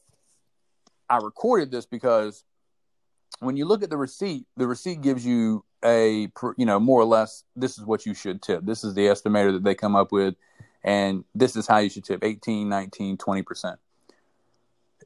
I 1.09 1.17
recorded 1.17 1.71
this 1.71 1.85
because 1.85 2.43
when 3.39 3.57
you 3.57 3.65
look 3.65 3.83
at 3.83 3.89
the 3.89 3.97
receipt, 3.97 4.45
the 4.57 4.67
receipt 4.67 5.01
gives 5.01 5.25
you 5.25 5.63
a, 5.83 6.29
you 6.57 6.65
know, 6.65 6.79
more 6.79 7.01
or 7.01 7.05
less, 7.05 7.43
this 7.55 7.77
is 7.77 7.85
what 7.85 8.05
you 8.05 8.13
should 8.13 8.41
tip. 8.41 8.65
This 8.65 8.83
is 8.83 8.93
the 8.93 9.07
estimator 9.07 9.53
that 9.53 9.63
they 9.63 9.75
come 9.75 9.95
up 9.95 10.11
with, 10.11 10.35
and 10.83 11.23
this 11.35 11.55
is 11.55 11.67
how 11.67 11.79
you 11.79 11.89
should 11.89 12.05
tip 12.05 12.23
18, 12.23 12.69
19, 12.69 13.17
20%. 13.17 13.75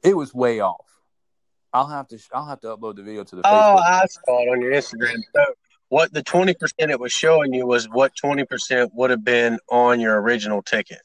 It 0.02 0.16
was 0.16 0.32
way 0.32 0.60
off. 0.60 0.86
I'll 1.72 1.88
have 1.88 2.08
to 2.08 2.18
I'll 2.32 2.46
have 2.46 2.60
to 2.60 2.68
upload 2.68 2.96
the 2.96 3.02
video 3.02 3.24
to 3.24 3.36
the 3.36 3.42
Oh, 3.44 3.50
Facebook. 3.50 3.82
I 3.82 4.06
saw 4.06 4.42
it 4.42 4.48
on 4.48 4.62
your 4.62 4.72
Instagram. 4.72 5.22
What 5.88 6.12
the 6.12 6.22
twenty 6.22 6.54
percent 6.54 6.90
it 6.90 7.00
was 7.00 7.12
showing 7.12 7.54
you 7.54 7.66
was 7.66 7.88
what 7.88 8.14
twenty 8.14 8.44
percent 8.44 8.92
would 8.94 9.10
have 9.10 9.24
been 9.24 9.58
on 9.70 10.00
your 10.00 10.20
original 10.20 10.62
ticket. 10.62 11.00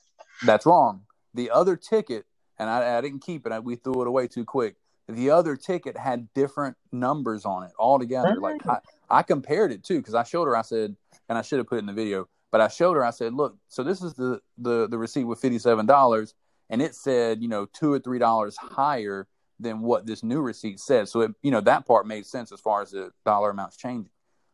That's 0.46 0.66
wrong. 0.66 1.04
The 1.34 1.52
other 1.52 1.76
ticket, 1.76 2.26
and 2.60 2.70
I, 2.70 2.98
I 2.98 3.02
didn't 3.02 3.22
keep 3.22 3.46
it. 3.46 3.52
I, 3.52 3.60
we 3.60 3.76
threw 3.76 4.02
it 4.02 4.08
away 4.08 4.28
too 4.28 4.46
quick. 4.46 4.76
The 5.08 5.30
other 5.32 5.56
ticket 5.56 5.98
had 5.98 6.34
different 6.34 6.78
numbers 6.92 7.46
on 7.46 7.64
it 7.64 7.72
altogether. 7.78 8.36
Like 8.40 8.62
mm. 8.62 8.72
I, 9.10 9.20
I 9.20 9.24
compared 9.24 9.72
it 9.72 9.84
too 9.84 9.98
because 9.98 10.16
I 10.16 10.24
showed 10.24 10.46
her. 10.46 10.56
I 10.56 10.62
said, 10.62 10.96
and 11.30 11.38
I 11.38 11.42
should 11.42 11.60
have 11.60 11.68
put 11.68 11.76
it 11.76 11.80
in 11.80 11.86
the 11.86 11.94
video, 11.94 12.28
but 12.52 12.62
I 12.62 12.68
showed 12.68 12.96
her. 12.96 13.06
I 13.06 13.12
said, 13.12 13.34
look, 13.34 13.58
so 13.68 13.84
this 13.84 14.02
is 14.02 14.14
the 14.16 14.42
the 14.58 14.88
the 14.88 14.98
receipt 14.98 15.26
with 15.26 15.40
fifty 15.40 15.60
seven 15.60 15.86
dollars, 15.86 16.34
and 16.70 16.82
it 16.82 16.96
said 16.96 17.42
you 17.42 17.48
know 17.48 17.66
two 17.66 17.92
or 17.92 18.00
three 18.00 18.20
dollars 18.20 18.58
higher 18.58 19.28
than 19.60 19.82
what 19.82 20.06
this 20.06 20.24
new 20.24 20.42
receipt 20.42 20.80
said. 20.80 21.08
So 21.08 21.22
it, 21.22 21.32
you 21.42 21.52
know 21.52 21.62
that 21.62 21.86
part 21.86 22.06
made 22.06 22.26
sense 22.26 22.52
as 22.52 22.60
far 22.60 22.82
as 22.82 22.92
the 22.92 23.12
dollar 23.26 23.50
amounts 23.50 23.78
changing. 23.78 24.12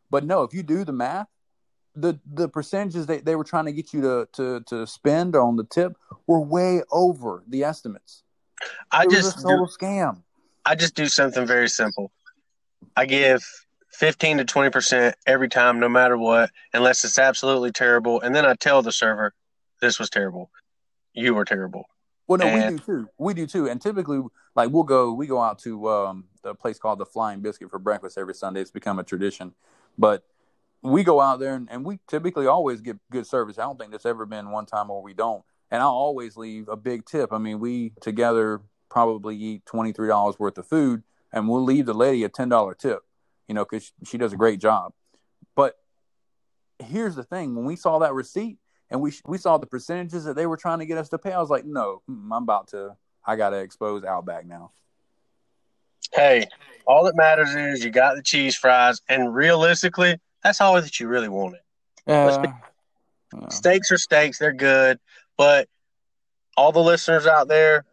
But 0.09 0.25
no, 0.25 0.43
if 0.43 0.53
you 0.53 0.63
do 0.63 0.83
the 0.83 0.93
math, 0.93 1.27
the 1.95 2.19
the 2.31 2.47
percentages 2.47 3.05
they, 3.05 3.19
they 3.19 3.35
were 3.35 3.43
trying 3.43 3.65
to 3.65 3.71
get 3.71 3.93
you 3.93 4.01
to, 4.01 4.27
to 4.33 4.61
to 4.67 4.87
spend 4.87 5.35
on 5.35 5.55
the 5.55 5.63
tip 5.63 5.97
were 6.27 6.39
way 6.39 6.81
over 6.91 7.43
the 7.47 7.63
estimates. 7.63 8.23
I 8.91 9.03
it 9.03 9.11
just 9.11 9.39
a 9.39 9.41
do, 9.41 9.67
scam. 9.79 10.23
I 10.65 10.75
just 10.75 10.95
do 10.95 11.07
something 11.07 11.45
very 11.45 11.69
simple. 11.69 12.11
I 12.95 13.05
give 13.05 13.43
fifteen 13.91 14.37
to 14.37 14.45
twenty 14.45 14.69
percent 14.69 15.15
every 15.25 15.49
time, 15.49 15.79
no 15.79 15.89
matter 15.89 16.17
what, 16.17 16.51
unless 16.73 17.03
it's 17.03 17.19
absolutely 17.19 17.71
terrible, 17.71 18.21
and 18.21 18.35
then 18.35 18.45
I 18.45 18.53
tell 18.53 18.81
the 18.81 18.91
server, 18.91 19.33
"This 19.81 19.99
was 19.99 20.09
terrible. 20.09 20.51
You 21.13 21.33
were 21.33 21.45
terrible." 21.45 21.85
Well, 22.27 22.37
no, 22.37 22.45
And- 22.45 22.73
we 22.73 22.77
do 22.77 22.83
too. 22.83 23.09
We 23.17 23.33
do 23.33 23.47
too. 23.47 23.67
And 23.67 23.81
typically, 23.81 24.21
like 24.55 24.69
we'll 24.69 24.83
go, 24.83 25.11
we 25.13 25.25
go 25.25 25.41
out 25.41 25.57
to 25.59 25.89
um, 25.89 26.25
the 26.43 26.53
place 26.53 26.77
called 26.77 26.99
the 26.99 27.05
Flying 27.05 27.39
Biscuit 27.39 27.71
for 27.71 27.79
breakfast 27.79 28.19
every 28.19 28.35
Sunday. 28.35 28.61
It's 28.61 28.69
become 28.69 28.99
a 28.99 29.03
tradition. 29.03 29.55
But 29.97 30.23
we 30.81 31.03
go 31.03 31.19
out 31.19 31.39
there 31.39 31.55
and, 31.55 31.67
and 31.69 31.85
we 31.85 31.99
typically 32.07 32.47
always 32.47 32.81
get 32.81 32.97
good 33.11 33.27
service. 33.27 33.59
I 33.59 33.63
don't 33.63 33.77
think 33.77 33.91
there's 33.91 34.05
ever 34.05 34.25
been 34.25 34.51
one 34.51 34.65
time 34.65 34.87
where 34.87 35.01
we 35.01 35.13
don't. 35.13 35.43
And 35.71 35.81
I'll 35.81 35.89
always 35.89 36.37
leave 36.37 36.67
a 36.67 36.75
big 36.75 37.05
tip. 37.05 37.31
I 37.31 37.37
mean, 37.37 37.59
we 37.59 37.93
together 38.01 38.61
probably 38.89 39.35
eat 39.35 39.65
twenty 39.65 39.91
three 39.91 40.07
dollars 40.07 40.39
worth 40.39 40.57
of 40.57 40.67
food, 40.67 41.03
and 41.31 41.47
we'll 41.47 41.63
leave 41.63 41.85
the 41.85 41.93
lady 41.93 42.23
a 42.23 42.29
ten 42.29 42.49
dollar 42.49 42.73
tip. 42.73 42.99
You 43.47 43.55
know, 43.55 43.65
because 43.65 43.91
she 44.05 44.17
does 44.17 44.33
a 44.33 44.37
great 44.37 44.59
job. 44.59 44.93
But 45.55 45.75
here's 46.79 47.15
the 47.15 47.23
thing: 47.23 47.55
when 47.55 47.65
we 47.65 47.75
saw 47.75 47.99
that 47.99 48.13
receipt 48.13 48.57
and 48.89 49.01
we 49.01 49.11
we 49.27 49.37
saw 49.37 49.57
the 49.57 49.67
percentages 49.67 50.23
that 50.25 50.35
they 50.35 50.47
were 50.47 50.57
trying 50.57 50.79
to 50.79 50.85
get 50.85 50.97
us 50.97 51.09
to 51.09 51.19
pay, 51.19 51.33
I 51.33 51.39
was 51.39 51.49
like, 51.49 51.65
no, 51.65 52.01
mm, 52.09 52.29
I'm 52.31 52.43
about 52.43 52.69
to. 52.69 52.95
I 53.25 53.35
got 53.35 53.51
to 53.51 53.57
expose 53.57 54.03
Outback 54.03 54.47
now. 54.47 54.71
Hey, 56.13 56.47
all 56.87 57.03
that 57.05 57.15
matters 57.15 57.53
is 57.55 57.83
you 57.83 57.91
got 57.91 58.15
the 58.15 58.23
cheese 58.23 58.55
fries, 58.55 59.01
and 59.07 59.33
realistically, 59.33 60.17
that's 60.43 60.59
all 60.61 60.81
that 60.81 60.99
you 60.99 61.07
really 61.07 61.29
wanted. 61.29 61.59
Be- 62.05 62.47
uh, 62.47 63.39
Yeah. 63.41 63.49
Steaks 63.49 63.91
are 63.91 63.97
steaks; 63.97 64.39
they're 64.39 64.51
good, 64.53 64.99
but 65.37 65.67
all 66.57 66.71
the 66.71 66.79
listeners 66.81 67.27
out 67.27 67.47
there, 67.47 67.85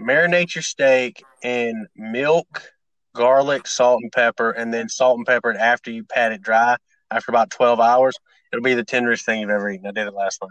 marinate 0.00 0.54
your 0.54 0.62
steak 0.62 1.22
in 1.42 1.86
milk, 1.94 2.72
garlic, 3.14 3.66
salt, 3.66 4.00
and 4.02 4.10
pepper, 4.10 4.50
and 4.50 4.72
then 4.72 4.88
salt 4.88 5.18
and 5.18 5.26
pepper 5.26 5.50
it 5.50 5.58
after 5.58 5.90
you 5.90 6.04
pat 6.04 6.32
it 6.32 6.40
dry. 6.40 6.76
After 7.10 7.30
about 7.30 7.50
twelve 7.50 7.80
hours, 7.80 8.16
it'll 8.50 8.62
be 8.62 8.72
the 8.72 8.84
tenderest 8.84 9.26
thing 9.26 9.40
you've 9.40 9.50
ever 9.50 9.68
eaten. 9.68 9.86
I 9.86 9.90
did 9.90 10.06
it 10.06 10.14
last 10.14 10.40
night. 10.40 10.50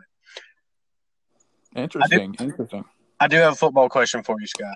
Interesting. 1.84 2.36
Interesting. 2.40 2.86
I 3.20 3.28
do 3.28 3.38
have 3.38 3.54
a 3.54 3.56
football 3.56 3.90
question 3.90 4.22
for 4.24 4.36
you, 4.40 4.46
Scott. 4.46 4.76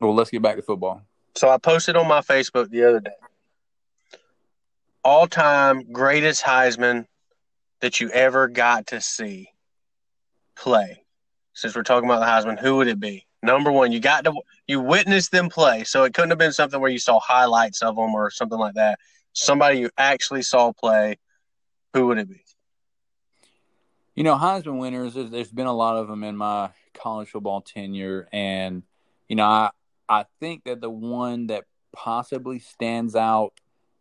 Well, 0.00 0.14
let's 0.14 0.30
get 0.30 0.40
back 0.40 0.56
to 0.56 0.62
football. 0.62 1.02
So 1.38 1.48
I 1.48 1.56
posted 1.56 1.94
on 1.94 2.08
my 2.08 2.20
Facebook 2.20 2.68
the 2.68 2.82
other 2.82 2.98
day. 2.98 3.12
All 5.04 5.28
time 5.28 5.92
greatest 5.92 6.42
Heisman 6.42 7.06
that 7.80 8.00
you 8.00 8.10
ever 8.10 8.48
got 8.48 8.88
to 8.88 9.00
see 9.00 9.50
play. 10.56 11.04
Since 11.52 11.76
we're 11.76 11.84
talking 11.84 12.10
about 12.10 12.18
the 12.18 12.26
Heisman, 12.26 12.58
who 12.58 12.78
would 12.78 12.88
it 12.88 12.98
be? 12.98 13.24
Number 13.40 13.70
one, 13.70 13.92
you 13.92 14.00
got 14.00 14.24
to 14.24 14.32
you 14.66 14.80
witnessed 14.80 15.30
them 15.30 15.48
play, 15.48 15.84
so 15.84 16.02
it 16.02 16.12
couldn't 16.12 16.30
have 16.30 16.40
been 16.40 16.52
something 16.52 16.80
where 16.80 16.90
you 16.90 16.98
saw 16.98 17.20
highlights 17.20 17.82
of 17.82 17.94
them 17.94 18.16
or 18.16 18.32
something 18.32 18.58
like 18.58 18.74
that. 18.74 18.98
Somebody 19.32 19.78
you 19.78 19.90
actually 19.96 20.42
saw 20.42 20.72
play. 20.72 21.18
Who 21.94 22.08
would 22.08 22.18
it 22.18 22.28
be? 22.28 22.42
You 24.16 24.24
know, 24.24 24.34
Heisman 24.34 24.80
winners. 24.80 25.14
There's, 25.14 25.52
been 25.52 25.66
a 25.66 25.72
lot 25.72 25.98
of 25.98 26.08
them 26.08 26.24
in 26.24 26.36
my 26.36 26.70
college 26.94 27.28
football 27.28 27.60
tenure, 27.60 28.28
and 28.32 28.82
you 29.28 29.36
know, 29.36 29.44
I 29.44 29.70
I 30.08 30.26
think 30.40 30.64
that 30.64 30.80
the 30.80 30.90
one 30.90 31.48
that 31.48 31.64
possibly 31.92 32.58
stands 32.58 33.14
out, 33.14 33.52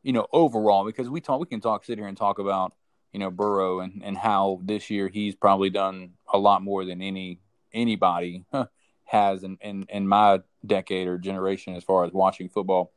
you 0.04 0.14
know, 0.14 0.28
overall, 0.32 0.86
because 0.86 1.10
we 1.10 1.22
talk, 1.22 1.40
we 1.40 1.48
can 1.48 1.62
talk, 1.62 1.86
sit 1.86 1.98
here 1.98 2.08
and 2.08 2.18
talk 2.18 2.40
about, 2.40 2.74
you 3.12 3.20
know, 3.20 3.32
Burrow 3.32 3.80
and 3.80 4.02
and 4.04 4.18
how 4.18 4.60
this 4.64 4.90
year 4.90 5.08
he's 5.08 5.36
probably 5.36 5.70
done 5.70 6.12
a 6.32 6.38
lot 6.38 6.62
more 6.62 6.86
than 6.86 7.02
any 7.02 7.40
anybody 7.74 8.46
has 9.06 9.44
in 9.44 9.58
in, 9.62 9.86
in 9.90 10.08
my 10.08 10.42
decade 10.66 11.08
or 11.08 11.18
generation 11.18 11.76
as 11.76 11.84
far 11.84 12.06
as 12.06 12.12
watching 12.12 12.50
football, 12.50 12.92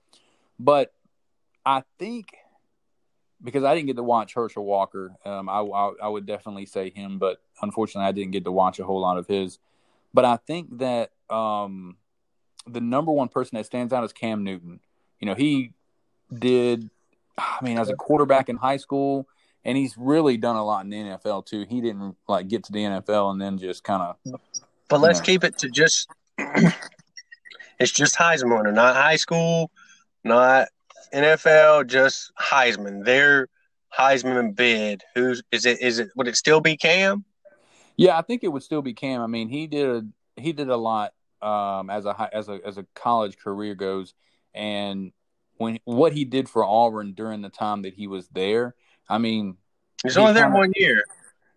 but 0.59 0.93
I 1.65 1.83
think 1.99 2.27
because 3.43 3.65
I 3.65 3.75
didn't 3.75 3.87
get 3.87 3.97
to 3.97 4.03
watch 4.03 4.35
Herschel 4.35 4.65
Walker, 4.65 5.17
um, 5.25 5.49
I, 5.49 5.61
I, 5.61 5.93
I 6.03 6.09
would 6.09 6.27
definitely 6.27 6.67
say 6.67 6.91
him, 6.91 7.19
but 7.19 7.39
unfortunately, 7.63 8.07
I 8.07 8.13
didn't 8.13 8.33
get 8.33 8.45
to 8.45 8.53
watch 8.53 8.79
a 8.79 8.85
whole 8.85 9.01
lot 9.01 9.19
of 9.19 9.27
his. 9.27 9.59
But 10.13 10.25
I 10.25 10.37
think 10.37 10.79
that 10.79 11.13
um, 11.31 11.97
the 12.73 12.81
number 12.81 13.13
one 13.13 13.29
person 13.29 13.57
that 13.57 13.67
stands 13.67 13.93
out 13.93 14.05
is 14.05 14.13
Cam 14.13 14.45
Newton. 14.45 14.81
You 15.21 15.27
know, 15.27 15.35
he 15.35 15.73
did, 16.33 16.89
I 17.39 17.59
mean, 17.63 17.79
as 17.79 17.89
a 17.91 17.95
quarterback 17.95 18.49
in 18.49 18.57
high 18.57 18.77
school, 18.79 19.27
and 19.65 19.77
he's 19.77 19.95
really 19.99 20.37
done 20.37 20.57
a 20.57 20.65
lot 20.65 20.85
in 20.85 20.91
the 20.91 20.97
NFL 20.97 21.45
too. 21.47 21.67
He 21.69 21.81
didn't 21.81 22.17
like 22.29 22.49
get 22.49 22.65
to 22.65 22.73
the 22.73 22.79
NFL 22.81 23.31
and 23.33 23.41
then 23.41 23.59
just 23.59 23.85
kind 23.85 24.03
of 24.03 24.41
But 24.89 25.01
let's 25.01 25.19
Yeah. 25.19 25.25
keep 25.25 25.45
it 25.45 25.59
to 25.59 25.69
just 25.69 26.09
it's 27.79 27.93
just 27.93 28.17
Heisman 28.17 28.57
winner, 28.57 28.73
not 28.73 28.97
high 28.97 29.17
school, 29.17 29.71
not 30.25 30.69
NFL, 31.13 31.87
just 31.89 32.33
Heisman. 32.41 33.05
Their 33.05 33.49
Heisman 33.97 34.55
bid. 34.55 35.03
Who's 35.15 35.43
is 35.53 35.67
it? 35.67 35.81
Is 35.81 35.99
it? 35.99 36.09
Would 36.17 36.29
it 36.29 36.37
still 36.37 36.61
be 36.61 36.77
Cam? 36.77 37.25
Yeah, 37.97 38.17
I 38.19 38.23
think 38.23 38.45
it 38.45 38.49
would 38.49 38.63
still 38.63 38.83
be 38.83 38.95
Cam. 38.95 39.21
I 39.21 39.27
mean, 39.27 39.49
he 39.49 39.67
did 39.67 39.87
a 39.87 40.07
he 40.41 40.53
did 40.53 40.69
a 40.69 40.77
lot 40.77 41.13
um, 41.43 41.91
as 41.91 42.07
a 42.07 42.29
as 42.33 42.49
a 42.49 42.61
as 42.65 42.79
a 42.79 42.87
college 42.95 43.39
career 43.39 43.75
goes, 43.75 44.15
and 44.55 45.13
when 45.57 45.79
what 45.85 46.13
he 46.13 46.25
did 46.25 46.49
for 46.49 46.65
Auburn 46.65 47.13
during 47.13 47.43
the 47.43 47.49
time 47.49 47.83
that 47.83 47.95
he 47.95 48.07
was 48.07 48.29
there, 48.29 48.75
I 49.09 49.19
mean, 49.19 49.57
He's 50.03 50.15
He 50.15 50.21
only 50.21 50.33
there 50.33 50.51
one 50.51 50.73
year. 50.77 51.05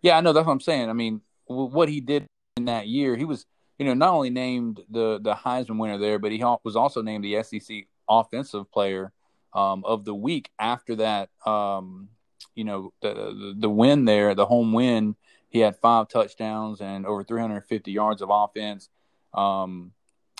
yeah, 0.02 0.16
I 0.16 0.20
know 0.20 0.32
that's 0.32 0.46
what 0.46 0.52
I'm 0.52 0.60
saying. 0.60 0.90
I 0.90 0.92
mean, 0.92 1.22
w- 1.48 1.70
what 1.70 1.88
he 1.88 2.00
did 2.00 2.26
in 2.56 2.66
that 2.66 2.86
year, 2.86 3.16
he 3.16 3.24
was 3.24 3.46
you 3.78 3.86
know 3.86 3.94
not 3.94 4.12
only 4.14 4.30
named 4.30 4.80
the 4.90 5.18
the 5.20 5.34
Heisman 5.34 5.78
winner 5.78 5.98
there, 5.98 6.18
but 6.18 6.32
he 6.32 6.42
was 6.62 6.76
also 6.76 7.02
named 7.02 7.24
the 7.24 7.42
SEC 7.42 7.86
Offensive 8.08 8.70
Player 8.70 9.12
um, 9.54 9.84
of 9.84 10.04
the 10.04 10.14
week 10.14 10.50
after 10.58 10.96
that. 10.96 11.30
Um, 11.46 12.08
you 12.54 12.64
know 12.64 12.92
the, 13.00 13.14
the 13.14 13.54
the 13.60 13.70
win 13.70 14.04
there, 14.04 14.34
the 14.34 14.46
home 14.46 14.72
win. 14.72 15.16
He 15.48 15.60
had 15.60 15.76
five 15.76 16.08
touchdowns 16.08 16.80
and 16.80 17.06
over 17.06 17.22
350 17.22 17.92
yards 17.92 18.22
of 18.22 18.28
offense. 18.30 18.88
Um, 19.34 19.92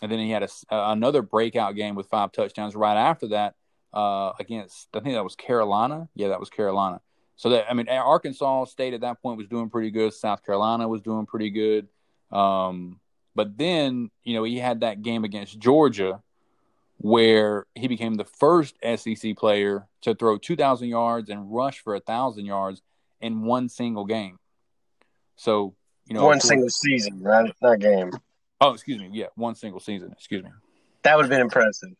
and 0.02 0.10
then 0.10 0.18
he 0.18 0.30
had 0.30 0.42
a, 0.42 0.48
another 0.70 1.22
breakout 1.22 1.74
game 1.74 1.94
with 1.94 2.08
five 2.08 2.32
touchdowns 2.32 2.74
right 2.74 2.96
after 2.96 3.28
that 3.28 3.54
uh, 3.92 4.32
against, 4.38 4.88
I 4.94 5.00
think 5.00 5.14
that 5.14 5.24
was 5.24 5.36
Carolina. 5.36 6.08
Yeah, 6.14 6.28
that 6.28 6.40
was 6.40 6.50
Carolina. 6.50 7.00
So 7.36 7.50
that, 7.50 7.66
I 7.68 7.74
mean, 7.74 7.88
Arkansas 7.88 8.66
State 8.66 8.94
at 8.94 9.00
that 9.00 9.20
point 9.20 9.38
was 9.38 9.48
doing 9.48 9.70
pretty 9.70 9.90
good. 9.90 10.12
South 10.12 10.44
Carolina 10.44 10.86
was 10.86 11.00
doing 11.00 11.26
pretty 11.26 11.50
good. 11.50 11.88
Um, 12.30 13.00
but 13.34 13.56
then, 13.58 14.10
you 14.22 14.34
know, 14.34 14.44
he 14.44 14.58
had 14.58 14.80
that 14.80 15.02
game 15.02 15.24
against 15.24 15.58
Georgia 15.58 16.22
where 16.98 17.66
he 17.74 17.88
became 17.88 18.14
the 18.14 18.24
first 18.24 18.76
SEC 18.96 19.36
player 19.36 19.86
to 20.02 20.14
throw 20.14 20.38
2,000 20.38 20.88
yards 20.88 21.28
and 21.28 21.52
rush 21.52 21.80
for 21.80 21.94
1,000 21.94 22.44
yards 22.44 22.82
in 23.20 23.42
one 23.42 23.68
single 23.68 24.04
game. 24.04 24.38
So, 25.36 25.74
you 26.06 26.14
know, 26.14 26.24
one 26.24 26.40
single 26.40 26.70
season, 26.70 27.20
right? 27.20 27.52
Not 27.60 27.80
game. 27.80 28.10
Oh, 28.64 28.72
excuse 28.72 28.98
me. 28.98 29.10
Yeah, 29.12 29.26
one 29.34 29.54
single 29.54 29.80
season. 29.80 30.10
Excuse 30.12 30.42
me. 30.42 30.50
That 31.02 31.16
would 31.16 31.24
have 31.24 31.30
been 31.30 31.40
impressive. 31.42 31.90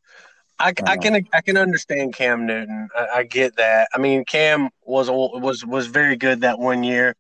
I, 0.59 0.69
I 0.69 0.71
Uh-huh. 0.71 0.97
can 0.97 1.27
I 1.33 1.41
can 1.43 1.57
understand 1.59 2.15
Cam 2.15 2.47
Newton. 2.47 2.89
I, 2.97 3.07
I 3.17 3.23
get 3.25 3.57
that. 3.57 3.89
I 3.93 3.99
mean, 3.99 4.25
Cam 4.25 4.71
was 4.83 5.11
was 5.11 5.65
was 5.67 5.89
very 5.89 6.17
good 6.17 6.41
that 6.41 6.59
one 6.59 6.85
year. 6.85 7.17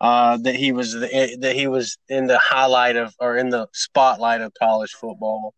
Uh, 0.00 0.36
that 0.38 0.54
he 0.54 0.70
was 0.72 0.92
the, 0.92 1.36
that 1.40 1.54
he 1.56 1.66
was 1.66 1.96
in 2.08 2.26
the 2.28 2.38
highlight 2.38 2.96
of 2.96 3.14
or 3.20 3.36
in 3.36 3.50
the 3.50 3.68
spotlight 3.72 4.40
of 4.40 4.52
college 4.54 4.92
football. 4.92 5.54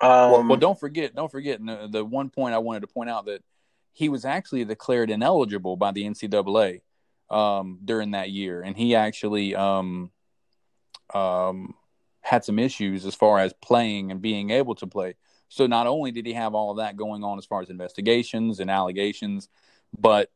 Um, 0.00 0.30
well, 0.30 0.44
well, 0.48 0.56
don't 0.56 0.78
forget, 0.78 1.14
don't 1.14 1.30
forget 1.30 1.64
the, 1.64 1.88
the 1.90 2.04
one 2.04 2.30
point 2.30 2.54
I 2.54 2.58
wanted 2.58 2.80
to 2.80 2.86
point 2.86 3.10
out 3.10 3.26
that 3.26 3.42
he 3.92 4.08
was 4.08 4.24
actually 4.24 4.64
declared 4.64 5.10
ineligible 5.10 5.76
by 5.76 5.90
the 5.92 6.04
NCAA 6.04 6.80
um, 7.28 7.80
during 7.84 8.12
that 8.12 8.30
year, 8.30 8.62
and 8.62 8.76
he 8.76 8.94
actually 8.94 9.54
um, 9.54 10.10
um, 11.14 11.74
had 12.20 12.44
some 12.44 12.58
issues 12.58 13.06
as 13.06 13.14
far 13.14 13.38
as 13.38 13.52
playing 13.62 14.10
and 14.10 14.20
being 14.20 14.50
able 14.50 14.74
to 14.76 14.86
play. 14.86 15.14
So 15.48 15.66
not 15.66 15.86
only 15.86 16.12
did 16.12 16.26
he 16.26 16.32
have 16.34 16.54
all 16.54 16.70
of 16.70 16.76
that 16.76 16.96
going 16.96 17.24
on 17.24 17.38
as 17.38 17.46
far 17.46 17.60
as 17.60 17.70
investigations 17.70 18.60
and 18.60 18.70
allegations, 18.70 19.48
but 19.98 20.30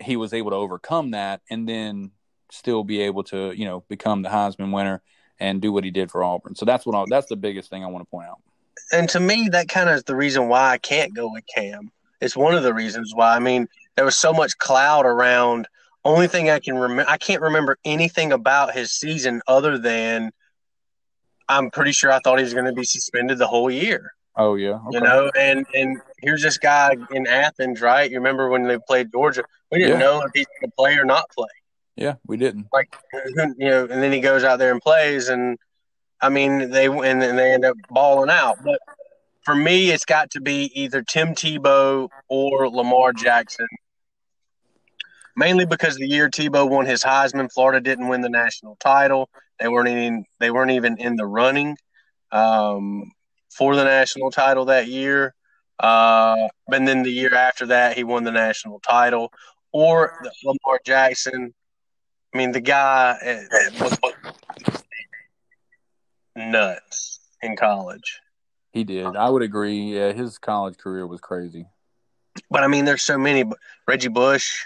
he 0.00 0.16
was 0.16 0.32
able 0.32 0.50
to 0.50 0.56
overcome 0.56 1.10
that 1.10 1.42
and 1.50 1.68
then 1.68 2.12
still 2.50 2.84
be 2.84 3.02
able 3.02 3.24
to, 3.24 3.52
you 3.52 3.64
know, 3.64 3.84
become 3.88 4.22
the 4.22 4.28
Heisman 4.28 4.72
winner 4.72 5.02
and 5.38 5.60
do 5.60 5.72
what 5.72 5.84
he 5.84 5.90
did 5.90 6.10
for 6.10 6.22
Auburn. 6.24 6.54
So 6.54 6.64
that's 6.64 6.86
what 6.86 6.94
I, 6.94 7.04
that's 7.08 7.26
the 7.26 7.36
biggest 7.36 7.68
thing 7.68 7.84
I 7.84 7.88
want 7.88 8.06
to 8.06 8.10
point 8.10 8.28
out. 8.28 8.40
And 8.92 9.08
to 9.10 9.20
me, 9.20 9.48
that 9.50 9.68
kind 9.68 9.88
of 9.88 9.96
is 9.96 10.04
the 10.04 10.16
reason 10.16 10.48
why 10.48 10.70
I 10.70 10.78
can't 10.78 11.14
go 11.14 11.30
with 11.30 11.44
Cam. 11.52 11.90
It's 12.20 12.36
one 12.36 12.54
of 12.54 12.62
the 12.62 12.74
reasons 12.74 13.12
why. 13.14 13.34
I 13.34 13.38
mean, 13.38 13.68
there 13.96 14.04
was 14.04 14.16
so 14.16 14.32
much 14.32 14.56
cloud 14.58 15.04
around. 15.06 15.68
Only 16.04 16.28
thing 16.28 16.50
I 16.50 16.58
can 16.58 16.76
remember, 16.76 17.10
I 17.10 17.16
can't 17.16 17.40
remember 17.40 17.78
anything 17.84 18.32
about 18.32 18.74
his 18.74 18.92
season 18.92 19.40
other 19.46 19.78
than 19.78 20.30
I'm 21.48 21.70
pretty 21.70 21.92
sure 21.92 22.12
I 22.12 22.18
thought 22.20 22.38
he 22.38 22.44
was 22.44 22.54
going 22.54 22.66
to 22.66 22.72
be 22.72 22.84
suspended 22.84 23.38
the 23.38 23.46
whole 23.46 23.70
year. 23.70 24.12
Oh 24.36 24.56
yeah, 24.56 24.80
okay. 24.86 24.98
you 24.98 25.00
know, 25.00 25.30
and 25.38 25.64
and 25.74 26.00
here's 26.20 26.42
this 26.42 26.58
guy 26.58 26.96
in 27.12 27.26
Athens, 27.26 27.80
right? 27.80 28.10
You 28.10 28.16
remember 28.18 28.48
when 28.48 28.66
they 28.66 28.78
played 28.78 29.12
Georgia? 29.12 29.44
We 29.70 29.78
didn't 29.78 30.00
yeah. 30.00 30.06
know 30.06 30.22
if 30.22 30.32
he's 30.34 30.46
going 30.46 30.70
to 30.70 30.74
play 30.76 30.96
or 30.96 31.04
not 31.04 31.30
play. 31.30 31.48
Yeah, 31.96 32.14
we 32.26 32.36
didn't. 32.36 32.66
Like, 32.72 32.96
you 33.12 33.54
know, 33.58 33.82
and 33.82 34.02
then 34.02 34.12
he 34.12 34.20
goes 34.20 34.42
out 34.42 34.58
there 34.58 34.72
and 34.72 34.80
plays, 34.80 35.28
and 35.28 35.56
I 36.20 36.28
mean, 36.30 36.70
they 36.70 36.86
and, 36.86 37.22
and 37.22 37.38
they 37.38 37.52
end 37.52 37.64
up 37.64 37.76
balling 37.90 38.30
out. 38.30 38.58
But 38.64 38.80
for 39.44 39.54
me, 39.54 39.90
it's 39.90 40.04
got 40.04 40.30
to 40.32 40.40
be 40.40 40.70
either 40.74 41.02
Tim 41.02 41.34
Tebow 41.34 42.08
or 42.28 42.68
Lamar 42.68 43.12
Jackson. 43.12 43.68
Mainly 45.36 45.66
because 45.66 45.96
the 45.96 46.06
year 46.06 46.28
Tebow 46.30 46.68
won 46.68 46.86
his 46.86 47.02
Heisman, 47.02 47.50
Florida 47.52 47.80
didn't 47.80 48.08
win 48.08 48.20
the 48.20 48.28
national 48.28 48.76
title. 48.76 49.28
They 49.58 49.68
weren't 49.68 49.88
even 49.88 50.24
they 50.38 50.50
weren't 50.50 50.70
even 50.70 50.98
in 50.98 51.16
the 51.16 51.26
running 51.26 51.76
um, 52.30 53.12
for 53.50 53.74
the 53.74 53.84
national 53.84 54.30
title 54.30 54.66
that 54.66 54.88
year. 54.88 55.34
Uh, 55.80 56.48
and 56.68 56.86
then 56.86 57.02
the 57.02 57.10
year 57.10 57.34
after 57.34 57.66
that, 57.66 57.96
he 57.96 58.04
won 58.04 58.24
the 58.24 58.30
national 58.30 58.80
title. 58.80 59.32
Or 59.72 60.22
Lamar 60.44 60.80
Jackson. 60.84 61.52
I 62.32 62.38
mean, 62.38 62.52
the 62.52 62.60
guy 62.60 63.16
eh, 63.22 63.44
was 63.80 63.98
nuts 66.36 67.20
in 67.42 67.56
college. 67.56 68.20
He 68.72 68.84
did. 68.84 69.16
I 69.16 69.30
would 69.30 69.42
agree. 69.42 69.96
Yeah, 69.96 70.12
his 70.12 70.38
college 70.38 70.76
career 70.78 71.06
was 71.06 71.20
crazy. 71.20 71.66
But 72.50 72.64
I 72.64 72.66
mean, 72.66 72.84
there's 72.84 73.02
so 73.02 73.18
many. 73.18 73.44
Reggie 73.86 74.08
Bush. 74.08 74.64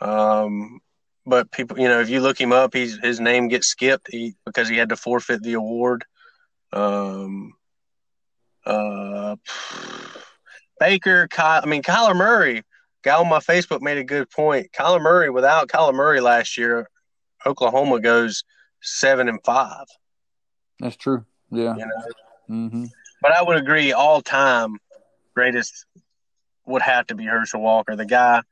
Um, 0.00 0.80
but 1.26 1.50
people, 1.50 1.78
you 1.78 1.88
know, 1.88 2.00
if 2.00 2.08
you 2.08 2.20
look 2.20 2.40
him 2.40 2.52
up, 2.52 2.74
he's 2.74 2.98
his 2.98 3.20
name 3.20 3.48
gets 3.48 3.68
skipped 3.68 4.08
he, 4.10 4.34
because 4.44 4.68
he 4.68 4.76
had 4.76 4.88
to 4.88 4.96
forfeit 4.96 5.42
the 5.42 5.54
award. 5.54 6.04
Um, 6.72 7.54
uh, 8.64 9.36
Baker, 10.78 11.28
Kyle, 11.28 11.60
I 11.62 11.66
mean, 11.66 11.82
Kyler 11.82 12.16
Murray, 12.16 12.62
guy 13.02 13.16
on 13.16 13.28
my 13.28 13.38
Facebook 13.38 13.82
made 13.82 13.98
a 13.98 14.04
good 14.04 14.30
point. 14.30 14.72
Kyler 14.72 15.02
Murray, 15.02 15.30
without 15.30 15.68
Kyler 15.68 15.94
Murray 15.94 16.20
last 16.20 16.56
year, 16.56 16.88
Oklahoma 17.44 18.00
goes 18.00 18.44
seven 18.80 19.28
and 19.28 19.40
five. 19.44 19.86
That's 20.78 20.96
true. 20.96 21.24
Yeah. 21.50 21.74
You 21.76 21.86
know? 21.86 22.02
mm-hmm. 22.50 22.84
But 23.20 23.32
I 23.32 23.42
would 23.42 23.56
agree, 23.56 23.92
all 23.92 24.22
time 24.22 24.78
greatest 25.34 25.84
would 26.66 26.82
have 26.82 27.06
to 27.08 27.14
be 27.14 27.24
Herschel 27.24 27.60
Walker. 27.60 27.96
The 27.96 28.06
guy, 28.06 28.42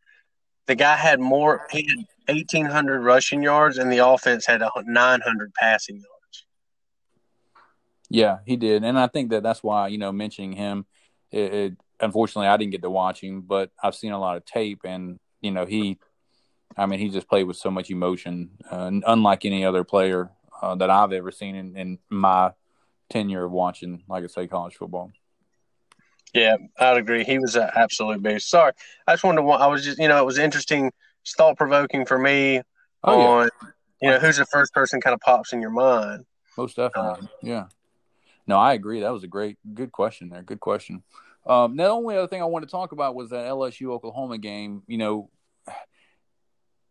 the 0.69 0.77
guy 0.77 0.95
had 0.95 1.19
more. 1.19 1.67
He 1.71 1.89
had 1.89 2.37
eighteen 2.37 2.67
hundred 2.67 3.01
rushing 3.01 3.43
yards, 3.43 3.79
and 3.79 3.91
the 3.91 4.07
offense 4.07 4.47
had 4.47 4.63
nine 4.85 5.21
hundred 5.21 5.53
passing 5.55 5.97
yards. 5.97 6.47
Yeah, 8.09 8.39
he 8.47 8.57
did, 8.57 8.85
and 8.85 8.99
I 8.99 9.09
think 9.09 9.31
that 9.31 9.43
that's 9.43 9.63
why 9.63 9.89
you 9.89 9.99
know 9.99 10.13
mentioning 10.13 10.53
him. 10.53 10.87
It, 11.33 11.55
it, 11.55 11.77
unfortunately, 12.01 12.47
I 12.47 12.57
didn't 12.57 12.73
get 12.73 12.83
to 12.83 12.91
watch 12.91 13.21
him, 13.21 13.41
but 13.41 13.71
I've 13.83 13.95
seen 13.97 14.13
a 14.13 14.21
lot 14.21 14.37
of 14.37 14.45
tape, 14.45 14.81
and 14.85 15.19
you 15.41 15.51
know 15.51 15.67
he. 15.67 15.99
I 16.77 16.87
mean, 16.87 17.01
he 17.01 17.09
just 17.09 17.29
played 17.29 17.45
with 17.45 17.57
so 17.57 17.71
much 17.71 17.91
emotion, 17.91 18.51
uh, 18.71 18.91
unlike 19.07 19.45
any 19.45 19.65
other 19.65 19.83
player 19.83 20.31
uh, 20.63 20.75
that 20.77 20.91
I've 20.91 21.13
ever 21.13 21.33
seen 21.33 21.57
in, 21.57 21.77
in 21.77 21.99
my 22.09 22.53
tenure 23.11 23.45
of 23.45 23.51
watching, 23.51 24.05
like 24.07 24.23
I 24.23 24.27
say, 24.29 24.47
college 24.47 24.77
football. 24.77 25.11
Yeah, 26.35 26.57
I'd 26.79 26.97
agree. 26.99 27.25
He 27.25 27.39
was 27.39 27.57
an 27.57 27.71
absolute 27.75 28.23
beast. 28.23 28.51
Sorry, 28.51 28.73
I 29.07 29.15
just 29.15 29.25
wanted 29.25 29.43
to. 29.43 29.49
I 29.49 29.67
was 29.67 29.85
just, 29.85 29.99
you 29.99 30.09
know, 30.09 30.19
it 30.19 30.27
was 30.27 30.39
interesting, 30.39 30.93
thought 31.37 31.57
provoking 31.57 32.07
for 32.07 32.19
me 32.19 32.63
oh, 33.05 33.21
on, 33.21 33.51
yeah. 33.63 33.69
you 34.03 34.11
know, 34.11 34.19
who's 34.19 34.37
the 34.37 34.47
first 34.47 34.73
person 34.73 35.01
kind 35.01 35.15
of 35.15 35.21
pops 35.21 35.53
in 35.53 35.61
your 35.61 35.71
mind. 35.71 36.25
Most 36.57 36.77
definitely, 36.77 37.21
um, 37.21 37.29
yeah. 37.43 37.65
No, 38.47 38.57
I 38.57 38.73
agree. 38.73 39.01
That 39.01 39.13
was 39.13 39.25
a 39.25 39.29
great, 39.29 39.59
good 39.75 39.93
question 39.93 40.31
there. 40.31 40.43
Good 40.43 40.61
question. 40.61 41.03
Um, 41.47 41.77
the 41.77 41.89
only 41.89 42.17
other 42.17 42.29
thing 42.29 42.43
I 42.43 42.47
wanted 42.47 42.67
to 42.67 42.73
talk 42.73 42.93
about 42.93 43.15
was 43.15 43.31
that 43.31 43.47
LSU 43.47 43.91
Oklahoma 43.91 44.39
game. 44.39 44.83
You 44.87 44.99
know, 44.99 45.31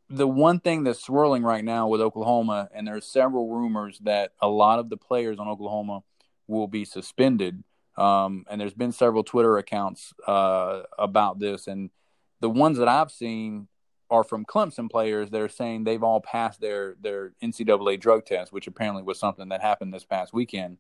the 0.09 0.27
one 0.27 0.59
thing 0.59 0.83
that's 0.83 1.03
swirling 1.03 1.43
right 1.43 1.63
now 1.63 1.87
with 1.87 2.01
Oklahoma, 2.01 2.69
and 2.73 2.87
there's 2.87 3.05
several 3.05 3.49
rumors 3.49 3.99
that 3.99 4.31
a 4.41 4.47
lot 4.47 4.79
of 4.79 4.89
the 4.89 4.97
players 4.97 5.37
on 5.37 5.47
Oklahoma 5.47 6.01
will 6.47 6.67
be 6.67 6.85
suspended. 6.85 7.63
Um, 7.97 8.45
and 8.49 8.61
there's 8.61 8.73
been 8.73 8.91
several 8.91 9.23
Twitter 9.23 9.57
accounts 9.57 10.13
uh, 10.27 10.83
about 10.97 11.39
this, 11.39 11.67
and 11.67 11.89
the 12.39 12.49
ones 12.49 12.77
that 12.77 12.87
I've 12.87 13.11
seen 13.11 13.67
are 14.09 14.23
from 14.23 14.45
Clemson 14.45 14.89
players 14.89 15.29
that 15.31 15.41
are 15.41 15.49
saying 15.49 15.83
they've 15.83 16.03
all 16.03 16.21
passed 16.21 16.61
their 16.61 16.95
their 17.01 17.33
NCAA 17.43 17.99
drug 17.99 18.25
test, 18.25 18.53
which 18.53 18.67
apparently 18.67 19.03
was 19.03 19.19
something 19.19 19.49
that 19.49 19.61
happened 19.61 19.93
this 19.93 20.05
past 20.05 20.33
weekend. 20.33 20.77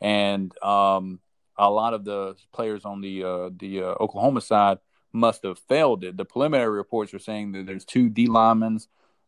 And 0.00 0.56
um, 0.62 1.20
a 1.56 1.70
lot 1.70 1.94
of 1.94 2.04
the 2.04 2.36
players 2.52 2.84
on 2.84 3.00
the 3.00 3.24
uh, 3.24 3.50
the 3.56 3.82
uh, 3.82 3.94
Oklahoma 4.00 4.40
side 4.40 4.78
must 5.12 5.42
have 5.42 5.58
failed 5.58 6.04
it. 6.04 6.16
The 6.16 6.24
preliminary 6.24 6.76
reports 6.76 7.12
are 7.14 7.18
saying 7.18 7.52
that 7.52 7.66
there's 7.66 7.84
two 7.84 8.08
D 8.08 8.26
linemen, 8.26 8.78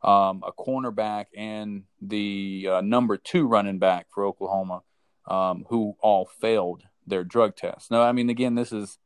um, 0.03 0.45
a 0.47 0.53
cornerback, 0.53 1.27
and 1.37 1.85
the 2.01 2.69
uh, 2.71 2.81
number 2.83 3.17
two 3.17 3.47
running 3.47 3.79
back 3.79 4.07
for 4.11 4.25
Oklahoma, 4.25 4.83
um, 5.27 5.65
who 5.69 5.97
all 6.01 6.27
failed 6.41 6.85
their 7.11 7.25
drug 7.25 7.57
tests. 7.57 7.91
Now, 7.91 8.03
I 8.03 8.13
mean, 8.13 8.31
again, 8.31 8.55
this 8.55 8.73
is 8.73 8.99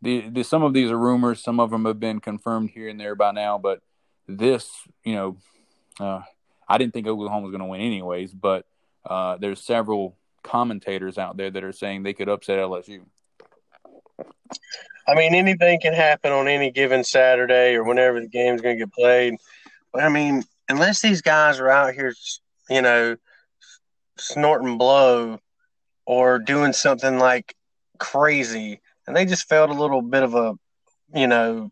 the, 0.00 0.28
the, 0.28 0.44
some 0.44 0.62
of 0.62 0.72
these 0.72 0.90
are 0.90 0.98
rumors. 0.98 1.42
Some 1.42 1.60
of 1.60 1.70
them 1.70 1.84
have 1.84 2.00
been 2.00 2.20
confirmed 2.20 2.70
here 2.70 2.88
and 2.88 2.98
there 2.98 3.14
by 3.14 3.32
now, 3.32 3.58
but 3.58 3.80
this, 4.26 4.70
you 5.04 5.14
know, 5.14 5.36
uh, 6.00 6.22
I 6.68 6.78
didn't 6.78 6.92
think 6.94 7.06
Oklahoma 7.06 7.46
was 7.46 7.50
going 7.50 7.62
to 7.62 7.66
win 7.66 7.80
anyways, 7.80 8.32
but 8.32 8.66
uh, 9.04 9.36
there's 9.38 9.60
several 9.60 10.16
commentators 10.42 11.18
out 11.18 11.36
there 11.36 11.50
that 11.50 11.64
are 11.64 11.72
saying 11.72 12.02
they 12.02 12.12
could 12.12 12.28
upset 12.28 12.58
LSU. 12.58 13.00
I 15.08 15.14
mean, 15.14 15.34
anything 15.34 15.80
can 15.80 15.94
happen 15.94 16.32
on 16.32 16.48
any 16.48 16.70
given 16.70 17.02
Saturday 17.02 17.74
or 17.74 17.84
whenever 17.84 18.20
the 18.20 18.28
game's 18.28 18.60
going 18.60 18.76
to 18.76 18.84
get 18.84 18.92
played. 18.92 19.34
But 19.92 20.02
I 20.02 20.10
mean, 20.10 20.44
unless 20.68 21.00
these 21.00 21.22
guys 21.22 21.58
are 21.58 21.70
out 21.70 21.94
here, 21.94 22.14
you 22.68 22.82
know, 22.82 23.16
snorting 24.18 24.76
blow 24.76 25.38
or 26.08 26.38
doing 26.38 26.72
something 26.72 27.18
like 27.18 27.54
crazy, 27.98 28.80
and 29.06 29.14
they 29.14 29.26
just 29.26 29.46
failed 29.46 29.68
a 29.68 29.74
little 29.74 30.00
bit 30.00 30.22
of 30.22 30.34
a, 30.34 30.54
you 31.14 31.26
know, 31.26 31.70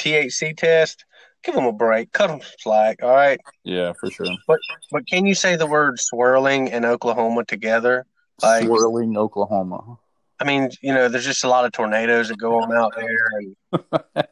THC 0.00 0.56
test. 0.56 1.04
Give 1.44 1.54
them 1.54 1.66
a 1.66 1.72
break, 1.72 2.10
cut 2.10 2.26
them 2.26 2.40
slack. 2.58 3.04
All 3.04 3.14
right. 3.14 3.38
Yeah, 3.62 3.92
for 3.92 4.10
sure. 4.10 4.26
But 4.48 4.58
but 4.90 5.06
can 5.06 5.26
you 5.26 5.36
say 5.36 5.54
the 5.54 5.66
word 5.66 6.00
swirling 6.00 6.68
in 6.68 6.84
Oklahoma 6.84 7.44
together? 7.44 8.04
Like, 8.42 8.64
swirling 8.64 9.16
Oklahoma. 9.16 9.98
I 10.40 10.44
mean, 10.44 10.70
you 10.82 10.92
know, 10.92 11.08
there's 11.08 11.24
just 11.24 11.44
a 11.44 11.48
lot 11.48 11.64
of 11.64 11.70
tornadoes 11.70 12.28
that 12.28 12.38
go 12.38 12.60
on 12.60 12.74
out 12.74 12.94
there, 12.96 13.28
and 13.38 13.56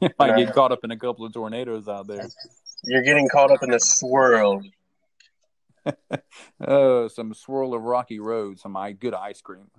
you 0.00 0.08
might 0.18 0.28
know, 0.28 0.36
get 0.36 0.54
caught 0.54 0.72
up 0.72 0.84
in 0.84 0.90
a 0.90 0.96
couple 0.96 1.26
of 1.26 1.34
tornadoes 1.34 1.86
out 1.86 2.06
there. 2.06 2.26
You're 2.84 3.02
getting 3.02 3.28
caught 3.28 3.50
up 3.50 3.62
in 3.62 3.70
the 3.70 3.80
swirl. 3.80 4.62
oh, 6.66 7.08
some 7.08 7.34
swirl 7.34 7.74
of 7.74 7.82
rocky 7.82 8.18
road, 8.18 8.58
some 8.58 8.76
good 8.98 9.14
ice 9.14 9.40
cream. 9.40 9.70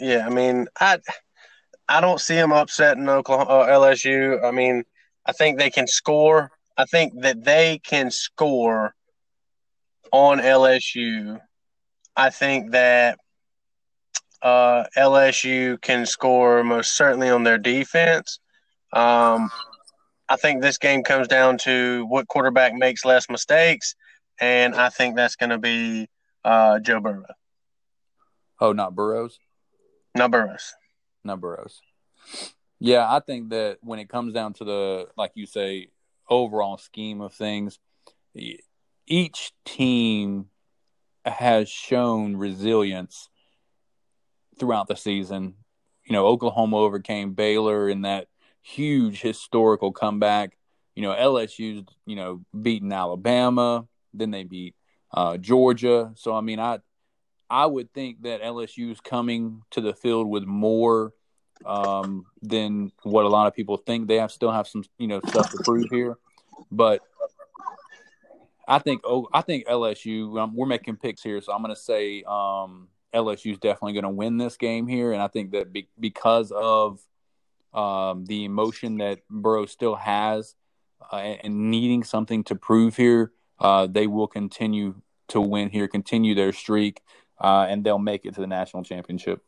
Yeah, 0.00 0.26
I 0.26 0.30
mean, 0.30 0.68
I 0.78 0.98
I 1.88 2.00
don't 2.00 2.20
see 2.20 2.34
them 2.34 2.52
upsetting 2.52 3.08
Oklahoma 3.08 3.50
uh, 3.50 3.68
LSU. 3.68 4.44
I 4.44 4.50
mean, 4.52 4.84
I 5.26 5.32
think 5.32 5.58
they 5.58 5.70
can 5.70 5.86
score. 5.86 6.50
I 6.76 6.84
think 6.84 7.20
that 7.22 7.44
they 7.44 7.80
can 7.84 8.10
score 8.10 8.94
on 10.12 10.38
LSU. 10.38 11.40
I 12.16 12.30
think 12.30 12.72
that 12.72 13.18
uh, 14.42 14.84
LSU 14.96 15.80
can 15.80 16.06
score 16.06 16.62
most 16.64 16.96
certainly 16.96 17.28
on 17.28 17.44
their 17.44 17.58
defense. 17.58 18.38
Um, 18.92 19.50
I 20.28 20.36
think 20.36 20.62
this 20.62 20.78
game 20.78 21.02
comes 21.02 21.28
down 21.28 21.58
to 21.62 22.06
what 22.08 22.28
quarterback 22.28 22.74
makes 22.74 23.04
less 23.04 23.28
mistakes, 23.28 23.94
and 24.40 24.74
I 24.74 24.88
think 24.88 25.16
that's 25.16 25.36
going 25.36 25.50
to 25.50 25.58
be 25.58 26.08
uh, 26.44 26.78
Joe 26.80 27.00
Burrow. 27.00 27.24
Oh, 28.60 28.72
not 28.72 28.94
Burrows. 28.94 29.38
Not 30.14 30.30
Burrows. 30.30 30.74
Not 31.24 31.40
Burrows. 31.40 31.80
Yeah, 32.78 33.06
I 33.08 33.20
think 33.20 33.50
that 33.50 33.78
when 33.82 33.98
it 33.98 34.08
comes 34.08 34.32
down 34.32 34.54
to 34.54 34.64
the, 34.64 35.08
like 35.16 35.32
you 35.34 35.46
say, 35.46 35.88
overall 36.28 36.78
scheme 36.78 37.20
of 37.20 37.32
things, 37.34 37.78
each 39.06 39.52
team 39.64 40.46
has 41.26 41.68
shown 41.68 42.36
resilience 42.36 43.28
throughout 44.58 44.88
the 44.88 44.96
season. 44.96 45.54
You 46.06 46.14
know, 46.14 46.26
Oklahoma 46.26 46.78
overcame 46.78 47.34
Baylor 47.34 47.88
in 47.88 48.02
that 48.02 48.28
huge 48.62 49.20
historical 49.20 49.92
comeback. 49.92 50.56
You 50.94 51.02
know, 51.02 51.12
LSU's 51.12 51.84
you 52.06 52.16
know 52.16 52.42
beating 52.58 52.92
Alabama, 52.92 53.86
then 54.12 54.30
they 54.30 54.44
beat 54.44 54.74
uh, 55.12 55.36
Georgia. 55.36 56.12
So 56.16 56.34
I 56.34 56.40
mean, 56.40 56.60
I 56.60 56.78
I 57.48 57.66
would 57.66 57.92
think 57.92 58.22
that 58.22 58.42
LSU's 58.42 59.00
coming 59.00 59.62
to 59.72 59.80
the 59.80 59.92
field 59.92 60.28
with 60.28 60.44
more 60.44 61.12
um, 61.64 62.26
than 62.42 62.92
what 63.02 63.24
a 63.24 63.28
lot 63.28 63.46
of 63.46 63.54
people 63.54 63.76
think. 63.76 64.08
They 64.08 64.16
have 64.16 64.32
still 64.32 64.52
have 64.52 64.68
some 64.68 64.84
you 64.98 65.08
know 65.08 65.20
stuff 65.26 65.50
to 65.50 65.58
prove 65.64 65.88
here, 65.90 66.16
but 66.70 67.02
I 68.66 68.78
think 68.78 69.02
oh 69.04 69.28
I 69.32 69.42
think 69.42 69.66
LSU. 69.66 70.40
Um, 70.40 70.54
we're 70.54 70.66
making 70.66 70.96
picks 70.96 71.22
here, 71.22 71.40
so 71.40 71.52
I'm 71.52 71.62
going 71.62 71.74
to 71.74 71.80
say 71.80 72.22
um, 72.22 72.88
LSU 73.12 73.52
is 73.52 73.58
definitely 73.58 73.94
going 73.94 74.04
to 74.04 74.10
win 74.10 74.38
this 74.38 74.56
game 74.56 74.86
here, 74.86 75.12
and 75.12 75.20
I 75.20 75.28
think 75.28 75.52
that 75.52 75.72
be, 75.72 75.88
because 75.98 76.52
of 76.52 77.00
um, 77.74 78.24
the 78.26 78.44
emotion 78.44 78.98
that 78.98 79.20
Burrow 79.28 79.66
still 79.66 79.96
has 79.96 80.54
uh, 81.12 81.16
and 81.16 81.70
needing 81.70 82.04
something 82.04 82.44
to 82.44 82.54
prove 82.54 82.96
here, 82.96 83.32
uh, 83.60 83.86
they 83.86 84.06
will 84.06 84.26
continue 84.26 84.94
to 85.28 85.40
win 85.40 85.68
here, 85.68 85.88
continue 85.88 86.34
their 86.34 86.52
streak, 86.52 87.00
uh, 87.40 87.66
and 87.68 87.84
they'll 87.84 87.98
make 87.98 88.24
it 88.24 88.34
to 88.34 88.40
the 88.40 88.46
national 88.46 88.82
championship. 88.82 89.42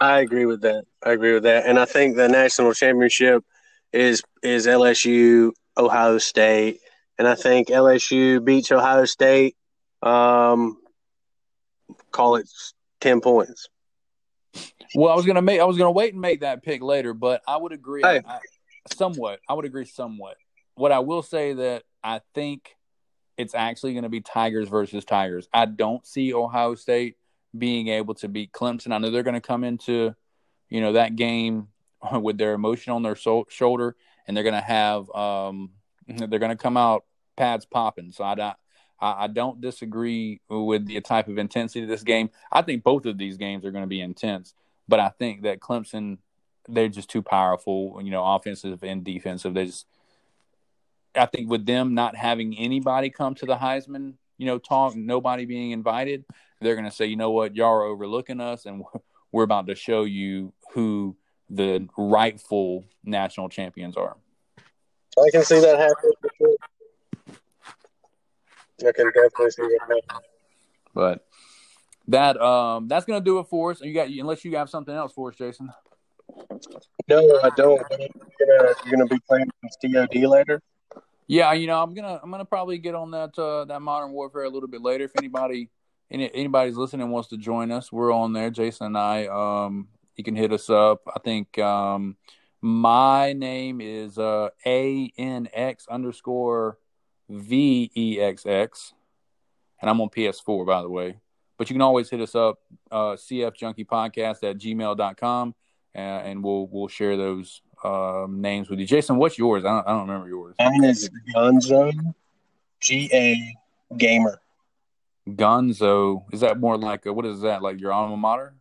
I 0.00 0.20
agree 0.20 0.46
with 0.46 0.62
that. 0.62 0.84
I 1.04 1.12
agree 1.12 1.34
with 1.34 1.42
that, 1.44 1.66
and 1.66 1.78
I 1.78 1.84
think 1.84 2.16
the 2.16 2.28
national 2.28 2.72
championship 2.72 3.44
is 3.92 4.22
is 4.42 4.66
LSU, 4.66 5.52
Ohio 5.76 6.18
State, 6.18 6.80
and 7.18 7.28
I 7.28 7.34
think 7.34 7.68
LSU 7.68 8.42
beats 8.44 8.72
Ohio 8.72 9.04
State. 9.04 9.56
Um, 10.02 10.78
call 12.10 12.36
it 12.36 12.48
ten 13.00 13.20
points. 13.20 13.68
Well, 14.94 15.12
I 15.12 15.16
was 15.16 15.26
gonna 15.26 15.42
make 15.42 15.60
I 15.60 15.64
was 15.64 15.76
gonna 15.76 15.92
wait 15.92 16.14
and 16.14 16.20
make 16.20 16.40
that 16.40 16.62
pick 16.62 16.82
later, 16.82 17.12
but 17.12 17.42
I 17.46 17.58
would 17.58 17.72
agree 17.72 18.02
hey. 18.02 18.22
I, 18.26 18.38
somewhat. 18.92 19.40
I 19.48 19.54
would 19.54 19.64
agree 19.64 19.84
somewhat. 19.84 20.36
What 20.74 20.92
I 20.92 21.00
will 21.00 21.22
say 21.22 21.52
that 21.52 21.84
I 22.02 22.22
think 22.34 22.74
it's 23.40 23.54
actually 23.54 23.92
going 23.94 24.02
to 24.02 24.10
be 24.10 24.20
Tigers 24.20 24.68
versus 24.68 25.04
Tigers. 25.04 25.48
I 25.52 25.64
don't 25.64 26.06
see 26.06 26.34
Ohio 26.34 26.74
State 26.74 27.16
being 27.56 27.88
able 27.88 28.14
to 28.14 28.28
beat 28.28 28.52
Clemson. 28.52 28.92
I 28.92 28.98
know 28.98 29.10
they're 29.10 29.22
going 29.22 29.34
to 29.34 29.40
come 29.40 29.64
into, 29.64 30.14
you 30.68 30.80
know, 30.80 30.92
that 30.92 31.16
game 31.16 31.68
with 32.12 32.38
their 32.38 32.52
emotion 32.52 32.92
on 32.92 33.02
their 33.02 33.16
so- 33.16 33.46
shoulder, 33.48 33.96
and 34.26 34.36
they're 34.36 34.44
going 34.44 34.54
to 34.54 34.60
have, 34.60 35.10
um, 35.14 35.70
they're 36.06 36.38
going 36.38 36.50
to 36.50 36.62
come 36.62 36.76
out 36.76 37.04
pads 37.36 37.64
popping. 37.64 38.12
So 38.12 38.24
I, 38.24 38.54
I, 39.00 39.24
I 39.24 39.26
don't 39.26 39.60
disagree 39.60 40.40
with 40.48 40.86
the 40.86 41.00
type 41.00 41.28
of 41.28 41.38
intensity 41.38 41.82
of 41.82 41.88
this 41.88 42.02
game. 42.02 42.30
I 42.52 42.62
think 42.62 42.84
both 42.84 43.06
of 43.06 43.16
these 43.16 43.38
games 43.38 43.64
are 43.64 43.70
going 43.70 43.84
to 43.84 43.88
be 43.88 44.02
intense, 44.02 44.54
but 44.86 45.00
I 45.00 45.08
think 45.08 45.42
that 45.42 45.60
Clemson, 45.60 46.18
they're 46.68 46.88
just 46.88 47.08
too 47.08 47.22
powerful, 47.22 47.98
you 48.02 48.10
know, 48.10 48.24
offensive 48.24 48.84
and 48.84 49.02
defensive. 49.02 49.54
They 49.54 49.66
just, 49.66 49.86
I 51.14 51.26
think 51.26 51.50
with 51.50 51.66
them 51.66 51.94
not 51.94 52.16
having 52.16 52.56
anybody 52.56 53.10
come 53.10 53.34
to 53.36 53.46
the 53.46 53.56
Heisman, 53.56 54.14
you 54.38 54.46
know, 54.46 54.58
talk, 54.58 54.94
nobody 54.94 55.44
being 55.44 55.72
invited, 55.72 56.24
they're 56.60 56.74
going 56.74 56.88
to 56.88 56.94
say, 56.94 57.06
you 57.06 57.16
know 57.16 57.30
what, 57.30 57.56
y'all 57.56 57.68
are 57.68 57.84
overlooking 57.84 58.40
us, 58.40 58.66
and 58.66 58.84
we're 59.32 59.42
about 59.44 59.66
to 59.66 59.74
show 59.74 60.04
you 60.04 60.52
who 60.72 61.16
the 61.48 61.88
rightful 61.96 62.84
national 63.04 63.48
champions 63.48 63.96
are. 63.96 64.16
I 65.18 65.30
can 65.30 65.42
see 65.42 65.60
that 65.60 65.78
happening. 65.78 66.56
I 68.80 68.92
can 68.92 69.06
definitely 69.06 69.50
see 69.50 69.62
that 69.62 69.78
happening. 69.80 70.02
But 70.94 71.26
that 72.08 72.40
um 72.40 72.88
that's 72.88 73.04
gonna 73.04 73.20
do 73.20 73.38
it 73.38 73.46
for 73.48 73.70
us. 73.70 73.80
You 73.80 73.92
got 73.92 74.08
unless 74.08 74.44
you 74.44 74.56
have 74.56 74.70
something 74.70 74.94
else 74.94 75.12
for 75.12 75.30
us, 75.30 75.36
Jason. 75.36 75.70
No, 77.08 77.40
I 77.42 77.50
don't. 77.56 77.80
You're 77.90 78.58
gonna, 78.58 78.74
you're 78.84 78.96
gonna 78.96 79.06
be 79.06 79.20
playing 79.28 79.50
COD 79.82 80.26
later. 80.26 80.60
Yeah, 81.30 81.52
you 81.52 81.68
know, 81.68 81.80
I'm 81.80 81.94
gonna 81.94 82.18
I'm 82.20 82.28
gonna 82.32 82.44
probably 82.44 82.78
get 82.78 82.96
on 82.96 83.12
that 83.12 83.38
uh, 83.38 83.64
that 83.66 83.80
Modern 83.80 84.10
Warfare 84.10 84.42
a 84.42 84.48
little 84.48 84.68
bit 84.68 84.82
later. 84.82 85.04
If 85.04 85.12
anybody 85.16 85.70
any, 86.10 86.28
anybody's 86.34 86.76
listening 86.76 87.08
wants 87.08 87.28
to 87.28 87.36
join 87.36 87.70
us, 87.70 87.92
we're 87.92 88.12
on 88.12 88.32
there. 88.32 88.50
Jason 88.50 88.86
and 88.88 88.98
I. 88.98 89.26
Um, 89.28 89.86
you 90.16 90.24
can 90.24 90.34
hit 90.34 90.52
us 90.52 90.68
up. 90.68 91.02
I 91.06 91.20
think 91.20 91.56
um, 91.60 92.16
my 92.60 93.32
name 93.32 93.80
is 93.80 94.18
uh, 94.18 94.48
A 94.66 95.12
N 95.16 95.48
X 95.54 95.86
underscore 95.88 96.78
V 97.28 97.92
E 97.96 98.20
X 98.20 98.44
X, 98.44 98.92
and 99.80 99.88
I'm 99.88 100.00
on 100.00 100.08
PS4 100.08 100.66
by 100.66 100.82
the 100.82 100.90
way. 100.90 101.20
But 101.56 101.70
you 101.70 101.74
can 101.74 101.82
always 101.82 102.10
hit 102.10 102.20
us 102.20 102.34
up, 102.34 102.58
uh, 102.90 103.14
CF 103.14 103.54
Junkie 103.54 103.84
Podcast 103.84 104.42
at 104.42 104.58
gmail.com, 104.58 105.54
and, 105.94 106.26
and 106.26 106.42
we'll 106.42 106.66
we'll 106.66 106.88
share 106.88 107.16
those 107.16 107.62
um, 107.84 108.40
names 108.40 108.68
with 108.68 108.78
you. 108.78 108.86
Jason, 108.86 109.16
what's 109.16 109.38
yours? 109.38 109.64
I 109.64 109.68
don't, 109.68 109.86
I 109.86 109.90
don't 109.90 110.08
remember 110.08 110.28
yours. 110.28 110.54
Mine 110.58 110.84
is 110.84 111.10
Gonzo, 111.34 111.92
G 112.80 113.10
A 113.12 113.56
Gamer. 113.96 114.40
Gonzo 115.28 116.24
is 116.32 116.40
that 116.40 116.58
more 116.58 116.76
like 116.76 117.06
a, 117.06 117.12
what 117.12 117.26
is 117.26 117.42
that 117.42 117.62
like 117.62 117.80
your 117.80 117.92
alma 117.92 118.16
mater? 118.16 118.54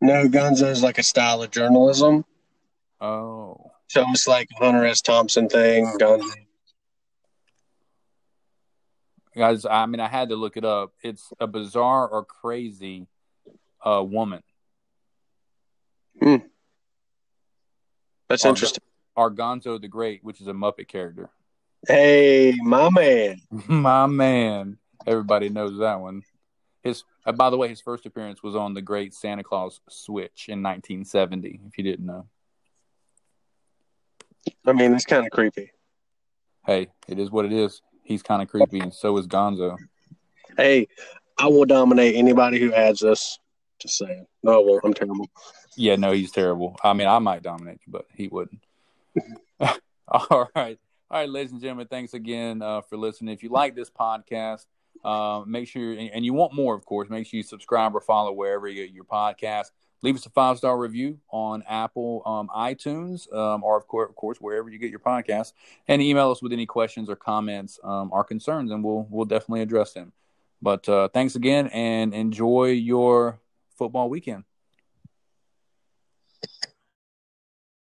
No, 0.00 0.28
Gonzo 0.28 0.70
is 0.70 0.82
like 0.82 0.98
a 0.98 1.02
style 1.02 1.42
of 1.42 1.50
journalism. 1.50 2.24
Oh, 3.00 3.70
so 3.88 4.04
it's 4.08 4.26
like 4.26 4.48
Hunter 4.58 4.84
S. 4.86 5.00
Thompson 5.00 5.48
thing. 5.48 5.86
Gonzo. 5.98 6.30
Guys, 9.36 9.64
I 9.64 9.86
mean, 9.86 10.00
I 10.00 10.08
had 10.08 10.30
to 10.30 10.36
look 10.36 10.56
it 10.56 10.64
up. 10.64 10.92
It's 11.02 11.32
a 11.38 11.46
bizarre 11.46 12.08
or 12.08 12.24
crazy 12.24 13.06
uh, 13.84 14.02
woman. 14.02 14.42
Hmm. 16.20 16.36
That's 18.30 18.44
interesting. 18.44 18.82
Argonzo 19.18 19.80
the 19.80 19.88
Great, 19.88 20.22
which 20.22 20.40
is 20.40 20.46
a 20.46 20.52
Muppet 20.52 20.86
character. 20.86 21.30
Hey, 21.86 22.54
my 22.62 22.88
man. 22.88 23.40
my 23.66 24.06
man. 24.06 24.78
Everybody 25.04 25.48
knows 25.48 25.78
that 25.80 26.00
one. 26.00 26.22
His, 26.84 27.02
uh, 27.26 27.32
by 27.32 27.50
the 27.50 27.56
way, 27.56 27.66
his 27.66 27.80
first 27.80 28.06
appearance 28.06 28.40
was 28.40 28.54
on 28.54 28.72
the 28.72 28.82
Great 28.82 29.14
Santa 29.14 29.42
Claus 29.42 29.80
Switch 29.88 30.46
in 30.48 30.62
1970. 30.62 31.60
If 31.66 31.76
you 31.76 31.82
didn't 31.82 32.06
know. 32.06 32.26
I 34.64 34.74
mean, 34.74 34.94
it's 34.94 35.04
kind 35.04 35.26
of 35.26 35.32
creepy. 35.32 35.72
Hey, 36.64 36.86
it 37.08 37.18
is 37.18 37.32
what 37.32 37.46
it 37.46 37.52
is. 37.52 37.82
He's 38.04 38.22
kind 38.22 38.42
of 38.42 38.48
creepy, 38.48 38.78
and 38.78 38.94
so 38.94 39.16
is 39.16 39.26
Gonzo. 39.26 39.76
Hey, 40.56 40.86
I 41.36 41.46
will 41.48 41.64
dominate 41.64 42.14
anybody 42.14 42.60
who 42.60 42.72
adds 42.72 43.02
us. 43.02 43.40
Just 43.80 43.98
saying. 43.98 44.26
No, 44.44 44.52
I 44.52 44.64
won't. 44.64 44.84
I'm 44.84 44.94
terrible. 44.94 45.26
Yeah, 45.76 45.96
no, 45.96 46.12
he's 46.12 46.32
terrible. 46.32 46.76
I 46.82 46.92
mean, 46.92 47.06
I 47.06 47.18
might 47.18 47.42
dominate 47.42 47.80
you, 47.86 47.92
but 47.92 48.06
he 48.14 48.28
wouldn't. 48.28 48.62
All 50.08 50.48
right. 50.54 50.78
All 51.10 51.18
right, 51.18 51.28
ladies 51.28 51.52
and 51.52 51.60
gentlemen, 51.60 51.88
thanks 51.88 52.14
again 52.14 52.62
uh, 52.62 52.82
for 52.82 52.96
listening. 52.96 53.34
If 53.34 53.42
you 53.42 53.48
like 53.48 53.74
this 53.74 53.90
podcast, 53.90 54.66
uh, 55.04 55.42
make 55.46 55.66
sure, 55.66 55.92
and 55.92 56.24
you 56.24 56.32
want 56.32 56.54
more, 56.54 56.74
of 56.74 56.84
course, 56.84 57.08
make 57.08 57.26
sure 57.26 57.38
you 57.38 57.42
subscribe 57.42 57.96
or 57.96 58.00
follow 58.00 58.32
wherever 58.32 58.68
you 58.68 58.84
get 58.84 58.94
your 58.94 59.04
podcast. 59.04 59.70
Leave 60.02 60.14
us 60.14 60.24
a 60.24 60.30
five 60.30 60.56
star 60.56 60.78
review 60.78 61.18
on 61.30 61.62
Apple, 61.68 62.22
um, 62.24 62.48
iTunes, 62.56 63.32
um, 63.34 63.62
or 63.64 63.76
of 63.76 63.86
course, 63.86 64.08
of 64.08 64.16
course, 64.16 64.38
wherever 64.40 64.70
you 64.70 64.78
get 64.78 64.90
your 64.90 65.00
podcast. 65.00 65.52
And 65.88 66.00
email 66.00 66.30
us 66.30 66.42
with 66.42 66.52
any 66.52 66.64
questions 66.64 67.10
or 67.10 67.16
comments 67.16 67.78
um, 67.84 68.10
or 68.12 68.24
concerns, 68.24 68.70
and 68.70 68.82
we'll 68.82 69.06
we'll 69.10 69.26
definitely 69.26 69.62
address 69.62 69.92
them. 69.92 70.12
But 70.62 70.88
uh, 70.88 71.08
thanks 71.08 71.34
again, 71.34 71.66
and 71.68 72.14
enjoy 72.14 72.70
your 72.70 73.40
football 73.76 74.08
weekend. 74.08 74.44